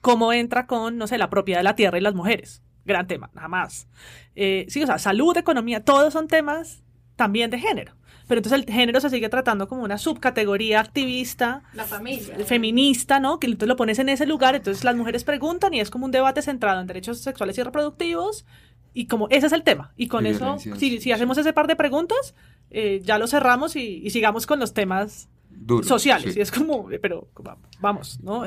¿cómo 0.02 0.34
entra 0.34 0.66
con, 0.66 0.98
no 0.98 1.08
sé, 1.08 1.18
la 1.18 1.30
propiedad 1.30 1.60
de 1.60 1.64
la 1.64 1.76
tierra 1.76 1.98
y 1.98 2.02
las 2.02 2.16
mujeres? 2.16 2.64
Gran 2.84 3.06
tema, 3.06 3.30
nada 3.34 3.48
más. 3.48 3.88
Eh, 4.36 4.66
sí, 4.68 4.82
o 4.82 4.88
sea, 4.88 4.98
salud, 4.98 5.38
economía, 5.38 5.86
todos 5.86 6.14
son 6.14 6.28
temas 6.28 6.82
también 7.16 7.50
de 7.52 7.60
género. 7.60 7.94
Pero 8.28 8.40
entonces 8.40 8.66
el 8.66 8.74
género 8.74 9.02
se 9.02 9.10
sigue 9.10 9.28
tratando 9.28 9.68
como 9.68 9.84
una 9.84 9.98
subcategoría 9.98 10.80
activista, 10.80 11.64
la 11.74 11.84
familia, 11.84 12.38
feminista, 12.46 13.20
¿no? 13.20 13.40
Que 13.40 13.48
entonces 13.48 13.68
lo 13.68 13.76
pones 13.76 14.00
en 14.00 14.10
ese 14.10 14.26
lugar, 14.26 14.56
entonces 14.56 14.84
las 14.84 14.96
mujeres 14.96 15.24
preguntan 15.24 15.74
y 15.74 15.82
es 15.82 15.90
como 15.90 16.06
un 16.06 16.12
debate 16.12 16.42
centrado 16.42 16.80
en 16.80 16.88
derechos 16.88 17.20
sexuales 17.20 17.58
y 17.58 17.64
reproductivos 17.64 18.46
y 18.94 19.08
como 19.08 19.28
ese 19.30 19.48
es 19.48 19.54
el 19.54 19.64
tema. 19.64 19.94
Y 19.98 20.08
con 20.08 20.26
eso, 20.26 20.58
si, 20.60 21.00
si, 21.00 21.12
hacemos 21.12 21.38
ese 21.38 21.54
par 21.54 21.68
de 21.68 21.76
preguntas, 21.76 22.36
eh, 22.70 23.02
ya 23.04 23.18
lo 23.18 23.28
cerramos 23.28 23.76
y, 23.76 24.10
sigamos 24.10 24.46
con 24.46 24.60
los 24.60 24.74
temas 24.74 25.30
sociales. 25.84 26.36
Y 26.36 26.42
es 26.42 26.52
como, 26.52 26.92
eh, 26.92 27.00
pero 27.00 27.30
vamos, 27.80 28.20
¿no? 28.22 28.44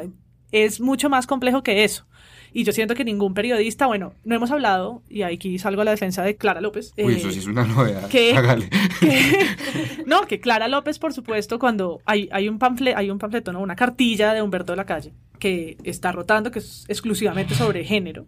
Es 0.52 0.80
mucho 0.80 1.08
más 1.08 1.26
complejo 1.26 1.62
que 1.62 1.84
eso. 1.84 2.06
Y 2.56 2.62
yo 2.62 2.72
siento 2.72 2.94
que 2.94 3.04
ningún 3.04 3.34
periodista, 3.34 3.86
bueno, 3.86 4.14
no 4.22 4.36
hemos 4.36 4.52
hablado, 4.52 5.02
y 5.08 5.22
aquí 5.22 5.58
salgo 5.58 5.82
a 5.82 5.84
la 5.84 5.90
defensa 5.90 6.22
de 6.22 6.36
Clara 6.36 6.60
López. 6.60 6.94
Uy, 6.96 7.14
eso 7.16 7.32
sí 7.32 7.40
es 7.40 7.46
una 7.48 7.64
novedad. 7.64 8.08
Que, 8.08 8.32
no, 10.06 10.22
que 10.28 10.38
Clara 10.38 10.68
López, 10.68 11.00
por 11.00 11.12
supuesto, 11.12 11.58
cuando 11.58 12.00
hay, 12.04 12.28
hay 12.30 12.48
un 12.48 12.60
panfleto, 12.60 12.96
hay 12.96 13.10
un 13.10 13.18
panfleto, 13.18 13.52
¿no? 13.52 13.60
Una 13.60 13.74
cartilla 13.74 14.32
de 14.32 14.40
Humberto 14.40 14.72
de 14.72 14.76
la 14.76 14.86
Calle, 14.86 15.12
que 15.40 15.76
está 15.82 16.12
rotando, 16.12 16.52
que 16.52 16.60
es 16.60 16.84
exclusivamente 16.86 17.56
sobre 17.56 17.84
género, 17.84 18.26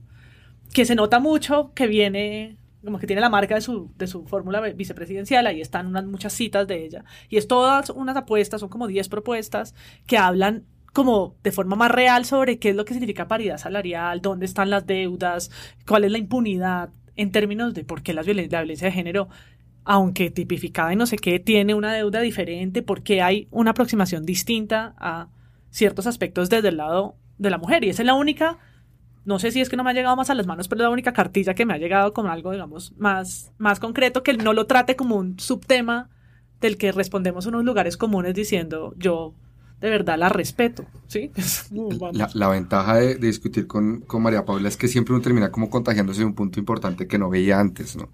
que 0.74 0.84
se 0.84 0.96
nota 0.96 1.20
mucho 1.20 1.70
que 1.72 1.86
viene 1.86 2.56
como 2.84 2.98
que 2.98 3.06
tiene 3.06 3.20
la 3.20 3.28
marca 3.28 3.54
de 3.54 3.60
su, 3.60 3.92
de 3.96 4.06
su 4.06 4.26
fórmula 4.26 4.60
vicepresidencial, 4.60 5.46
ahí 5.46 5.60
están 5.60 5.86
unas 5.86 6.04
muchas 6.04 6.32
citas 6.32 6.66
de 6.66 6.84
ella. 6.84 7.04
Y 7.28 7.36
es 7.36 7.48
todas 7.48 7.90
unas 7.90 8.16
apuestas, 8.16 8.60
son 8.60 8.68
como 8.68 8.86
10 8.86 9.08
propuestas 9.08 9.74
que 10.06 10.18
hablan 10.18 10.64
como 10.96 11.37
de 11.42 11.52
forma 11.52 11.76
más 11.76 11.90
real 11.90 12.24
sobre 12.24 12.59
qué 12.59 12.70
es 12.70 12.74
lo 12.74 12.87
que 12.87 12.94
significa 12.94 13.28
paridad 13.28 13.59
salarial, 13.59 14.22
dónde 14.22 14.46
están 14.46 14.70
las 14.70 14.87
deudas, 14.87 15.50
cuál 15.87 16.04
es 16.04 16.11
la 16.11 16.16
impunidad 16.16 16.88
en 17.16 17.32
términos 17.32 17.74
de 17.74 17.85
por 17.85 18.02
qué 18.02 18.14
la 18.14 18.22
violencia, 18.22 18.62
de 18.62 18.92
género, 18.92 19.28
aunque 19.85 20.30
tipificada 20.30 20.94
y 20.94 20.96
no 20.96 21.04
sé 21.04 21.18
qué, 21.18 21.38
tiene 21.38 21.74
una 21.74 21.92
deuda 21.92 22.22
diferente, 22.22 22.80
porque 22.80 23.20
hay 23.20 23.46
una 23.50 23.72
aproximación 23.72 24.24
distinta 24.24 24.94
a 24.96 25.28
ciertos 25.68 26.06
aspectos 26.06 26.48
desde 26.48 26.68
el 26.68 26.78
lado 26.78 27.16
de 27.37 27.50
la 27.50 27.59
mujer. 27.59 27.85
Y 27.85 27.90
esa 27.90 28.00
es 28.00 28.06
la 28.06 28.14
única, 28.14 28.56
no 29.26 29.38
sé 29.38 29.50
si 29.50 29.61
es 29.61 29.68
que 29.68 29.76
no 29.76 29.85
me 29.85 29.90
ha 29.90 29.92
llegado 29.92 30.16
más 30.16 30.30
a 30.30 30.35
las 30.35 30.46
manos, 30.46 30.66
pero 30.66 30.80
es 30.80 30.85
la 30.85 30.90
única 30.90 31.12
cartilla 31.12 31.52
que 31.52 31.66
me 31.66 31.74
ha 31.74 31.78
llegado 31.78 32.14
con 32.14 32.26
algo, 32.26 32.52
digamos, 32.52 32.94
más, 32.96 33.52
más 33.59 33.80
concreto, 33.80 34.22
que 34.22 34.32
no 34.32 34.54
lo 34.54 34.66
trate 34.66 34.96
como 34.96 35.16
un 35.16 35.38
subtema 35.38 36.09
del 36.62 36.78
que 36.78 36.90
respondemos 36.90 37.44
unos 37.44 37.64
lugares 37.64 37.98
comunes 37.98 38.32
diciendo 38.32 38.94
yo 38.96 39.35
de 39.80 39.90
verdad 39.90 40.18
la 40.18 40.28
respeto, 40.28 40.86
¿sí? 41.06 41.30
la, 42.34 42.48
ventaja 42.48 42.96
de, 42.96 43.16
discutir 43.16 43.66
con, 43.66 44.04
María 44.20 44.44
Paula 44.44 44.68
es 44.68 44.76
que 44.76 44.88
siempre 44.88 45.14
uno 45.14 45.22
termina 45.22 45.50
como 45.50 45.68
contagiándose 45.68 46.20
de 46.20 46.26
un 46.26 46.34
punto 46.34 46.58
importante 46.58 47.06
que 47.06 47.18
no 47.18 47.28
veía 47.28 47.60
antes, 47.60 47.96
¿no? 47.96 48.08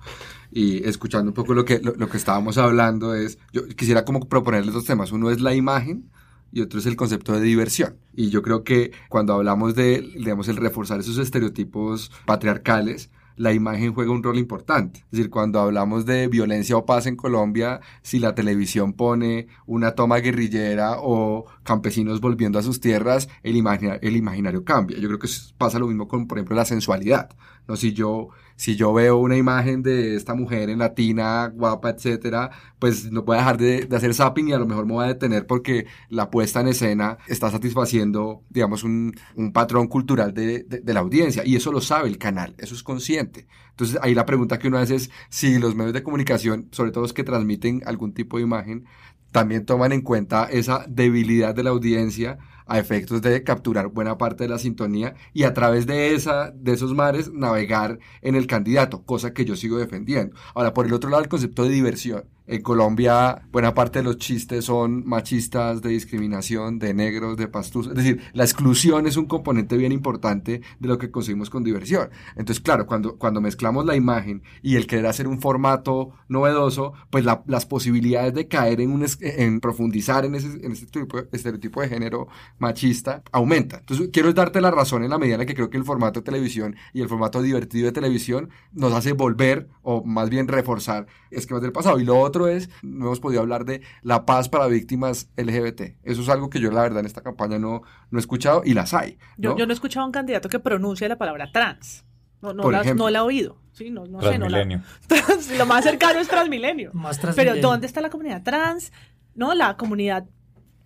Y 0.50 0.86
escuchando 0.86 1.30
un 1.30 1.34
poco 1.34 1.54
lo 1.54 1.64
que, 1.64 1.78
lo, 1.78 2.08
que 2.08 2.16
estábamos 2.16 2.58
hablando 2.58 3.14
es, 3.14 3.38
yo 3.52 3.66
quisiera 3.68 4.04
como 4.04 4.28
proponerles 4.28 4.74
dos 4.74 4.84
temas, 4.84 5.12
uno 5.12 5.30
es 5.30 5.40
la 5.40 5.54
imagen, 5.54 6.10
y 6.52 6.60
otro 6.60 6.78
es 6.78 6.86
el 6.86 6.96
concepto 6.96 7.32
de 7.32 7.40
diversión. 7.40 7.96
Y 8.14 8.28
yo 8.28 8.42
creo 8.42 8.62
que 8.62 8.92
cuando 9.08 9.32
hablamos 9.32 9.74
de, 9.74 10.02
digamos, 10.02 10.48
el 10.48 10.56
reforzar 10.56 11.00
esos 11.00 11.16
estereotipos 11.16 12.12
patriarcales, 12.26 13.10
la 13.36 13.52
imagen 13.52 13.94
juega 13.94 14.12
un 14.12 14.22
rol 14.22 14.38
importante. 14.38 15.00
Es 15.00 15.10
decir, 15.10 15.30
cuando 15.30 15.60
hablamos 15.60 16.06
de 16.06 16.28
violencia 16.28 16.76
o 16.76 16.86
paz 16.86 17.06
en 17.06 17.16
Colombia, 17.16 17.80
si 18.02 18.18
la 18.18 18.34
televisión 18.34 18.92
pone 18.92 19.48
una 19.66 19.92
toma 19.94 20.18
guerrillera 20.18 20.96
o 20.98 21.46
campesinos 21.62 22.20
volviendo 22.20 22.58
a 22.58 22.62
sus 22.62 22.80
tierras, 22.80 23.28
el, 23.42 23.62
el 24.00 24.16
imaginario 24.16 24.64
cambia. 24.64 24.98
Yo 24.98 25.08
creo 25.08 25.18
que 25.18 25.28
pasa 25.58 25.78
lo 25.78 25.86
mismo 25.86 26.08
con, 26.08 26.26
por 26.26 26.38
ejemplo, 26.38 26.56
la 26.56 26.64
sensualidad. 26.64 27.30
¿no? 27.68 27.76
Si 27.76 27.92
yo 27.92 28.28
si 28.56 28.76
yo 28.76 28.92
veo 28.92 29.18
una 29.18 29.36
imagen 29.36 29.82
de 29.82 30.16
esta 30.16 30.34
mujer 30.34 30.70
en 30.70 30.78
latina, 30.78 31.52
guapa, 31.54 31.90
etcétera, 31.90 32.50
pues 32.78 33.10
no 33.10 33.24
puedo 33.24 33.38
dejar 33.38 33.58
de, 33.58 33.88
hacer 33.94 34.14
zapping 34.14 34.48
y 34.48 34.52
a 34.52 34.58
lo 34.58 34.66
mejor 34.66 34.86
me 34.86 34.92
voy 34.94 35.04
a 35.04 35.08
detener 35.08 35.46
porque 35.46 35.86
la 36.08 36.30
puesta 36.30 36.60
en 36.60 36.68
escena 36.68 37.18
está 37.26 37.50
satisfaciendo, 37.50 38.42
digamos, 38.50 38.84
un, 38.84 39.14
patrón 39.52 39.88
cultural 39.88 40.32
de, 40.32 40.62
de, 40.64 40.94
la 40.94 41.00
audiencia. 41.00 41.42
Y 41.44 41.56
eso 41.56 41.72
lo 41.72 41.80
sabe 41.80 42.08
el 42.08 42.18
canal, 42.18 42.54
eso 42.58 42.74
es 42.74 42.82
consciente. 42.82 43.46
Entonces 43.70 43.98
ahí 44.02 44.14
la 44.14 44.26
pregunta 44.26 44.58
que 44.58 44.68
uno 44.68 44.78
hace 44.78 44.96
es 44.96 45.10
si 45.28 45.58
los 45.58 45.74
medios 45.74 45.92
de 45.92 46.02
comunicación, 46.02 46.68
sobre 46.72 46.90
todo 46.90 47.02
los 47.02 47.12
que 47.12 47.24
transmiten 47.24 47.82
algún 47.86 48.12
tipo 48.12 48.36
de 48.36 48.44
imagen, 48.44 48.84
también 49.32 49.64
toman 49.64 49.92
en 49.92 50.02
cuenta 50.02 50.44
esa 50.44 50.84
debilidad 50.88 51.54
de 51.54 51.62
la 51.62 51.70
audiencia 51.70 52.38
a 52.72 52.78
efectos 52.78 53.20
de 53.20 53.44
capturar 53.44 53.88
buena 53.88 54.16
parte 54.16 54.44
de 54.44 54.48
la 54.48 54.58
sintonía 54.58 55.14
y 55.34 55.42
a 55.42 55.52
través 55.52 55.86
de, 55.86 56.14
esa, 56.14 56.52
de 56.52 56.72
esos 56.72 56.94
mares 56.94 57.30
navegar 57.30 57.98
en 58.22 58.34
el 58.34 58.46
candidato, 58.46 59.04
cosa 59.04 59.34
que 59.34 59.44
yo 59.44 59.56
sigo 59.56 59.76
defendiendo. 59.76 60.34
Ahora, 60.54 60.72
por 60.72 60.86
el 60.86 60.94
otro 60.94 61.10
lado, 61.10 61.22
el 61.22 61.28
concepto 61.28 61.64
de 61.64 61.68
diversión. 61.68 62.24
En 62.52 62.60
Colombia, 62.60 63.40
buena 63.50 63.72
parte 63.72 64.00
de 64.00 64.04
los 64.04 64.18
chistes 64.18 64.66
son 64.66 65.08
machistas, 65.08 65.80
de 65.80 65.88
discriminación, 65.88 66.78
de 66.78 66.92
negros, 66.92 67.38
de 67.38 67.48
pastus. 67.48 67.86
Es 67.86 67.94
decir, 67.94 68.20
la 68.34 68.44
exclusión 68.44 69.06
es 69.06 69.16
un 69.16 69.24
componente 69.24 69.74
bien 69.78 69.90
importante 69.90 70.60
de 70.78 70.86
lo 70.86 70.98
que 70.98 71.10
conseguimos 71.10 71.48
con 71.48 71.64
diversión. 71.64 72.10
Entonces, 72.36 72.62
claro, 72.62 72.84
cuando, 72.84 73.16
cuando 73.16 73.40
mezclamos 73.40 73.86
la 73.86 73.96
imagen 73.96 74.42
y 74.60 74.76
el 74.76 74.86
querer 74.86 75.06
hacer 75.06 75.28
un 75.28 75.40
formato 75.40 76.10
novedoso, 76.28 76.92
pues 77.08 77.24
las 77.24 77.64
posibilidades 77.64 78.34
de 78.34 78.48
caer 78.48 78.82
en, 78.82 78.90
un, 78.90 79.06
en 79.20 79.60
profundizar 79.60 80.26
en 80.26 80.34
ese, 80.34 80.48
en 80.48 80.72
ese 80.72 80.84
tipo, 80.84 81.20
estereotipo 81.32 81.80
de 81.80 81.88
género 81.88 82.28
machista 82.58 83.22
aumenta. 83.32 83.78
Entonces, 83.78 84.10
quiero 84.12 84.30
darte 84.34 84.60
la 84.60 84.70
razón 84.70 85.04
en 85.04 85.08
la 85.08 85.16
medida 85.16 85.36
en 85.36 85.40
la 85.40 85.46
que 85.46 85.54
creo 85.54 85.70
que 85.70 85.78
el 85.78 85.84
formato 85.84 86.20
de 86.20 86.24
televisión 86.24 86.76
y 86.92 87.00
el 87.00 87.08
formato 87.08 87.40
divertido 87.40 87.86
de 87.86 87.92
televisión 87.92 88.50
nos 88.72 88.92
hace 88.92 89.12
volver 89.12 89.68
o 89.80 90.04
más 90.04 90.28
bien 90.28 90.48
reforzar 90.48 91.06
esquemas 91.30 91.62
del 91.62 91.72
pasado. 91.72 91.98
Y 91.98 92.04
lo 92.04 92.20
otro 92.20 92.41
otro 92.42 92.56
es, 92.56 92.70
no 92.82 93.06
hemos 93.06 93.20
podido 93.20 93.40
hablar 93.40 93.64
de 93.64 93.82
la 94.02 94.26
paz 94.26 94.48
para 94.48 94.66
víctimas 94.66 95.28
LGBT. 95.36 95.96
Eso 96.02 96.22
es 96.22 96.28
algo 96.28 96.50
que 96.50 96.60
yo 96.60 96.70
la 96.70 96.82
verdad 96.82 97.00
en 97.00 97.06
esta 97.06 97.22
campaña 97.22 97.58
no, 97.58 97.82
no 98.10 98.18
he 98.18 98.20
escuchado 98.20 98.62
y 98.64 98.74
las 98.74 98.94
hay. 98.94 99.18
Yo, 99.36 99.56
yo 99.56 99.66
no 99.66 99.72
he 99.72 99.74
escuchado 99.74 100.04
a 100.04 100.06
un 100.06 100.12
candidato 100.12 100.48
que 100.48 100.58
pronuncie 100.58 101.08
la 101.08 101.16
palabra 101.16 101.50
trans. 101.52 102.04
No, 102.40 102.52
no, 102.52 102.70
la, 102.70 102.82
no 102.94 103.08
la, 103.08 103.20
he 103.20 103.22
oído. 103.22 103.58
Sí, 103.72 103.90
no, 103.90 104.04
no 104.06 104.20
sé, 104.20 104.36
no 104.36 104.48
la, 104.48 104.64
lo 105.58 105.66
más 105.66 105.84
cercano 105.84 106.18
es 106.18 106.26
Transmilenio. 106.26 106.90
Más 106.92 107.20
Pero 107.36 107.56
¿dónde 107.56 107.86
está 107.86 108.00
la 108.00 108.10
comunidad 108.10 108.42
trans? 108.42 108.92
No, 109.34 109.54
la 109.54 109.76
comunidad 109.76 110.26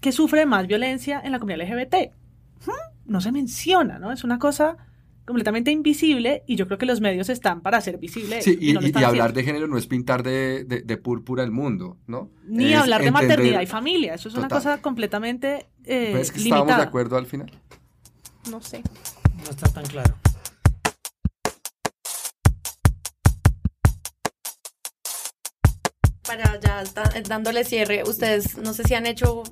que 0.01 0.13
sufre 0.13 0.45
más 0.45 0.67
violencia 0.67 1.21
en 1.25 1.33
la 1.33 1.39
comunidad 1.39 1.67
LGBT. 1.67 2.13
No 3.07 3.21
se 3.21 3.33
menciona, 3.33 3.99
¿no? 3.99 4.13
Es 4.13 4.23
una 4.23 4.39
cosa 4.39 4.77
completamente 5.27 5.71
invisible 5.71 6.45
y 6.47 6.57
yo 6.57 6.67
creo 6.67 6.79
que 6.79 6.87
los 6.87 7.01
medios 7.01 7.29
están 7.29 7.61
para 7.61 7.79
hacer 7.79 7.99
visible. 7.99 8.41
Sí, 8.41 8.57
y, 8.61 8.75
hablar 9.03 9.33
de 9.33 9.43
género 9.43 9.67
no 9.67 9.77
es 9.77 9.87
pintar 9.87 10.23
de, 10.23 10.65
de, 10.65 10.97
púrpura 10.97 11.43
el 11.43 11.51
mundo, 11.51 11.99
¿no? 12.07 12.31
Ni 12.47 12.73
hablar 12.73 13.03
de 13.03 13.11
maternidad 13.11 13.61
y 13.61 13.67
familia, 13.67 14.15
eso 14.15 14.29
es 14.29 14.35
una 14.37 14.49
cosa 14.49 14.81
completamente 14.81 15.67
eh, 15.85 16.13
¿Ves 16.15 16.33
que 16.33 16.39
estamos 16.39 16.77
de 16.77 16.83
acuerdo 16.83 17.17
al 17.17 17.27
final? 17.27 17.51
No 18.51 18.61
sé. 18.61 18.83
No 19.45 19.51
está 19.51 19.69
tan 19.69 19.85
claro. 19.87 20.15
Para 26.27 26.59
ya 26.59 26.83
dándole 27.29 27.65
cierre, 27.65 28.03
ustedes 28.05 28.59
no 28.59 28.73
sé 28.73 28.83
si 28.83 28.95
han 28.95 29.07
hecho 29.07 29.45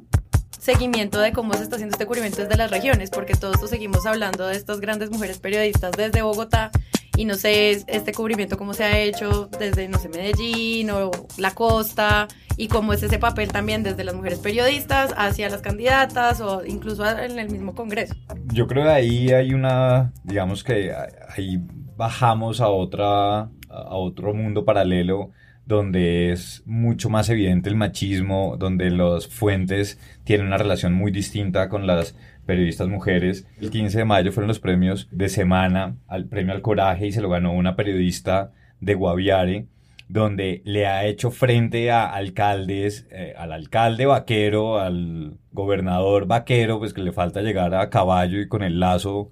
seguimiento 0.65 1.21
de 1.21 1.33
cómo 1.33 1.53
se 1.53 1.62
está 1.62 1.77
haciendo 1.77 1.95
este 1.95 2.07
cubrimiento 2.07 2.41
desde 2.41 2.57
las 2.57 2.71
regiones, 2.71 3.11
porque 3.11 3.35
todos 3.35 3.69
seguimos 3.69 4.07
hablando 4.07 4.47
de 4.47 4.57
estas 4.57 4.81
grandes 4.81 5.11
mujeres 5.11 5.39
periodistas 5.39 5.93
desde 5.93 6.23
Bogotá 6.23 6.71
y 7.19 7.27
no 7.27 7.35
sé 7.35 7.85
este 7.87 8.12
cubrimiento 8.12 8.57
cómo 8.57 8.73
se 8.73 8.85
ha 8.85 8.99
hecho 8.99 9.51
desde, 9.59 9.89
no 9.89 9.99
sé, 9.99 10.09
Medellín 10.09 10.89
o 10.89 11.11
la 11.37 11.51
costa 11.51 12.29
y 12.57 12.69
cómo 12.69 12.95
es 12.95 13.03
ese 13.03 13.19
papel 13.19 13.53
también 13.53 13.83
desde 13.83 14.05
las 14.05 14.15
mujeres 14.15 14.39
periodistas 14.39 15.12
hacia 15.19 15.51
las 15.51 15.61
candidatas 15.61 16.41
o 16.41 16.65
incluso 16.65 17.07
en 17.07 17.39
el 17.39 17.51
mismo 17.51 17.75
Congreso. 17.75 18.15
Yo 18.47 18.67
creo 18.67 18.85
que 18.85 18.91
ahí 18.91 19.31
hay 19.33 19.53
una, 19.53 20.15
digamos 20.23 20.65
que 20.65 20.95
ahí 21.37 21.59
bajamos 21.95 22.62
a 22.62 22.69
otra, 22.69 23.41
a 23.69 23.97
otro 23.97 24.33
mundo 24.33 24.65
paralelo 24.65 25.31
donde 25.67 26.33
es 26.33 26.62
mucho 26.67 27.09
más 27.11 27.29
evidente 27.31 27.71
el 27.71 27.77
machismo, 27.77 28.57
donde 28.59 28.91
las 28.91 29.27
fuentes 29.27 29.99
tienen 30.25 30.47
una 30.47 30.59
relación 30.59 30.93
muy 30.93 31.11
distinta 31.11 31.69
con 31.69 31.87
las 31.87 32.17
periodistas 32.47 32.89
mujeres. 32.89 33.47
El 33.61 33.71
15 33.71 33.99
de 33.99 34.05
mayo 34.05 34.33
fueron 34.33 34.49
los 34.49 34.61
premios 34.61 35.09
de 35.11 35.29
semana 35.29 35.97
al 36.07 36.27
premio 36.27 36.53
al 36.53 36.62
coraje 36.62 37.07
y 37.07 37.12
se 37.12 37.23
lo 37.23 37.31
ganó 37.31 37.53
una 37.53 37.77
periodista 37.77 38.53
de 38.81 38.95
Guaviare 38.95 39.67
donde 40.09 40.62
le 40.65 40.87
ha 40.87 41.07
hecho 41.07 41.31
frente 41.31 41.91
a 41.91 42.07
alcaldes, 42.07 43.07
eh, 43.11 43.35
al 43.37 43.53
alcalde 43.53 44.07
vaquero, 44.07 44.79
al 44.79 45.39
gobernador 45.53 46.27
vaquero, 46.27 46.79
pues 46.79 46.93
que 46.93 47.03
le 47.03 47.12
falta 47.12 47.41
llegar 47.41 47.75
a 47.75 47.91
caballo 47.91 48.41
y 48.41 48.49
con 48.49 48.62
el 48.62 48.81
lazo 48.81 49.31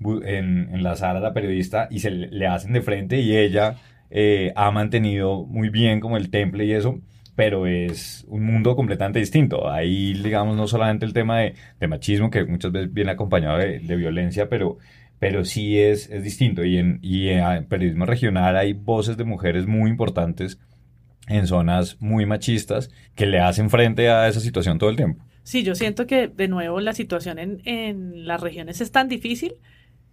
en, 0.00 0.70
enlazar 0.72 1.16
a 1.16 1.20
la 1.20 1.32
periodista 1.32 1.88
y 1.90 2.00
se 2.00 2.10
le 2.10 2.46
hacen 2.46 2.72
de 2.72 2.82
frente 2.82 3.20
y 3.20 3.36
ella 3.36 3.76
eh, 4.16 4.52
ha 4.54 4.70
mantenido 4.70 5.44
muy 5.44 5.70
bien 5.70 5.98
como 5.98 6.16
el 6.16 6.30
temple 6.30 6.64
y 6.66 6.72
eso, 6.72 7.00
pero 7.34 7.66
es 7.66 8.24
un 8.28 8.44
mundo 8.44 8.76
completamente 8.76 9.18
distinto. 9.18 9.68
Ahí, 9.68 10.14
digamos, 10.14 10.56
no 10.56 10.68
solamente 10.68 11.04
el 11.04 11.12
tema 11.12 11.40
de, 11.40 11.88
machismo, 11.88 12.30
que 12.30 12.44
muchas 12.44 12.70
veces 12.70 12.94
viene 12.94 13.10
acompañado 13.10 13.58
de, 13.58 13.96
violencia, 13.96 14.48
pero, 14.48 14.78
pero 15.18 15.44
sí 15.44 15.80
es, 15.80 16.08
es 16.10 16.22
distinto. 16.22 16.64
Y 16.64 16.78
en, 16.78 17.00
y 17.02 17.28
en 17.30 17.64
periodismo 17.64 18.06
regional 18.06 18.56
hay 18.56 18.72
voces 18.72 19.16
de 19.16 19.24
mujeres 19.24 19.66
muy 19.66 19.90
importantes 19.90 20.60
en 21.26 21.48
zonas 21.48 21.96
muy 22.00 22.24
machistas 22.24 22.90
que 23.16 23.26
le 23.26 23.40
hacen 23.40 23.68
frente 23.68 24.10
a 24.10 24.28
esa 24.28 24.38
situación 24.38 24.78
todo 24.78 24.90
el 24.90 24.96
tiempo. 24.96 25.24
Sí, 25.42 25.64
yo 25.64 25.74
siento 25.74 26.06
que 26.06 26.28
de 26.28 26.46
nuevo 26.46 26.78
la 26.78 26.92
situación 26.92 27.40
en, 27.40 27.62
en 27.64 28.28
las 28.28 28.40
regiones 28.40 28.80
es 28.80 28.92
tan 28.92 29.08
difícil 29.08 29.54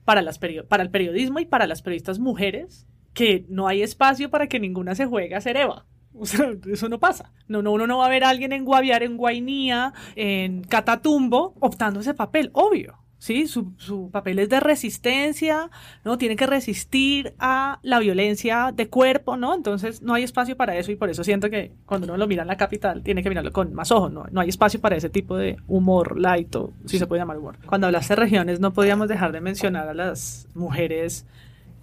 para, 0.06 0.24
las 0.24 0.39
para 0.39 0.82
el 0.82 0.89
periodismo 0.89 1.39
y 1.39 1.45
para 1.45 1.68
las 1.68 1.84
periodistas 1.84 2.18
mujeres 2.18 2.88
que 3.14 3.45
no 3.49 3.68
hay 3.68 3.82
espacio 3.82 4.30
para 4.30 4.47
que 4.47 4.59
ninguna 4.59 4.95
se 4.95 5.05
juegue 5.05 5.36
a 5.36 5.41
ser 5.41 5.57
Eva. 5.57 5.86
O 6.14 6.26
sea, 6.26 6.51
eso 6.72 6.89
no 6.89 6.99
pasa. 6.99 7.32
No, 7.47 7.62
no, 7.62 7.72
uno 7.72 7.88
no 7.88 7.99
va 7.99 8.05
a 8.05 8.09
ver 8.09 8.24
a 8.24 8.30
alguien 8.30 8.51
en 8.51 8.66
Guaviare, 8.66 9.05
en 9.05 9.18
Guainía, 9.18 9.93
en 10.16 10.64
Catatumbo, 10.64 11.55
optando 11.59 12.01
ese 12.01 12.14
papel, 12.14 12.49
obvio. 12.53 13.01
¿sí? 13.22 13.47
Su, 13.47 13.74
su, 13.78 14.09
papel 14.09 14.39
es 14.39 14.49
de 14.49 14.59
resistencia, 14.59 15.70
¿no? 16.03 16.18
Tiene 16.18 16.36
que 16.36 16.47
resistir 16.47 17.36
a 17.38 17.80
la 17.84 17.99
violencia 17.99 18.74
de 18.76 18.89
cuerpo, 18.89 19.38
¿no? 19.38 19.53
Entonces 19.53 20.01
no 20.01 20.16
hay 20.16 20.24
espacio 20.24 20.57
para 20.57 20.76
eso 20.76 20.91
y 20.91 20.95
por 20.95 21.09
eso 21.09 21.24
siento 21.24 21.49
que 21.49 21.72
cuando 21.86 22.07
uno 22.07 22.18
lo 22.18 22.28
mira 22.28 22.41
en 22.41 22.47
la 22.47 22.57
capital 22.57 23.03
tiene 23.03 23.22
que 23.22 23.30
mirarlo 23.30 23.51
con 23.51 23.74
más 23.74 23.91
ojos, 23.91 24.12
¿no? 24.12 24.26
No 24.32 24.41
hay 24.41 24.49
espacio 24.49 24.82
para 24.82 24.95
ese 24.95 25.09
tipo 25.09 25.38
de 25.38 25.57
humor 25.68 26.20
light 26.20 26.53
o 26.55 26.74
si 26.86 26.97
se 26.97 27.05
puede 27.05 27.22
llamar 27.22 27.38
humor. 27.38 27.57
Cuando 27.68 27.88
hablaste 27.88 28.16
de 28.16 28.22
regiones 28.22 28.59
no 28.59 28.74
podíamos 28.74 29.07
dejar 29.07 29.32
de 29.32 29.39
mencionar 29.39 29.88
a 29.88 29.93
las 29.93 30.47
mujeres 30.55 31.28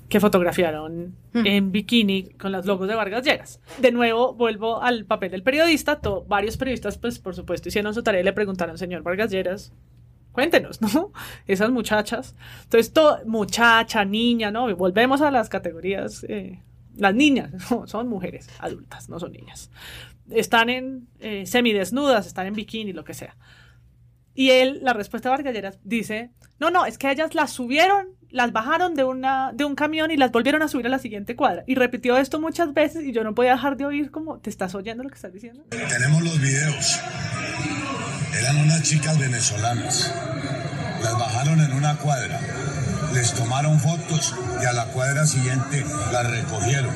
que 0.09 0.21
fotografiaron 0.21 1.15
hmm. 1.35 1.47
en 1.47 1.73
bikini 1.73 2.31
con 2.31 2.53
los 2.53 2.65
logos 2.65 2.89
de 2.89 2.95
Vargas 2.95 3.25
Lleras. 3.25 3.61
De 3.79 3.93
nuevo, 3.93 4.35
vuelvo 4.35 4.83
al 4.83 5.05
papel 5.05 5.31
del 5.31 5.43
periodista. 5.43 6.01
varios 6.27 6.57
periodistas, 6.57 6.99
pues, 6.99 7.19
por 7.19 7.35
supuesto, 7.35 7.69
hicieron 7.69 7.95
su 7.95 8.03
tarea 8.03 8.21
y 8.21 8.25
le 8.25 8.33
preguntaron, 8.33 8.79
señor 8.79 9.03
Vargas 9.03 9.31
Lleras, 9.31 9.73
cuéntenos, 10.33 10.81
¿no? 10.95 11.13
Esas 11.47 11.71
muchachas. 11.71 12.35
Entonces, 12.65 12.93
todo, 12.93 13.19
muchacha, 13.27 14.05
niña, 14.05 14.51
¿no? 14.51 14.75
Volvemos 14.77 15.21
a 15.21 15.31
las 15.31 15.49
categorías. 15.49 16.25
Eh, 16.29 16.63
las 16.97 17.15
niñas 17.15 17.53
son 17.87 18.09
mujeres 18.09 18.49
adultas, 18.59 19.09
no 19.09 19.21
son 19.21 19.33
niñas. 19.33 19.71
Están 20.31 20.71
en 20.71 21.09
eh, 21.21 21.47
semidesnudas, 21.47 22.27
están 22.27 22.47
en 22.47 22.55
bikini, 22.55 22.93
lo 22.93 23.05
que 23.05 23.15
sea. 23.15 23.37
Y 24.35 24.51
él, 24.51 24.81
la 24.83 24.93
respuesta 24.93 25.29
de 25.29 25.37
Vargas 25.37 25.55
Lleras 25.55 25.79
dice, 25.85 26.31
no, 26.61 26.71
no, 26.71 26.87
es 26.87 26.97
que 26.97 27.11
ellas 27.11 27.35
las 27.35 27.51
subieron 27.51 28.18
las 28.31 28.53
bajaron 28.53 28.95
de, 28.95 29.05
una, 29.05 29.53
de 29.53 29.65
un 29.65 29.75
camión 29.75 30.11
y 30.11 30.17
las 30.17 30.31
volvieron 30.31 30.63
a 30.63 30.69
subir 30.69 30.87
a 30.87 30.91
la 30.91 30.99
siguiente 30.99 31.37
cuadra. 31.37 31.65
Y 31.67 31.75
repitió 31.75 32.17
esto 32.17 32.41
muchas 32.41 32.75
veces 32.75 33.05
y 33.05 33.13
yo 33.13 33.25
no 33.25 33.35
podía 33.35 33.53
dejar 33.53 33.77
de 33.77 33.87
oír 33.87 34.11
como, 34.11 34.39
¿te 34.39 34.51
estás 34.51 34.75
oyendo 34.75 35.03
lo 35.03 35.09
que 35.09 35.17
estás 35.17 35.33
diciendo? 35.33 35.65
Tenemos 35.71 36.23
los 36.23 36.41
videos. 36.41 37.01
Eran 38.39 38.57
unas 38.59 38.83
chicas 38.83 39.19
venezolanas. 39.19 40.15
Las 41.03 41.19
bajaron 41.19 41.61
en 41.61 41.73
una 41.73 41.97
cuadra. 41.97 42.41
Les 43.15 43.33
tomaron 43.33 43.81
fotos 43.81 44.35
y 44.63 44.67
a 44.67 44.73
la 44.73 44.87
cuadra 44.87 45.27
siguiente 45.27 45.85
las 46.13 46.31
recogieron. 46.31 46.95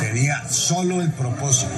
Tenía 0.00 0.48
solo 0.48 1.02
el 1.02 1.12
propósito 1.12 1.72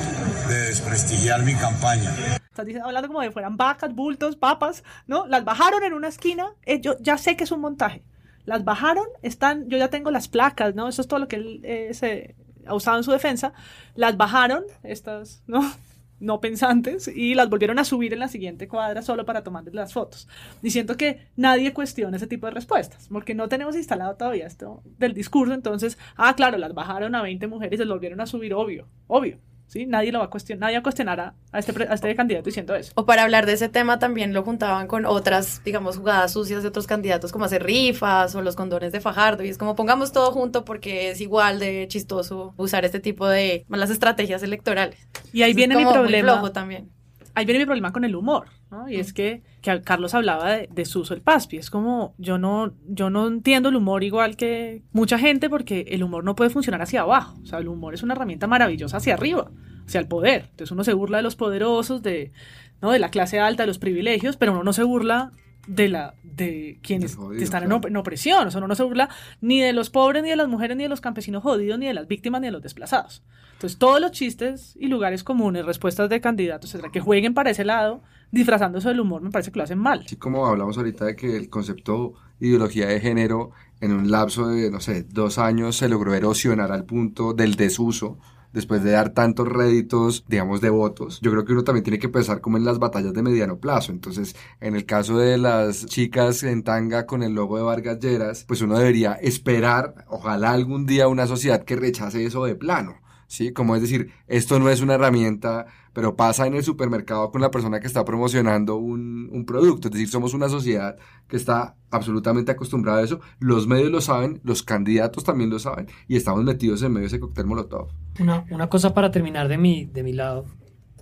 de 0.48 0.68
desprestigiar 0.68 1.42
mi 1.42 1.54
campaña. 1.54 2.14
Estás 2.48 2.66
hablando 2.82 3.08
como 3.08 3.20
de 3.20 3.32
fueran 3.32 3.56
vacas, 3.56 3.92
bultos, 3.92 4.36
papas, 4.36 4.84
¿no? 5.08 5.26
Las 5.26 5.44
bajaron 5.44 5.82
en 5.82 5.92
una 5.92 6.06
esquina. 6.06 6.52
Eh, 6.64 6.80
yo 6.80 6.96
ya 7.00 7.18
sé 7.18 7.36
que 7.36 7.44
es 7.44 7.50
un 7.50 7.60
montaje 7.60 8.04
las 8.44 8.64
bajaron, 8.64 9.06
están, 9.22 9.68
yo 9.68 9.78
ya 9.78 9.88
tengo 9.88 10.10
las 10.10 10.28
placas, 10.28 10.74
¿no? 10.74 10.88
Eso 10.88 11.02
es 11.02 11.08
todo 11.08 11.20
lo 11.20 11.28
que 11.28 11.36
él 11.36 11.60
eh, 11.64 11.94
se 11.94 12.36
ha 12.66 12.74
usado 12.74 12.98
en 12.98 13.04
su 13.04 13.12
defensa. 13.12 13.52
Las 13.94 14.16
bajaron, 14.16 14.64
estas, 14.82 15.42
¿no? 15.46 15.60
no 16.20 16.40
pensantes, 16.40 17.08
y 17.08 17.34
las 17.34 17.50
volvieron 17.50 17.78
a 17.78 17.84
subir 17.84 18.12
en 18.12 18.20
la 18.20 18.28
siguiente 18.28 18.68
cuadra 18.68 19.02
solo 19.02 19.24
para 19.24 19.42
tomarles 19.42 19.74
las 19.74 19.92
fotos. 19.92 20.28
Diciendo 20.62 20.96
que 20.96 21.26
nadie 21.36 21.72
cuestiona 21.72 22.16
ese 22.16 22.26
tipo 22.26 22.46
de 22.46 22.52
respuestas, 22.52 23.08
porque 23.08 23.34
no 23.34 23.48
tenemos 23.48 23.76
instalado 23.76 24.16
todavía 24.16 24.46
esto 24.46 24.82
del 24.98 25.12
discurso, 25.12 25.52
entonces, 25.52 25.98
ah, 26.16 26.34
claro, 26.34 26.56
las 26.56 26.74
bajaron 26.74 27.14
a 27.14 27.22
20 27.22 27.46
mujeres 27.46 27.78
y 27.78 27.84
las 27.84 27.88
volvieron 27.88 28.20
a 28.20 28.26
subir, 28.26 28.54
obvio, 28.54 28.88
obvio. 29.06 29.38
¿Sí? 29.66 29.86
Nadie 29.86 30.12
lo 30.12 30.18
va 30.18 30.26
a 30.26 30.30
cuestionar, 30.30 30.60
nadie 30.60 30.76
va 30.76 30.80
a 30.80 30.82
cuestionar 30.82 31.20
a, 31.20 31.34
este, 31.58 31.72
a 31.88 31.94
este 31.94 32.14
candidato 32.14 32.44
diciendo 32.46 32.74
eso. 32.74 32.92
O 32.94 33.06
para 33.06 33.22
hablar 33.22 33.46
de 33.46 33.54
ese 33.54 33.68
tema 33.68 33.98
también 33.98 34.32
lo 34.32 34.42
juntaban 34.42 34.86
con 34.86 35.06
otras, 35.06 35.62
digamos, 35.64 35.96
jugadas 35.96 36.32
sucias 36.32 36.62
de 36.62 36.68
otros 36.68 36.86
candidatos 36.86 37.32
como 37.32 37.44
hacer 37.44 37.62
rifas 37.62 38.34
o 38.34 38.42
los 38.42 38.56
condones 38.56 38.92
de 38.92 39.00
Fajardo 39.00 39.44
y 39.44 39.48
es 39.48 39.58
como 39.58 39.74
pongamos 39.74 40.12
todo 40.12 40.32
junto 40.32 40.64
porque 40.64 41.10
es 41.10 41.20
igual 41.20 41.58
de 41.58 41.86
chistoso 41.88 42.54
usar 42.56 42.84
este 42.84 43.00
tipo 43.00 43.28
de 43.28 43.64
malas 43.68 43.90
estrategias 43.90 44.42
electorales. 44.42 44.98
Y 45.32 45.42
ahí 45.42 45.54
viene 45.54 45.76
mi 45.76 45.84
problema. 45.84 46.52
también. 46.52 46.90
Ahí 47.34 47.44
viene 47.44 47.60
mi 47.60 47.64
problema 47.64 47.92
con 47.92 48.04
el 48.04 48.14
humor, 48.14 48.46
¿no? 48.70 48.88
Y 48.88 48.96
es 48.96 49.12
que, 49.12 49.42
que 49.60 49.82
Carlos 49.82 50.14
hablaba 50.14 50.52
de, 50.52 50.68
de 50.72 50.84
Suso 50.84 51.14
el 51.14 51.20
Paspi. 51.20 51.56
Es 51.56 51.68
como, 51.68 52.14
yo 52.18 52.38
no, 52.38 52.74
yo 52.86 53.10
no 53.10 53.26
entiendo 53.26 53.70
el 53.70 53.76
humor 53.76 54.04
igual 54.04 54.36
que 54.36 54.82
mucha 54.92 55.18
gente 55.18 55.50
porque 55.50 55.86
el 55.88 56.04
humor 56.04 56.22
no 56.24 56.36
puede 56.36 56.50
funcionar 56.50 56.82
hacia 56.82 57.00
abajo. 57.00 57.36
O 57.42 57.46
sea, 57.46 57.58
el 57.58 57.68
humor 57.68 57.94
es 57.94 58.02
una 58.02 58.14
herramienta 58.14 58.46
maravillosa 58.46 58.98
hacia 58.98 59.14
arriba 59.14 59.50
hacia 59.86 60.00
el 60.00 60.08
poder. 60.08 60.46
Entonces 60.50 60.70
uno 60.70 60.84
se 60.84 60.92
burla 60.92 61.18
de 61.18 61.22
los 61.22 61.36
poderosos, 61.36 62.02
de, 62.02 62.32
¿no? 62.80 62.90
de 62.90 62.98
la 62.98 63.10
clase 63.10 63.40
alta, 63.40 63.62
de 63.62 63.66
los 63.66 63.78
privilegios, 63.78 64.36
pero 64.36 64.52
uno 64.52 64.64
no 64.64 64.72
se 64.72 64.82
burla 64.82 65.32
de 65.66 65.88
la 65.88 66.14
de 66.22 66.78
quienes 66.82 67.16
están 67.38 67.62
en, 67.62 67.96
opresión, 67.96 68.46
o 68.46 68.50
sea, 68.50 68.58
uno 68.58 68.68
no 68.68 68.74
se 68.74 68.82
burla 68.82 69.08
ni 69.40 69.60
de 69.60 69.72
los 69.72 69.88
pobres, 69.88 70.22
ni 70.22 70.28
de 70.28 70.36
las 70.36 70.48
mujeres, 70.48 70.76
ni 70.76 70.82
de 70.82 70.88
los 70.90 71.00
campesinos 71.00 71.42
jodidos, 71.42 71.78
ni 71.78 71.86
de 71.86 71.94
las 71.94 72.06
víctimas, 72.06 72.40
ni 72.40 72.48
de 72.48 72.52
los 72.52 72.62
desplazados. 72.62 73.22
Entonces, 73.64 73.78
todos 73.78 73.98
los 73.98 74.10
chistes 74.10 74.76
y 74.78 74.88
lugares 74.88 75.24
comunes, 75.24 75.64
respuestas 75.64 76.10
de 76.10 76.20
candidatos, 76.20 76.68
etcétera, 76.68 76.92
que 76.92 77.00
jueguen 77.00 77.32
para 77.32 77.48
ese 77.48 77.64
lado, 77.64 78.02
disfrazándose 78.30 78.88
del 78.88 79.00
humor, 79.00 79.22
me 79.22 79.30
parece 79.30 79.50
que 79.50 79.58
lo 79.58 79.64
hacen 79.64 79.78
mal. 79.78 80.02
Así 80.04 80.16
como 80.16 80.44
hablamos 80.44 80.76
ahorita 80.76 81.06
de 81.06 81.16
que 81.16 81.34
el 81.34 81.48
concepto 81.48 82.12
ideología 82.40 82.88
de 82.88 83.00
género 83.00 83.52
en 83.80 83.92
un 83.92 84.10
lapso 84.10 84.48
de, 84.48 84.70
no 84.70 84.80
sé, 84.80 85.04
dos 85.04 85.38
años 85.38 85.76
se 85.76 85.88
logró 85.88 86.12
erosionar 86.12 86.72
al 86.72 86.84
punto 86.84 87.32
del 87.32 87.54
desuso 87.54 88.18
después 88.52 88.84
de 88.84 88.90
dar 88.90 89.14
tantos 89.14 89.48
réditos, 89.48 90.26
digamos, 90.28 90.60
de 90.60 90.68
votos, 90.68 91.20
yo 91.22 91.30
creo 91.30 91.46
que 91.46 91.52
uno 91.52 91.64
también 91.64 91.84
tiene 91.84 91.98
que 91.98 92.10
pensar 92.10 92.42
como 92.42 92.58
en 92.58 92.66
las 92.66 92.78
batallas 92.78 93.14
de 93.14 93.22
mediano 93.22 93.56
plazo. 93.56 93.92
Entonces, 93.92 94.36
en 94.60 94.76
el 94.76 94.84
caso 94.84 95.16
de 95.16 95.38
las 95.38 95.86
chicas 95.86 96.42
en 96.42 96.64
tanga 96.64 97.06
con 97.06 97.22
el 97.22 97.32
logo 97.32 97.56
de 97.56 97.62
Vargas 97.62 97.98
Lleras, 97.98 98.44
pues 98.46 98.60
uno 98.60 98.76
debería 98.76 99.14
esperar, 99.14 100.04
ojalá 100.08 100.50
algún 100.50 100.84
día, 100.84 101.08
una 101.08 101.26
sociedad 101.26 101.64
que 101.64 101.76
rechace 101.76 102.26
eso 102.26 102.44
de 102.44 102.56
plano. 102.56 103.02
¿Sí? 103.34 103.52
Como 103.52 103.74
es 103.74 103.82
decir, 103.82 104.12
esto 104.28 104.60
no 104.60 104.70
es 104.70 104.80
una 104.80 104.94
herramienta 104.94 105.66
pero 105.94 106.16
pasa 106.16 106.46
en 106.46 106.54
el 106.54 106.64
supermercado 106.64 107.30
con 107.30 107.40
la 107.40 107.50
persona 107.50 107.80
que 107.80 107.86
está 107.86 108.04
promocionando 108.04 108.76
un, 108.76 109.30
un, 109.32 109.46
producto. 109.46 109.88
Es 109.88 109.92
decir, 109.92 110.08
somos 110.08 110.34
una 110.34 110.48
sociedad 110.48 110.96
que 111.28 111.36
está 111.36 111.76
absolutamente 111.90 112.50
acostumbrada 112.50 112.98
a 112.98 113.04
eso. 113.04 113.20
Los 113.38 113.68
medios 113.68 113.90
lo 113.90 114.00
saben, 114.00 114.40
los 114.42 114.64
candidatos 114.64 115.22
también 115.22 115.50
lo 115.50 115.60
saben 115.60 115.86
y 116.08 116.16
estamos 116.16 116.42
metidos 116.42 116.82
en 116.82 116.92
medio 116.92 117.02
de 117.02 117.06
ese 117.06 117.20
cóctel 117.20 117.46
molotov. 117.46 117.88
Una, 118.18 118.44
una 118.50 118.68
cosa 118.68 118.92
para 118.92 119.12
terminar 119.12 119.46
de 119.48 119.56
mi, 119.56 119.84
de 119.84 120.02
mi 120.02 120.12
lado, 120.12 120.46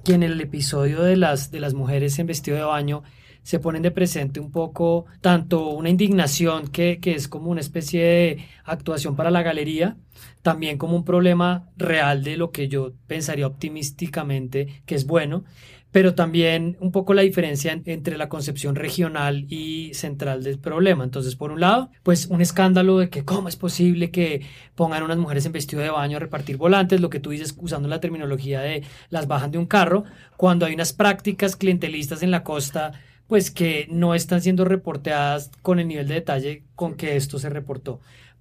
que 0.05 0.13
en 0.13 0.23
el 0.23 0.39
episodio 0.41 1.03
de 1.03 1.17
las, 1.17 1.51
de 1.51 1.61
las 1.61 1.73
mujeres 1.73 2.19
en 2.19 2.27
vestido 2.27 2.59
de 2.59 2.65
baño 2.65 3.03
se 3.43 3.59
ponen 3.59 3.83
de 3.83 3.91
presente 3.91 4.41
un 4.41 4.51
poco 4.51 5.07
tanto 5.21 5.69
una 5.69 5.89
indignación 5.89 6.69
que, 6.69 6.99
que 7.01 7.15
es 7.15 7.29
como 7.29 7.51
una 7.51 7.61
especie 7.61 8.03
de 8.03 8.45
actuación 8.65 9.17
para 9.17 9.31
la 9.31 9.43
galería, 9.43 9.97
también 10.43 10.79
como 10.79 10.97
un 10.97 11.05
problema 11.05 11.69
real 11.77 12.23
de 12.23 12.37
lo 12.37 12.51
que 12.51 12.69
yo 12.69 12.93
pensaría 13.07 13.47
optimísticamente 13.47 14.83
que 14.87 14.95
es 14.95 15.07
bueno, 15.07 15.45
pero 15.93 16.15
también 16.15 16.79
un 16.81 16.91
poco 16.91 17.13
la 17.13 17.23
diferencia 17.23 17.79
entre 17.85 18.17
la 18.17 18.31
concepción 18.31 18.75
regional 18.75 19.45
y 19.49 19.93
central 19.93 20.43
del 20.43 20.59
problema. 20.59 21.05
Entonces, 21.05 21.37
por 21.37 21.53
un 21.53 21.61
lado, 21.61 21.91
pues 22.03 22.27
un 22.27 22.41
escándalo 22.41 22.99
de 22.99 23.11
que 23.11 23.27
cómo 23.27 23.49
es 23.49 23.57
posible 23.57 24.11
que 24.11 24.41
pongan 24.75 25.03
unas 25.03 25.19
mujeres 25.19 25.45
en 25.45 25.53
vestido 25.53 25.83
de 25.83 25.91
baño 25.91 26.17
a 26.17 26.21
repartir 26.21 26.57
volantes, 26.57 27.03
lo 27.03 27.11
que 27.11 27.21
tú 27.21 27.31
dices 27.31 27.55
usando 27.59 27.89
la 27.89 28.01
terminología 28.01 28.63
de 28.63 28.83
las 29.11 29.29
bajan 29.29 29.51
de 29.51 29.59
un 29.59 29.67
carro, 29.67 30.05
cuando 30.39 30.65
hay 30.65 30.73
unas 30.75 30.95
prácticas 30.95 31.57
clientelistas 31.57 32.23
en 32.23 32.31
la 32.31 32.43
costa 32.43 32.93
pues 33.33 33.51
que 33.51 33.87
no 33.89 34.15
están 34.15 34.43
siendo 34.43 34.67
reporteadas 34.67 35.51
con 35.63 35.79
el 35.79 35.89
nivel 35.89 36.07
de 36.07 36.17
detalle 36.17 36.65
con 36.75 36.97
que 36.97 37.17
esto 37.17 37.39
se 37.39 37.49
reportó. 37.49 37.99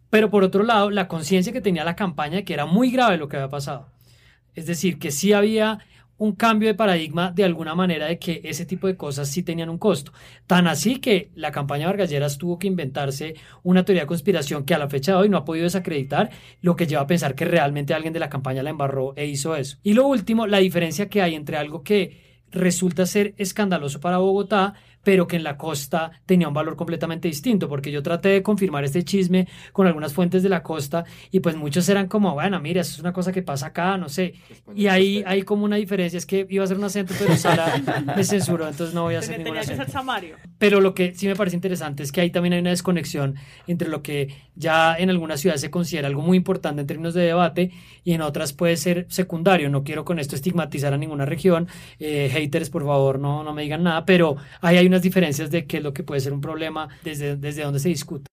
Pero 0.09 0.29
por 0.29 0.43
otro 0.43 0.63
lado, 0.63 0.89
la 0.89 1.07
conciencia 1.07 1.53
que 1.53 1.61
tenía 1.61 1.85
la 1.85 1.95
campaña 1.95 2.35
de 2.35 2.43
que 2.43 2.53
era 2.53 2.65
muy 2.65 2.91
grave 2.91 3.15
lo 3.15 3.29
que 3.29 3.37
había 3.37 3.47
pasado. 3.47 3.87
Es 4.53 4.65
decir, 4.65 4.99
que 4.99 5.11
sí 5.11 5.31
había 5.31 5.79
un 6.17 6.33
cambio 6.33 6.67
de 6.67 6.75
paradigma 6.75 7.31
de 7.31 7.45
alguna 7.45 7.73
manera 7.73 8.07
de 8.07 8.19
que 8.19 8.41
ese 8.43 8.65
tipo 8.65 8.85
de 8.85 8.97
cosas 8.97 9.29
sí 9.29 9.43
tenían 9.43 9.69
un 9.69 9.77
costo. 9.77 10.11
Tan 10.45 10.67
así 10.67 10.97
que 10.97 11.31
la 11.35 11.53
campaña 11.53 11.87
Vargalleras 11.87 12.37
tuvo 12.37 12.59
que 12.59 12.67
inventarse 12.67 13.35
una 13.63 13.85
teoría 13.85 14.03
de 14.03 14.07
conspiración 14.07 14.65
que 14.65 14.73
a 14.73 14.77
la 14.77 14.89
fecha 14.89 15.13
de 15.13 15.19
hoy 15.19 15.29
no 15.29 15.37
ha 15.37 15.45
podido 15.45 15.63
desacreditar, 15.63 16.31
lo 16.59 16.75
que 16.75 16.85
lleva 16.85 17.03
a 17.03 17.07
pensar 17.07 17.33
que 17.33 17.45
realmente 17.45 17.93
alguien 17.93 18.11
de 18.11 18.19
la 18.19 18.29
campaña 18.29 18.61
la 18.61 18.71
embarró 18.71 19.13
e 19.15 19.25
hizo 19.25 19.55
eso. 19.55 19.77
Y 19.83 19.93
lo 19.93 20.05
último, 20.05 20.47
la 20.47 20.57
diferencia 20.57 21.07
que 21.07 21.21
hay 21.21 21.35
entre 21.35 21.55
algo 21.55 21.81
que 21.81 22.30
resulta 22.51 23.05
ser 23.05 23.33
escandaloso 23.37 23.99
para 23.99 24.17
Bogotá, 24.17 24.73
pero 25.03 25.27
que 25.27 25.35
en 25.35 25.43
la 25.43 25.57
costa 25.57 26.11
tenía 26.25 26.47
un 26.47 26.53
valor 26.53 26.75
completamente 26.75 27.27
distinto, 27.27 27.67
porque 27.67 27.91
yo 27.91 28.03
traté 28.03 28.29
de 28.29 28.43
confirmar 28.43 28.83
este 28.83 29.03
chisme 29.03 29.47
con 29.71 29.87
algunas 29.87 30.13
fuentes 30.13 30.43
de 30.43 30.49
la 30.49 30.63
costa 30.63 31.05
y 31.31 31.39
pues 31.39 31.55
muchos 31.55 31.87
eran 31.89 32.07
como, 32.07 32.33
bueno, 32.33 32.59
mira, 32.59 32.81
eso 32.81 32.93
es 32.93 32.99
una 32.99 33.13
cosa 33.13 33.31
que 33.31 33.41
pasa 33.41 33.67
acá, 33.67 33.97
no 33.97 34.09
sé. 34.09 34.33
Y 34.75 34.87
ahí 34.87 35.23
hay 35.25 35.43
como 35.43 35.65
una 35.65 35.75
diferencia, 35.77 36.17
es 36.17 36.25
que 36.25 36.45
iba 36.49 36.63
a 36.63 36.65
hacer 36.65 36.77
un 36.77 36.83
acento, 36.83 37.13
pero 37.17 37.35
Sara 37.35 37.81
me 38.15 38.23
censuró, 38.23 38.67
entonces 38.67 38.93
no 38.93 39.03
voy 39.03 39.15
a 39.15 39.19
hacer 39.19 39.37
ningún 39.39 39.57
acento. 39.57 39.83
Pero 40.57 40.81
lo 40.81 40.93
que 40.93 41.13
sí 41.15 41.27
me 41.27 41.35
parece 41.35 41.55
interesante 41.55 42.03
es 42.03 42.11
que 42.11 42.21
ahí 42.21 42.29
también 42.29 42.53
hay 42.53 42.59
una 42.59 42.69
desconexión 42.69 43.35
entre 43.67 43.89
lo 43.89 44.01
que 44.01 44.35
ya 44.55 44.95
en 44.95 45.09
algunas 45.09 45.39
ciudades 45.39 45.61
se 45.61 45.71
considera 45.71 46.07
algo 46.07 46.21
muy 46.21 46.37
importante 46.37 46.81
en 46.81 46.87
términos 46.87 47.13
de 47.13 47.23
debate 47.23 47.71
y 48.03 48.13
en 48.13 48.21
otras 48.21 48.53
puede 48.53 48.77
ser 48.77 49.05
secundario. 49.09 49.69
No 49.69 49.83
quiero 49.83 50.05
con 50.05 50.19
esto 50.19 50.35
estigmatizar 50.35 50.93
a 50.93 50.97
ninguna 50.97 51.25
región. 51.25 51.67
Eh, 51.99 52.29
haters, 52.31 52.69
por 52.69 52.83
favor, 52.83 53.19
no, 53.19 53.43
no 53.43 53.53
me 53.53 53.63
digan 53.63 53.83
nada, 53.83 54.05
pero 54.05 54.35
ahí 54.61 54.77
hay 54.77 54.90
unas 54.91 55.01
diferencias 55.01 55.49
de 55.49 55.65
qué 55.67 55.77
es 55.77 55.83
lo 55.83 55.93
que 55.93 56.03
puede 56.03 56.19
ser 56.19 56.33
un 56.33 56.41
problema 56.41 56.89
desde, 57.01 57.37
desde 57.37 57.63
donde 57.63 57.79
se 57.79 57.87
discute. 57.87 58.29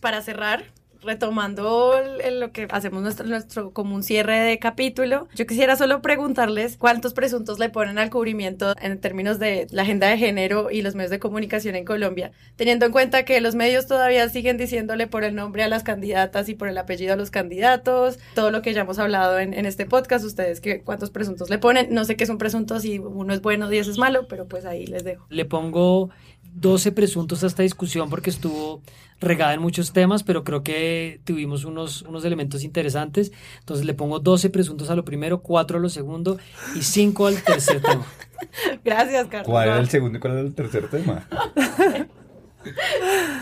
Para 0.00 0.20
cerrar, 0.20 0.72
retomando 1.02 1.94
lo 2.32 2.52
que 2.52 2.66
hacemos 2.70 3.02
nuestro, 3.02 3.26
nuestro 3.26 3.72
como 3.72 3.94
un 3.94 4.02
cierre 4.02 4.38
de 4.40 4.58
capítulo, 4.58 5.28
yo 5.34 5.46
quisiera 5.46 5.76
solo 5.76 6.02
preguntarles 6.02 6.76
cuántos 6.76 7.14
presuntos 7.14 7.58
le 7.58 7.68
ponen 7.68 7.98
al 7.98 8.10
cubrimiento 8.10 8.74
en 8.80 8.98
términos 9.00 9.38
de 9.38 9.66
la 9.70 9.82
agenda 9.82 10.08
de 10.08 10.18
género 10.18 10.70
y 10.70 10.82
los 10.82 10.94
medios 10.94 11.10
de 11.10 11.18
comunicación 11.18 11.74
en 11.74 11.84
Colombia, 11.84 12.32
teniendo 12.56 12.86
en 12.86 12.92
cuenta 12.92 13.24
que 13.24 13.40
los 13.40 13.54
medios 13.54 13.86
todavía 13.86 14.28
siguen 14.28 14.56
diciéndole 14.56 15.06
por 15.06 15.24
el 15.24 15.34
nombre 15.34 15.62
a 15.62 15.68
las 15.68 15.82
candidatas 15.82 16.48
y 16.48 16.54
por 16.54 16.68
el 16.68 16.78
apellido 16.78 17.14
a 17.14 17.16
los 17.16 17.30
candidatos, 17.30 18.18
todo 18.34 18.50
lo 18.50 18.62
que 18.62 18.72
ya 18.72 18.82
hemos 18.82 18.98
hablado 18.98 19.38
en, 19.38 19.60
este 19.60 19.86
podcast, 19.86 20.24
ustedes 20.24 20.60
que 20.60 20.82
cuántos 20.82 21.10
presuntos 21.10 21.50
le 21.50 21.58
ponen, 21.58 21.88
no 21.90 22.04
sé 22.04 22.16
qué 22.16 22.24
es 22.24 22.30
un 22.30 22.38
presunto, 22.38 22.80
si 22.80 22.98
uno 22.98 23.32
es 23.34 23.42
bueno, 23.42 23.68
diez 23.68 23.86
es 23.88 23.98
malo, 23.98 24.26
pero 24.26 24.46
pues 24.46 24.64
ahí 24.64 24.86
les 24.86 25.04
dejo. 25.04 25.26
Le 25.28 25.44
pongo 25.44 26.10
12 26.54 26.92
presuntos 26.92 27.44
a 27.44 27.46
esta 27.46 27.62
discusión 27.62 28.10
porque 28.10 28.30
estuvo 28.30 28.82
regada 29.20 29.54
en 29.54 29.60
muchos 29.60 29.92
temas, 29.92 30.22
pero 30.22 30.44
creo 30.44 30.62
que 30.62 31.20
tuvimos 31.24 31.64
unos, 31.64 32.02
unos 32.02 32.24
elementos 32.24 32.64
interesantes. 32.64 33.32
Entonces 33.60 33.84
le 33.86 33.94
pongo 33.94 34.18
12 34.18 34.50
presuntos 34.50 34.90
a 34.90 34.96
lo 34.96 35.04
primero, 35.04 35.40
4 35.40 35.78
a 35.78 35.80
lo 35.80 35.88
segundo 35.88 36.38
y 36.74 36.82
5 36.82 37.26
al 37.26 37.42
tercer 37.42 37.80
tema. 37.80 38.06
Gracias, 38.84 39.26
Carlos. 39.28 39.48
¿Cuál 39.48 39.68
era 39.68 39.78
el 39.78 39.88
segundo 39.88 40.18
y 40.18 40.20
cuál 40.20 40.32
era 40.34 40.42
el 40.42 40.54
tercer 40.54 40.88
tema? 40.88 41.28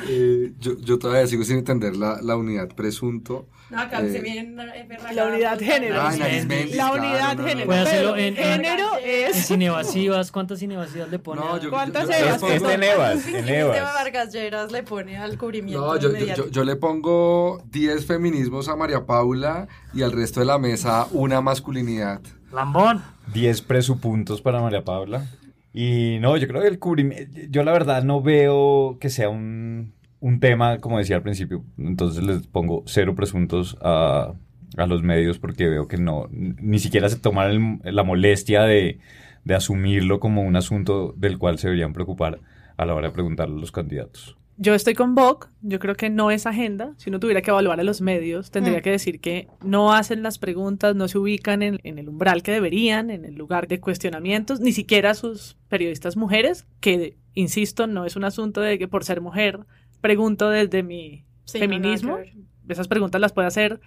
eh, 0.08 0.52
yo, 0.58 0.78
yo, 0.78 0.98
todavía 0.98 1.26
sigo 1.26 1.44
sin 1.44 1.58
entender 1.58 1.96
la, 1.96 2.20
la 2.22 2.36
unidad 2.36 2.68
presunto. 2.68 3.46
No, 3.70 3.80
acá 3.80 4.00
eh, 4.00 4.12
se 4.12 4.20
viene 4.20 4.54
la 5.12 5.26
unidad 5.26 5.58
género. 5.58 6.00
Ah, 6.00 6.12
la 6.16 6.92
unidad 6.92 7.36
claro, 7.36 7.44
género. 7.44 7.66
Puede 7.66 7.80
hacerlo 7.80 8.16
en, 8.16 8.36
género 8.36 8.88
en, 9.02 9.30
es. 9.30 9.36
En 9.36 9.42
cinevasivas, 9.44 10.32
¿cuántas 10.32 10.60
cinevasivas 10.60 11.10
le 11.10 11.18
pone? 11.18 11.40
No, 11.40 11.60
yo, 11.60 11.70
¿Cuántas 11.70 12.08
yo, 12.08 12.14
evas? 12.14 12.42
Es 12.42 12.62
en 12.62 12.82
Evas, 12.82 13.26
en 13.26 13.48
Evas. 13.48 13.94
Vargas 13.94 14.32
Lleras 14.32 14.72
le 14.72 14.82
pone 14.82 15.18
al 15.18 15.36
cubrimiento 15.36 15.80
No, 15.80 15.96
yo, 15.98 16.12
yo, 16.12 16.48
yo 16.48 16.64
le 16.64 16.76
pongo 16.76 17.62
10 17.70 18.06
feminismos 18.06 18.68
a 18.68 18.76
María 18.76 19.04
Paula 19.04 19.68
y 19.92 20.02
al 20.02 20.12
resto 20.12 20.40
de 20.40 20.46
la 20.46 20.58
mesa 20.58 21.06
una 21.12 21.40
masculinidad. 21.40 22.20
Lambón. 22.52 23.02
10 23.34 23.62
presupuntos 23.62 24.40
para 24.40 24.60
María 24.60 24.82
Paula. 24.82 25.26
Y 25.72 26.18
no, 26.20 26.36
yo 26.36 26.48
creo 26.48 26.62
que 26.62 26.68
el 26.68 26.78
cubrimiento, 26.78 27.38
yo 27.50 27.62
la 27.62 27.72
verdad 27.72 28.02
no 28.02 28.22
veo 28.22 28.98
que 29.00 29.10
sea 29.10 29.28
un, 29.28 29.92
un 30.20 30.40
tema, 30.40 30.78
como 30.78 30.98
decía 30.98 31.16
al 31.16 31.22
principio, 31.22 31.64
entonces 31.78 32.24
les 32.24 32.46
pongo 32.46 32.82
cero 32.86 33.14
presuntos 33.14 33.76
a, 33.82 34.32
a 34.76 34.86
los 34.86 35.02
medios 35.02 35.38
porque 35.38 35.68
veo 35.68 35.86
que 35.86 35.98
no, 35.98 36.28
ni 36.30 36.78
siquiera 36.78 37.08
se 37.08 37.18
toman 37.18 37.80
el- 37.84 37.94
la 37.94 38.02
molestia 38.02 38.62
de, 38.64 38.98
de 39.44 39.54
asumirlo 39.54 40.20
como 40.20 40.42
un 40.42 40.56
asunto 40.56 41.14
del 41.16 41.38
cual 41.38 41.58
se 41.58 41.68
deberían 41.68 41.92
preocupar 41.92 42.40
a 42.76 42.86
la 42.86 42.94
hora 42.94 43.08
de 43.08 43.14
preguntarle 43.14 43.56
a 43.56 43.60
los 43.60 43.72
candidatos. 43.72 44.36
Yo 44.60 44.74
estoy 44.74 44.94
con 44.94 45.14
Boc, 45.14 45.50
yo 45.62 45.78
creo 45.78 45.94
que 45.94 46.10
no 46.10 46.32
es 46.32 46.44
agenda. 46.44 46.92
Si 46.96 47.10
uno 47.10 47.20
tuviera 47.20 47.42
que 47.42 47.50
evaluar 47.50 47.78
a 47.78 47.84
los 47.84 48.00
medios, 48.00 48.50
tendría 48.50 48.78
Mm. 48.78 48.82
que 48.82 48.90
decir 48.90 49.20
que 49.20 49.46
no 49.64 49.92
hacen 49.94 50.24
las 50.24 50.38
preguntas, 50.38 50.96
no 50.96 51.06
se 51.06 51.16
ubican 51.16 51.62
en, 51.62 51.78
en 51.84 51.98
el 51.98 52.08
umbral 52.08 52.42
que 52.42 52.50
deberían, 52.50 53.10
en 53.10 53.24
el 53.24 53.36
lugar 53.36 53.68
de 53.68 53.78
cuestionamientos, 53.78 54.58
ni 54.60 54.72
siquiera 54.72 55.14
sus 55.14 55.56
periodistas 55.68 56.16
mujeres, 56.16 56.66
que, 56.80 57.16
insisto, 57.34 57.86
no 57.86 58.04
es 58.04 58.16
un 58.16 58.24
asunto 58.24 58.60
de 58.60 58.78
que 58.80 58.88
por 58.88 59.04
ser 59.04 59.20
mujer 59.20 59.60
pregunto 60.00 60.50
desde 60.50 60.82
mi 60.82 61.24
Sí, 61.44 61.60
feminismo. 61.60 62.18
Esas 62.68 62.88
preguntas 62.88 63.20
las 63.20 63.32
puede 63.32 63.46
hacer 63.48 63.80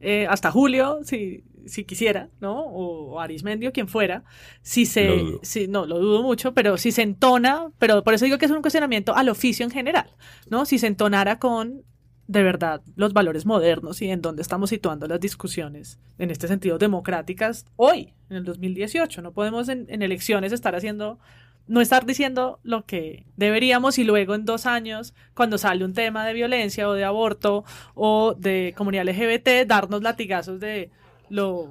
eh, 0.00 0.26
hasta 0.30 0.50
Julio, 0.50 1.00
si, 1.02 1.44
si 1.66 1.84
quisiera, 1.84 2.28
¿no? 2.40 2.60
O, 2.66 3.12
o 3.12 3.20
Arismendio, 3.20 3.72
quien 3.72 3.88
fuera. 3.88 4.24
Si 4.62 4.86
se, 4.86 5.38
si, 5.42 5.68
no, 5.68 5.86
lo 5.86 5.98
dudo 5.98 6.22
mucho, 6.22 6.54
pero 6.54 6.76
si 6.76 6.92
se 6.92 7.02
entona, 7.02 7.70
pero 7.78 8.02
por 8.04 8.14
eso 8.14 8.24
digo 8.24 8.38
que 8.38 8.46
es 8.46 8.50
un 8.50 8.62
cuestionamiento 8.62 9.14
al 9.14 9.28
oficio 9.28 9.64
en 9.64 9.70
general, 9.70 10.10
¿no? 10.48 10.64
Si 10.64 10.78
se 10.78 10.86
entonara 10.86 11.38
con 11.38 11.84
de 12.32 12.42
verdad 12.42 12.82
los 12.96 13.12
valores 13.12 13.46
modernos 13.46 14.00
y 14.00 14.08
en 14.08 14.22
dónde 14.22 14.42
estamos 14.42 14.70
situando 14.70 15.06
las 15.06 15.20
discusiones 15.20 15.98
en 16.18 16.30
este 16.30 16.48
sentido 16.48 16.78
democráticas 16.78 17.66
hoy, 17.76 18.14
en 18.30 18.36
el 18.36 18.44
2018. 18.44 19.22
No 19.22 19.32
podemos 19.32 19.68
en, 19.68 19.86
en 19.88 20.02
elecciones 20.02 20.52
estar 20.52 20.74
haciendo, 20.74 21.18
no 21.66 21.80
estar 21.80 22.06
diciendo 22.06 22.58
lo 22.62 22.86
que 22.86 23.26
deberíamos 23.36 23.98
y 23.98 24.04
luego 24.04 24.34
en 24.34 24.44
dos 24.44 24.66
años, 24.66 25.14
cuando 25.34 25.58
sale 25.58 25.84
un 25.84 25.92
tema 25.92 26.24
de 26.26 26.32
violencia 26.32 26.88
o 26.88 26.94
de 26.94 27.04
aborto 27.04 27.64
o 27.94 28.34
de 28.34 28.72
comunidad 28.76 29.06
LGBT, 29.08 29.66
darnos 29.66 30.02
latigazos 30.02 30.58
de 30.58 30.90
lo 31.32 31.70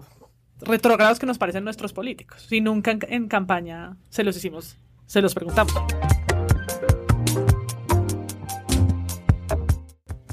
retrógrados 0.60 1.20
que 1.20 1.26
nos 1.28 1.38
parecen 1.38 1.64
nuestros 1.64 1.94
políticos. 1.94 2.48
Y 2.52 2.62
nunca 2.62 2.92
en, 2.92 3.00
en 3.08 3.28
campaña 3.28 3.96
se 4.10 4.24
los 4.24 4.36
hicimos, 4.36 4.78
se 5.06 5.22
los 5.22 5.34
preguntamos. 5.34 5.74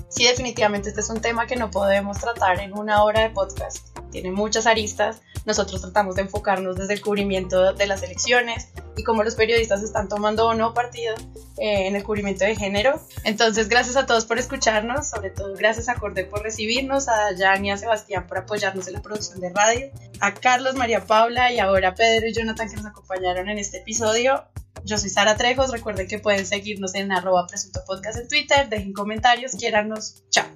Sí, 0.08 0.24
definitivamente 0.24 0.88
este 0.88 1.02
es 1.02 1.10
un 1.10 1.20
tema 1.20 1.46
que 1.46 1.56
no 1.56 1.70
podemos 1.70 2.18
tratar 2.18 2.58
en 2.60 2.72
una 2.72 3.04
hora 3.04 3.20
de 3.20 3.30
podcast. 3.30 3.96
Tiene 4.10 4.30
muchas 4.30 4.66
aristas. 4.66 5.20
Nosotros 5.44 5.80
tratamos 5.80 6.16
de 6.16 6.22
enfocarnos 6.22 6.76
desde 6.76 6.94
el 6.94 7.00
cubrimiento 7.00 7.72
de 7.72 7.86
las 7.86 8.02
elecciones 8.02 8.68
y 8.96 9.02
cómo 9.02 9.22
los 9.22 9.34
periodistas 9.34 9.82
están 9.82 10.08
tomando 10.08 10.46
o 10.46 10.54
no 10.54 10.74
partido 10.74 11.14
eh, 11.58 11.86
en 11.86 11.96
el 11.96 12.02
cubrimiento 12.02 12.44
de 12.44 12.56
género. 12.56 13.00
Entonces, 13.24 13.68
gracias 13.68 13.96
a 13.96 14.06
todos 14.06 14.24
por 14.24 14.38
escucharnos, 14.38 15.08
sobre 15.08 15.30
todo 15.30 15.54
gracias 15.54 15.88
a 15.88 15.94
Corde 15.94 16.24
por 16.24 16.42
recibirnos, 16.42 17.08
a 17.08 17.36
Jan 17.36 17.64
y 17.64 17.70
a 17.70 17.78
Sebastián 17.78 18.26
por 18.26 18.38
apoyarnos 18.38 18.86
en 18.88 18.94
la 18.94 19.02
producción 19.02 19.40
de 19.40 19.50
radio, 19.50 19.90
a 20.20 20.34
Carlos, 20.34 20.74
María 20.74 21.06
Paula 21.06 21.52
y 21.52 21.58
ahora 21.58 21.94
Pedro 21.94 22.26
y 22.26 22.32
Jonathan 22.32 22.68
que 22.68 22.76
nos 22.76 22.86
acompañaron 22.86 23.48
en 23.48 23.58
este 23.58 23.78
episodio. 23.78 24.44
Yo 24.84 24.98
soy 24.98 25.10
Sara 25.10 25.36
Trejos, 25.36 25.70
recuerden 25.70 26.06
que 26.06 26.18
pueden 26.18 26.46
seguirnos 26.46 26.94
en 26.94 27.12
arroba 27.12 27.46
presunto 27.46 27.80
podcast 27.86 28.18
en 28.18 28.28
Twitter, 28.28 28.68
dejen 28.68 28.92
comentarios, 28.92 29.52
quiéranos, 29.52 30.22
chao. 30.30 30.46